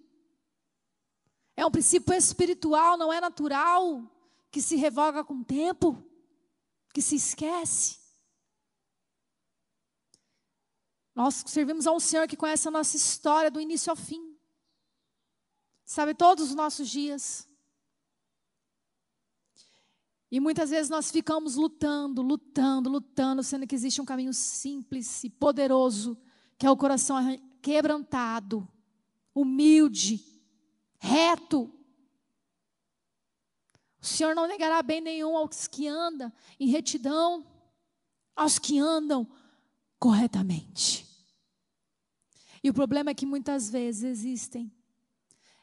É 1.55 1.65
um 1.65 1.71
princípio 1.71 2.13
espiritual, 2.13 2.97
não 2.97 3.11
é 3.11 3.19
natural, 3.19 4.03
que 4.51 4.61
se 4.61 4.75
revoga 4.75 5.23
com 5.23 5.35
o 5.35 5.45
tempo, 5.45 6.03
que 6.93 7.01
se 7.01 7.15
esquece. 7.15 7.98
Nós 11.19 11.43
servimos 11.47 11.85
a 11.85 11.91
um 11.91 11.99
Senhor 11.99 12.29
que 12.29 12.37
conhece 12.37 12.65
a 12.65 12.71
nossa 12.71 12.95
história 12.95 13.51
do 13.51 13.59
início 13.59 13.89
ao 13.89 13.95
fim. 13.97 14.37
Sabe 15.83 16.13
todos 16.13 16.47
os 16.47 16.55
nossos 16.55 16.87
dias. 16.87 17.45
E 20.31 20.39
muitas 20.39 20.69
vezes 20.69 20.89
nós 20.89 21.11
ficamos 21.11 21.57
lutando, 21.57 22.21
lutando, 22.21 22.89
lutando, 22.89 23.43
sendo 23.43 23.67
que 23.67 23.75
existe 23.75 23.99
um 23.99 24.05
caminho 24.05 24.33
simples 24.33 25.21
e 25.25 25.29
poderoso, 25.29 26.17
que 26.57 26.65
é 26.65 26.71
o 26.71 26.77
coração 26.77 27.17
quebrantado, 27.61 28.65
humilde, 29.35 30.23
reto. 30.99 31.69
O 34.01 34.05
Senhor 34.05 34.33
não 34.33 34.47
negará 34.47 34.81
bem 34.81 35.01
nenhum 35.01 35.35
aos 35.35 35.67
que 35.67 35.85
andam 35.85 36.31
em 36.57 36.69
retidão, 36.69 37.45
aos 38.33 38.57
que 38.57 38.79
andam 38.79 39.29
corretamente. 39.99 41.08
E 42.63 42.69
o 42.69 42.73
problema 42.73 43.11
é 43.11 43.13
que 43.13 43.25
muitas 43.25 43.69
vezes 43.69 44.03
existem 44.03 44.71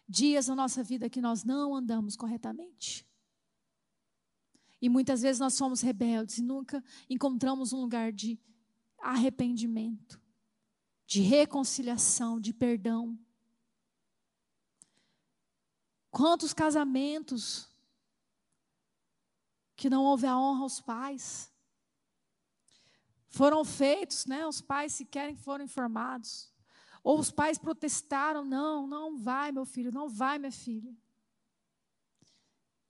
dias 0.09 0.47
na 0.49 0.55
nossa 0.55 0.82
vida 0.82 1.11
que 1.11 1.20
nós 1.20 1.44
não 1.44 1.74
andamos 1.74 2.16
corretamente. 2.16 3.07
E 4.80 4.88
muitas 4.88 5.22
vezes 5.22 5.40
nós 5.40 5.55
somos 5.55 5.80
rebeldes 5.80 6.38
e 6.38 6.42
nunca 6.42 6.82
encontramos 7.09 7.72
um 7.72 7.80
lugar 7.80 8.12
de 8.12 8.38
arrependimento, 8.99 10.20
de 11.07 11.20
reconciliação, 11.20 12.40
de 12.40 12.53
perdão. 12.53 13.18
Quantos 16.11 16.53
casamentos 16.53 17.68
que 19.74 19.90
não 19.90 20.05
houve 20.05 20.26
a 20.26 20.38
honra 20.38 20.62
aos 20.62 20.80
pais 20.80 21.53
foram 23.28 23.64
feitos, 23.64 24.24
né? 24.24 24.47
Os 24.47 24.61
pais 24.61 24.92
sequer 24.94 25.36
foram 25.36 25.64
informados. 25.64 26.51
Ou 27.07 27.20
os 27.20 27.30
pais 27.30 27.57
protestaram: 27.57 28.44
não, 28.44 28.84
não 28.84 29.16
vai, 29.16 29.52
meu 29.52 29.64
filho, 29.64 29.92
não 29.92 30.09
vai, 30.09 30.40
minha 30.40 30.50
filha. 30.50 30.92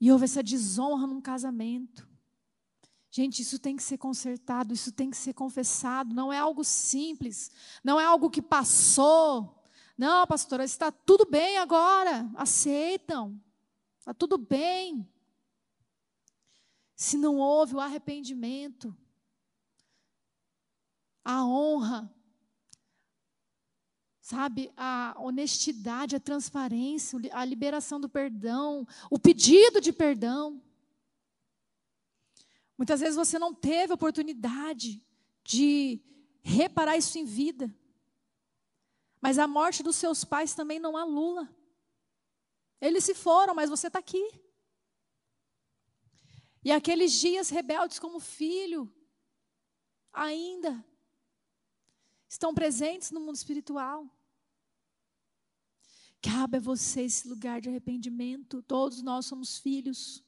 E 0.01 0.11
houve 0.11 0.25
essa 0.25 0.43
desonra 0.43 1.07
num 1.07 1.21
casamento. 1.21 2.09
Gente, 3.11 3.43
isso 3.43 3.59
tem 3.59 3.77
que 3.77 3.83
ser 3.83 3.99
consertado, 3.99 4.73
isso 4.73 4.91
tem 4.91 5.11
que 5.11 5.19
ser 5.19 5.35
confessado. 5.35 6.14
Não 6.14 6.33
é 6.33 6.39
algo 6.39 6.64
simples, 6.64 7.51
não 7.85 8.01
é 8.01 8.07
algo 8.07 8.31
que 8.31 8.41
passou. 8.41 9.62
Não, 9.99 10.27
pastora, 10.27 10.64
está 10.64 10.91
tudo 10.91 11.27
bem 11.27 11.59
agora. 11.59 12.27
Aceitam, 12.37 13.39
está 13.99 14.14
tudo 14.14 14.39
bem. 14.39 15.07
Se 16.95 17.19
não 17.19 17.37
houve 17.37 17.75
o 17.75 17.81
arrependimento, 17.81 18.97
a 21.23 21.45
honra, 21.45 22.11
sabe, 24.27 24.72
a 24.77 25.14
honestidade, 25.20 26.16
a 26.16 26.20
transparência, 26.20 27.16
a 27.33 27.45
liberação 27.45 28.01
do 28.01 28.09
perdão, 28.09 28.85
o 29.09 29.20
pedido 29.20 29.81
de 29.81 29.93
perdão. 29.93 30.61
Muitas 32.77 32.99
vezes 32.99 33.14
você 33.14 33.39
não 33.39 33.55
teve 33.55 33.93
oportunidade 33.93 35.01
de 35.45 36.03
reparar 36.43 36.97
isso 36.97 37.16
em 37.16 37.24
vida. 37.24 37.72
Mas 39.20 39.39
a 39.39 39.47
morte 39.47 39.85
dos 39.85 39.95
seus 39.95 40.24
pais 40.24 40.57
também 40.57 40.81
não 40.81 40.97
anula. 40.97 41.49
Eles 42.81 43.05
se 43.05 43.14
foram, 43.14 43.55
mas 43.55 43.70
você 43.70 43.87
está 43.87 44.01
aqui. 44.01 44.29
E 46.64 46.72
aqueles 46.72 47.12
dias 47.12 47.49
rebeldes 47.49 48.01
como 48.01 48.18
filho, 48.18 48.93
ainda 50.12 50.85
estão 52.29 52.53
presentes 52.53 53.12
no 53.12 53.20
mundo 53.20 53.37
espiritual. 53.37 54.16
Cabe 56.27 56.57
a 56.57 56.61
você 56.61 57.03
esse 57.03 57.29
lugar 57.29 57.61
de 57.61 57.68
arrependimento. 57.68 58.61
Todos 58.62 59.01
nós 59.01 59.27
somos 59.27 59.59
filhos. 59.59 60.24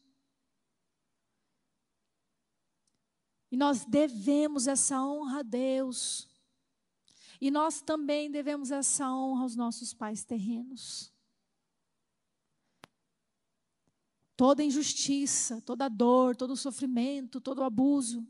E 3.50 3.56
nós 3.56 3.84
devemos 3.84 4.68
essa 4.68 5.02
honra 5.02 5.40
a 5.40 5.42
Deus. 5.42 6.28
E 7.40 7.50
nós 7.50 7.80
também 7.80 8.30
devemos 8.30 8.70
essa 8.70 9.12
honra 9.12 9.42
aos 9.42 9.56
nossos 9.56 9.92
pais 9.92 10.24
terrenos. 10.24 11.12
Toda 14.36 14.62
injustiça, 14.62 15.60
toda 15.62 15.88
dor, 15.88 16.36
todo 16.36 16.56
sofrimento, 16.56 17.40
todo 17.40 17.64
abuso, 17.64 18.24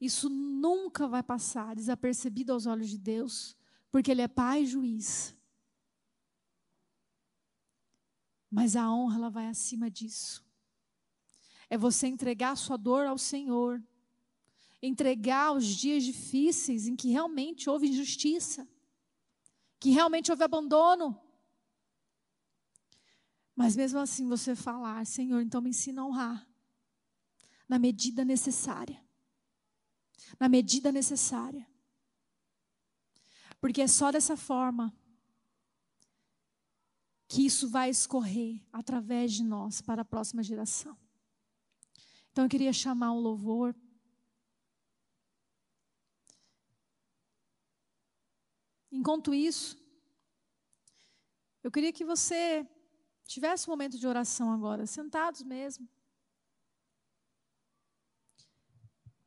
isso 0.00 0.30
nunca 0.30 1.06
vai 1.06 1.22
passar 1.22 1.76
desapercebido 1.76 2.54
aos 2.54 2.64
olhos 2.64 2.88
de 2.88 2.96
Deus, 2.96 3.54
porque 3.90 4.10
Ele 4.10 4.22
é 4.22 4.28
Pai 4.28 4.62
e 4.62 4.66
juiz. 4.66 5.37
Mas 8.50 8.76
a 8.76 8.90
honra 8.90 9.16
ela 9.16 9.30
vai 9.30 9.46
acima 9.46 9.90
disso. 9.90 10.44
É 11.68 11.76
você 11.76 12.06
entregar 12.06 12.52
a 12.52 12.56
sua 12.56 12.76
dor 12.76 13.06
ao 13.06 13.18
Senhor. 13.18 13.82
Entregar 14.82 15.52
os 15.52 15.66
dias 15.66 16.04
difíceis 16.04 16.86
em 16.86 16.96
que 16.96 17.08
realmente 17.08 17.68
houve 17.68 17.88
injustiça, 17.88 18.66
que 19.80 19.90
realmente 19.90 20.30
houve 20.30 20.44
abandono. 20.44 21.20
Mas 23.54 23.74
mesmo 23.76 23.98
assim 23.98 24.28
você 24.28 24.54
falar, 24.54 25.04
Senhor, 25.04 25.40
então 25.42 25.60
me 25.60 25.70
ensina 25.70 26.02
a 26.02 26.06
honrar 26.06 26.48
na 27.68 27.78
medida 27.78 28.24
necessária. 28.24 29.04
Na 30.38 30.48
medida 30.48 30.90
necessária. 30.90 31.66
Porque 33.60 33.82
é 33.82 33.88
só 33.88 34.12
dessa 34.12 34.36
forma 34.36 34.96
que 37.28 37.44
isso 37.44 37.68
vai 37.68 37.90
escorrer 37.90 38.58
através 38.72 39.32
de 39.34 39.44
nós 39.44 39.82
para 39.82 40.00
a 40.00 40.04
próxima 40.04 40.42
geração. 40.42 40.96
Então 42.32 42.46
eu 42.46 42.48
queria 42.48 42.72
chamar 42.72 43.12
um 43.12 43.20
louvor. 43.20 43.76
Enquanto 48.90 49.34
isso, 49.34 49.76
eu 51.62 51.70
queria 51.70 51.92
que 51.92 52.04
você 52.04 52.66
tivesse 53.26 53.68
um 53.68 53.72
momento 53.72 53.98
de 53.98 54.06
oração 54.06 54.50
agora, 54.50 54.86
sentados 54.86 55.42
mesmo. 55.42 55.86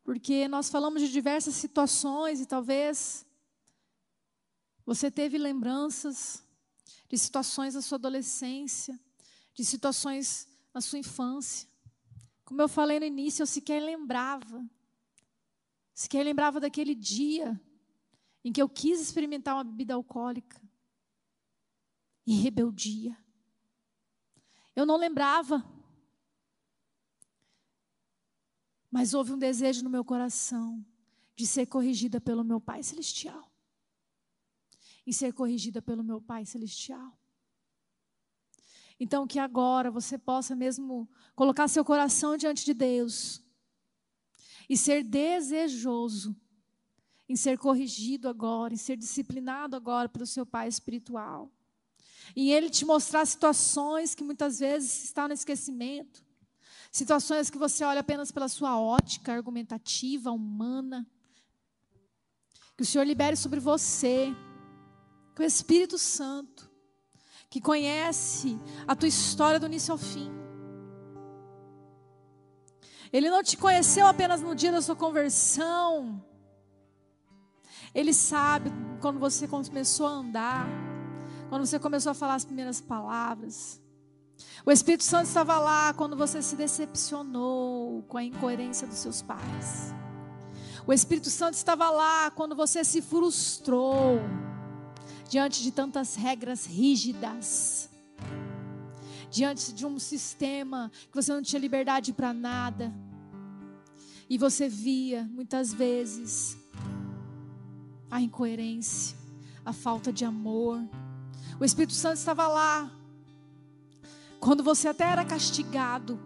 Porque 0.04 0.48
nós 0.48 0.70
falamos 0.70 1.04
de 1.04 1.12
diversas 1.12 1.54
situações 1.54 2.42
e 2.42 2.48
talvez 2.48 3.24
você 4.84 5.12
teve 5.12 5.38
lembranças 5.38 6.44
de 7.12 7.18
situações 7.18 7.74
da 7.74 7.82
sua 7.82 7.98
adolescência, 7.98 8.98
de 9.54 9.66
situações 9.66 10.48
na 10.74 10.80
sua 10.80 10.98
infância. 10.98 11.68
Como 12.46 12.62
eu 12.62 12.70
falei 12.70 13.02
no 13.02 13.06
início, 13.06 13.44
eu 13.44 13.48
sequer 13.48 13.82
lembrava. 13.82 14.66
Sequer 15.94 16.24
lembrava 16.24 16.62
daquele 16.62 16.96
dia 16.96 17.60
em 18.46 18.54
que 18.54 18.62
eu 18.62 18.70
quis 18.70 19.02
experimentar 19.02 19.56
uma 19.56 19.64
bebida 19.66 19.94
alcoólica. 19.94 20.62
E 22.26 22.34
rebeldia. 22.34 23.18
Eu 24.74 24.86
não 24.86 24.96
lembrava. 24.96 25.66
Mas 28.90 29.14
houve 29.14 29.34
um 29.34 29.38
desejo 29.38 29.84
no 29.84 29.90
meu 29.90 30.06
coração 30.06 30.86
de 31.36 31.46
ser 31.46 31.66
corrigida 31.66 32.22
pelo 32.22 32.42
meu 32.42 32.62
Pai 32.62 32.82
Celestial 32.82 33.51
em 35.06 35.12
ser 35.12 35.34
corrigida 35.34 35.82
pelo 35.82 36.04
meu 36.04 36.22
Pai 36.22 36.46
Celestial. 36.46 37.18
Então, 39.00 39.26
que 39.26 39.40
agora 39.40 39.90
você 39.90 40.18
possa 40.18 40.56
mesmo 40.56 41.10
colocar 41.36 41.68
seu 41.68 41.84
coração 41.84 42.38
diante 42.38 42.64
de 42.64 42.74
Deus 42.74 43.42
e 44.70 44.78
ser 44.78 45.04
desejoso 45.04 46.36
em 47.28 47.36
ser 47.36 47.58
corrigido 47.58 48.30
agora, 48.30 48.74
em 48.74 48.78
ser 48.78 48.96
disciplinado 48.98 49.76
agora 49.76 50.08
pelo 50.08 50.26
seu 50.28 50.46
Pai 50.46 50.68
espiritual. 50.68 51.52
Em 52.36 52.52
Ele 52.52 52.70
te 52.70 52.86
mostrar 52.86 53.26
situações 53.26 54.14
que 54.14 54.24
muitas 54.24 54.60
vezes 54.60 55.06
estão 55.06 55.28
no 55.28 55.34
esquecimento, 55.34 56.24
situações 56.92 57.50
que 57.50 57.58
você 57.58 57.84
olha 57.84 58.02
apenas 58.02 58.32
pela 58.32 58.48
sua 58.48 58.80
ótica 58.80 59.34
argumentativa, 59.34 60.32
humana. 60.32 61.08
Que 62.78 62.84
o 62.84 62.86
Senhor 62.86 63.04
libere 63.04 63.36
sobre 63.36 63.60
você 63.60 64.32
que 65.36 65.42
o 65.42 65.46
Espírito 65.46 65.98
Santo, 65.98 66.70
que 67.50 67.62
conhece 67.62 68.60
a 68.88 68.96
tua 68.96 69.08
história 69.08 69.60
do 69.60 69.66
início 69.66 69.92
ao 69.92 69.98
fim, 69.98 70.32
ele 73.12 73.30
não 73.30 73.44
te 73.44 73.58
conheceu 73.58 74.08
apenas 74.08 74.42
no 74.42 74.56
dia 74.56 74.72
da 74.72 74.82
sua 74.82 74.96
conversão, 74.96 76.24
ele 77.94 78.14
sabe 78.14 78.72
quando 79.02 79.20
você 79.20 79.48
começou 79.48 80.08
a 80.08 80.12
andar, 80.12 80.66
quando 81.50 81.66
você 81.66 81.78
começou 81.78 82.12
a 82.12 82.16
falar 82.16 82.36
as 82.36 82.46
primeiras 82.46 82.80
palavras. 82.80 83.82
O 84.66 84.72
Espírito 84.72 85.04
Santo 85.04 85.26
estava 85.26 85.60
lá 85.60 85.94
quando 85.94 86.16
você 86.16 86.42
se 86.42 86.56
decepcionou 86.56 88.04
com 88.04 88.18
a 88.18 88.24
incoerência 88.24 88.88
dos 88.88 88.98
seus 88.98 89.22
pais. 89.22 89.94
O 90.88 90.94
Espírito 90.94 91.30
Santo 91.30 91.56
estava 91.56 91.90
lá 91.90 92.32
quando 92.32 92.56
você 92.56 92.84
se 92.84 93.02
frustrou 93.02 94.20
diante 95.32 95.64
de 95.64 95.72
tantas 95.72 96.16
regras 96.16 96.66
rígidas, 96.66 97.90
diante 99.30 99.72
de 99.72 99.86
um 99.86 99.98
sistema 99.98 100.92
que 101.10 101.16
você 101.16 101.32
não 101.32 101.42
tinha 101.42 101.58
liberdade 101.58 102.12
para 102.12 102.34
nada, 102.34 102.94
e 104.30 104.38
você 104.38 104.68
via 104.68 105.24
muitas 105.32 105.74
vezes 105.74 106.58
a 108.10 108.20
incoerência, 108.20 109.18
a 109.64 109.72
falta 109.72 110.12
de 110.12 110.26
amor. 110.26 110.84
O 111.58 111.64
Espírito 111.64 111.94
Santo 111.94 112.18
estava 112.18 112.46
lá, 112.50 112.92
quando 114.38 114.62
você 114.62 114.90
até 114.90 115.06
era 115.06 115.24
castigado, 115.24 116.20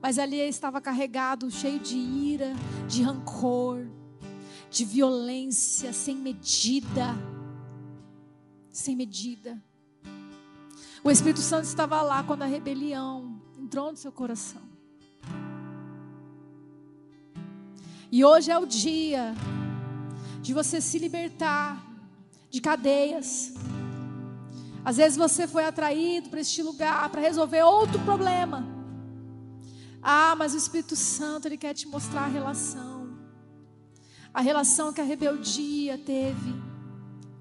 mas 0.00 0.16
ali 0.16 0.36
estava 0.36 0.80
carregado, 0.80 1.50
cheio 1.50 1.80
de 1.80 1.96
ira, 1.96 2.52
de 2.86 3.02
rancor, 3.02 3.84
de 4.70 4.84
violência 4.84 5.92
sem 5.92 6.14
medida 6.14 7.16
sem 8.74 8.96
medida. 8.96 9.62
O 11.02 11.10
Espírito 11.10 11.40
Santo 11.40 11.64
estava 11.64 12.02
lá 12.02 12.24
quando 12.24 12.42
a 12.42 12.46
rebelião 12.46 13.40
entrou 13.56 13.90
no 13.90 13.96
seu 13.96 14.10
coração. 14.10 14.62
E 18.10 18.24
hoje 18.24 18.50
é 18.50 18.58
o 18.58 18.66
dia 18.66 19.34
de 20.42 20.52
você 20.52 20.80
se 20.80 20.98
libertar 20.98 21.84
de 22.50 22.60
cadeias. 22.60 23.54
Às 24.84 24.96
vezes 24.96 25.16
você 25.16 25.46
foi 25.46 25.64
atraído 25.64 26.28
para 26.28 26.40
este 26.40 26.62
lugar 26.62 27.08
para 27.10 27.20
resolver 27.20 27.62
outro 27.62 27.98
problema. 28.00 28.66
Ah, 30.02 30.34
mas 30.36 30.52
o 30.52 30.58
Espírito 30.58 30.96
Santo 30.96 31.46
ele 31.46 31.56
quer 31.56 31.74
te 31.74 31.86
mostrar 31.86 32.24
a 32.24 32.28
relação. 32.28 33.16
A 34.32 34.40
relação 34.40 34.92
que 34.92 35.00
a 35.00 35.04
rebeldia 35.04 35.96
teve 35.96 36.73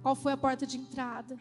qual 0.03 0.15
foi 0.15 0.33
a 0.33 0.37
porta 0.37 0.67
de 0.67 0.77
entrada? 0.77 1.39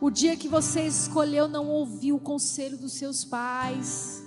O 0.00 0.10
dia 0.10 0.36
que 0.36 0.48
você 0.48 0.84
escolheu 0.84 1.46
não 1.46 1.68
ouvir 1.68 2.12
o 2.12 2.18
conselho 2.18 2.76
dos 2.76 2.94
seus 2.94 3.24
pais 3.24 4.24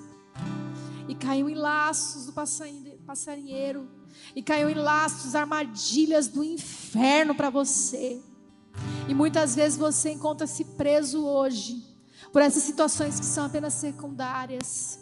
e 1.09 1.13
caiu 1.13 1.49
em 1.49 1.53
laços 1.53 2.25
do 2.25 2.33
passarinheiro 3.05 3.89
e 4.33 4.41
caiu 4.41 4.69
em 4.69 4.75
laços, 4.75 5.35
armadilhas 5.35 6.29
do 6.29 6.41
inferno 6.41 7.35
para 7.35 7.49
você. 7.49 8.21
E 9.09 9.13
muitas 9.13 9.55
vezes 9.55 9.77
você 9.77 10.11
encontra-se 10.11 10.63
preso 10.63 11.25
hoje 11.25 11.83
por 12.31 12.41
essas 12.41 12.63
situações 12.63 13.19
que 13.19 13.25
são 13.25 13.45
apenas 13.45 13.73
secundárias. 13.73 14.99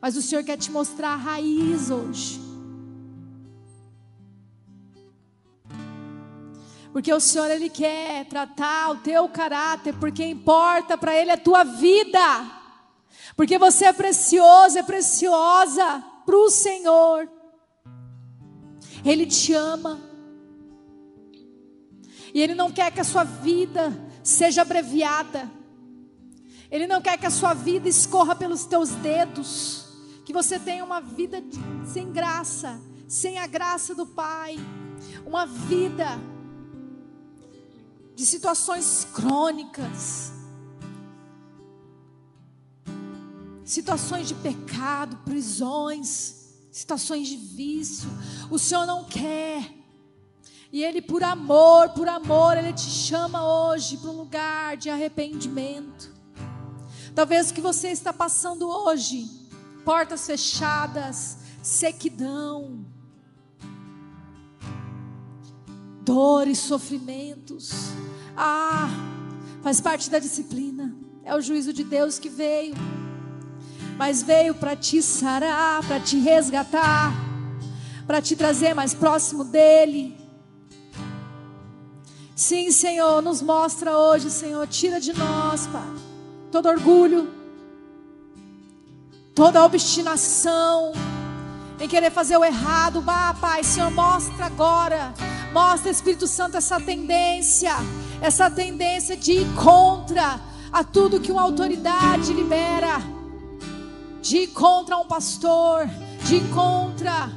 Mas 0.00 0.16
o 0.16 0.22
Senhor 0.22 0.42
quer 0.42 0.56
te 0.56 0.70
mostrar 0.70 1.10
a 1.10 1.16
raiz 1.16 1.90
hoje. 1.90 2.47
Porque 6.98 7.14
o 7.14 7.20
Senhor 7.20 7.48
ele 7.48 7.68
quer 7.68 8.24
tratar 8.24 8.90
o 8.90 8.96
teu 8.96 9.28
caráter, 9.28 9.94
porque 10.00 10.26
importa 10.26 10.98
para 10.98 11.14
ele 11.14 11.30
a 11.30 11.36
tua 11.36 11.62
vida. 11.62 12.18
Porque 13.36 13.56
você 13.56 13.84
é 13.84 13.92
precioso, 13.92 14.76
é 14.76 14.82
preciosa 14.82 16.04
para 16.26 16.34
o 16.36 16.50
Senhor. 16.50 17.30
Ele 19.04 19.26
te 19.26 19.52
ama. 19.52 20.00
E 22.34 22.42
ele 22.42 22.56
não 22.56 22.68
quer 22.72 22.90
que 22.90 22.98
a 22.98 23.04
sua 23.04 23.22
vida 23.22 23.96
seja 24.24 24.62
abreviada. 24.62 25.48
Ele 26.68 26.88
não 26.88 27.00
quer 27.00 27.16
que 27.16 27.26
a 27.26 27.30
sua 27.30 27.54
vida 27.54 27.88
escorra 27.88 28.34
pelos 28.34 28.64
teus 28.64 28.88
dedos, 28.90 29.86
que 30.24 30.32
você 30.32 30.58
tenha 30.58 30.84
uma 30.84 31.00
vida 31.00 31.40
sem 31.86 32.10
graça, 32.10 32.76
sem 33.06 33.38
a 33.38 33.46
graça 33.46 33.94
do 33.94 34.04
Pai, 34.04 34.56
uma 35.24 35.46
vida 35.46 36.18
de 38.18 38.26
situações 38.26 39.06
crônicas, 39.14 40.32
situações 43.64 44.26
de 44.26 44.34
pecado, 44.34 45.18
prisões, 45.18 46.34
situações 46.72 47.28
de 47.28 47.36
vício. 47.36 48.10
O 48.50 48.58
Senhor 48.58 48.84
não 48.86 49.04
quer. 49.04 49.72
E 50.72 50.82
Ele, 50.82 51.00
por 51.00 51.22
amor, 51.22 51.90
por 51.90 52.08
amor, 52.08 52.58
Ele 52.58 52.72
te 52.72 52.90
chama 52.90 53.46
hoje 53.46 53.96
para 53.98 54.10
um 54.10 54.16
lugar 54.16 54.76
de 54.76 54.90
arrependimento. 54.90 56.12
Talvez 57.14 57.52
o 57.52 57.54
que 57.54 57.60
você 57.60 57.90
está 57.90 58.12
passando 58.12 58.68
hoje, 58.68 59.30
portas 59.84 60.26
fechadas, 60.26 61.38
sequidão, 61.62 62.84
dores, 66.08 66.58
sofrimentos. 66.60 67.70
Ah, 68.34 68.88
faz 69.62 69.78
parte 69.78 70.08
da 70.08 70.18
disciplina. 70.18 70.96
É 71.22 71.36
o 71.36 71.40
juízo 71.42 71.70
de 71.70 71.84
Deus 71.84 72.18
que 72.18 72.30
veio. 72.30 72.74
Mas 73.98 74.22
veio 74.22 74.54
para 74.54 74.74
te 74.74 75.02
sarar, 75.02 75.86
para 75.86 76.00
te 76.00 76.18
resgatar, 76.18 77.12
para 78.06 78.22
te 78.22 78.34
trazer 78.34 78.72
mais 78.72 78.94
próximo 78.94 79.44
dele. 79.44 80.16
Sim, 82.34 82.70
Senhor, 82.70 83.20
nos 83.20 83.42
mostra 83.42 83.98
hoje, 83.98 84.30
Senhor, 84.30 84.66
tira 84.66 84.98
de 84.98 85.12
nós, 85.12 85.66
Pai, 85.66 85.94
todo 86.50 86.70
orgulho, 86.70 87.28
toda 89.34 89.62
obstinação 89.62 90.92
em 91.78 91.88
querer 91.88 92.10
fazer 92.10 92.36
o 92.38 92.44
errado. 92.44 93.02
Vá, 93.02 93.34
Pai, 93.34 93.62
Senhor, 93.64 93.90
mostra 93.90 94.46
agora, 94.46 95.12
mostra, 95.52 95.90
Espírito 95.90 96.26
Santo, 96.26 96.56
essa 96.56 96.80
tendência, 96.80 97.72
essa 98.20 98.50
tendência 98.50 99.16
de 99.16 99.32
ir 99.32 99.54
contra 99.54 100.40
a 100.72 100.84
tudo 100.84 101.20
que 101.20 101.32
uma 101.32 101.42
autoridade 101.42 102.32
libera, 102.32 103.00
de 104.20 104.38
ir 104.38 104.46
contra 104.48 104.96
um 104.96 105.06
pastor, 105.06 105.88
de 106.24 106.36
ir 106.36 106.50
contra 106.50 107.30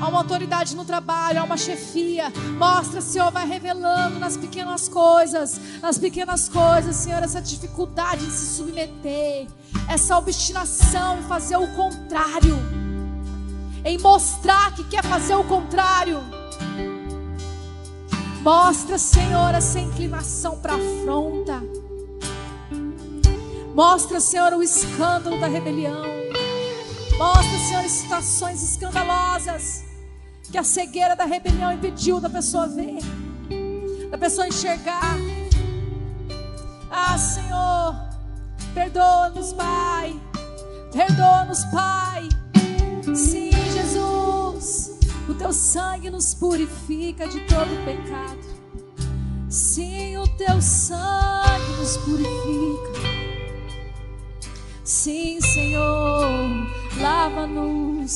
Há 0.00 0.08
uma 0.08 0.18
autoridade 0.18 0.76
no 0.76 0.84
trabalho, 0.84 1.40
há 1.40 1.44
uma 1.44 1.56
chefia. 1.56 2.30
Mostra, 2.58 3.00
Senhor, 3.00 3.30
vai 3.30 3.46
revelando 3.46 4.18
nas 4.18 4.36
pequenas 4.36 4.88
coisas, 4.88 5.58
nas 5.80 5.98
pequenas 5.98 6.48
coisas, 6.48 6.96
Senhor, 6.96 7.22
essa 7.22 7.40
dificuldade 7.40 8.26
de 8.26 8.32
se 8.32 8.56
submeter, 8.56 9.46
essa 9.88 10.18
obstinação 10.18 11.18
em 11.18 11.22
fazer 11.22 11.56
o 11.56 11.66
contrário, 11.68 12.58
em 13.84 13.98
mostrar 13.98 14.74
que 14.74 14.84
quer 14.84 15.02
fazer 15.02 15.34
o 15.34 15.44
contrário. 15.44 16.20
Mostra, 18.46 18.96
Senhor, 18.96 19.56
essa 19.56 19.80
inclinação 19.80 20.56
para 20.60 20.74
afronta. 20.74 21.60
Mostra, 23.74 24.20
Senhor, 24.20 24.52
o 24.52 24.62
escândalo 24.62 25.40
da 25.40 25.48
rebelião. 25.48 26.04
Mostra, 27.18 27.58
Senhor, 27.58 27.82
situações 27.88 28.62
escandalosas 28.62 29.82
que 30.44 30.56
a 30.56 30.62
cegueira 30.62 31.16
da 31.16 31.24
rebelião 31.24 31.72
impediu 31.72 32.20
da 32.20 32.30
pessoa 32.30 32.68
ver, 32.68 33.00
da 34.12 34.16
pessoa 34.16 34.46
enxergar. 34.46 35.16
Ah, 36.88 37.18
Senhor, 37.18 37.96
perdoa-nos, 38.72 39.52
Pai. 39.54 40.14
Perdoa-nos, 40.92 41.64
Pai. 41.64 42.28
Sim, 43.12 43.55
o 45.28 45.34
teu 45.34 45.52
sangue 45.52 46.10
nos 46.10 46.34
purifica 46.34 47.26
de 47.26 47.40
todo 47.46 47.84
pecado. 47.84 48.38
Sim, 49.48 50.16
o 50.18 50.28
teu 50.36 50.60
sangue 50.60 51.72
nos 51.78 51.96
purifica. 51.98 53.16
Sim, 54.84 55.40
Senhor, 55.40 56.30
lava-nos. 57.00 58.12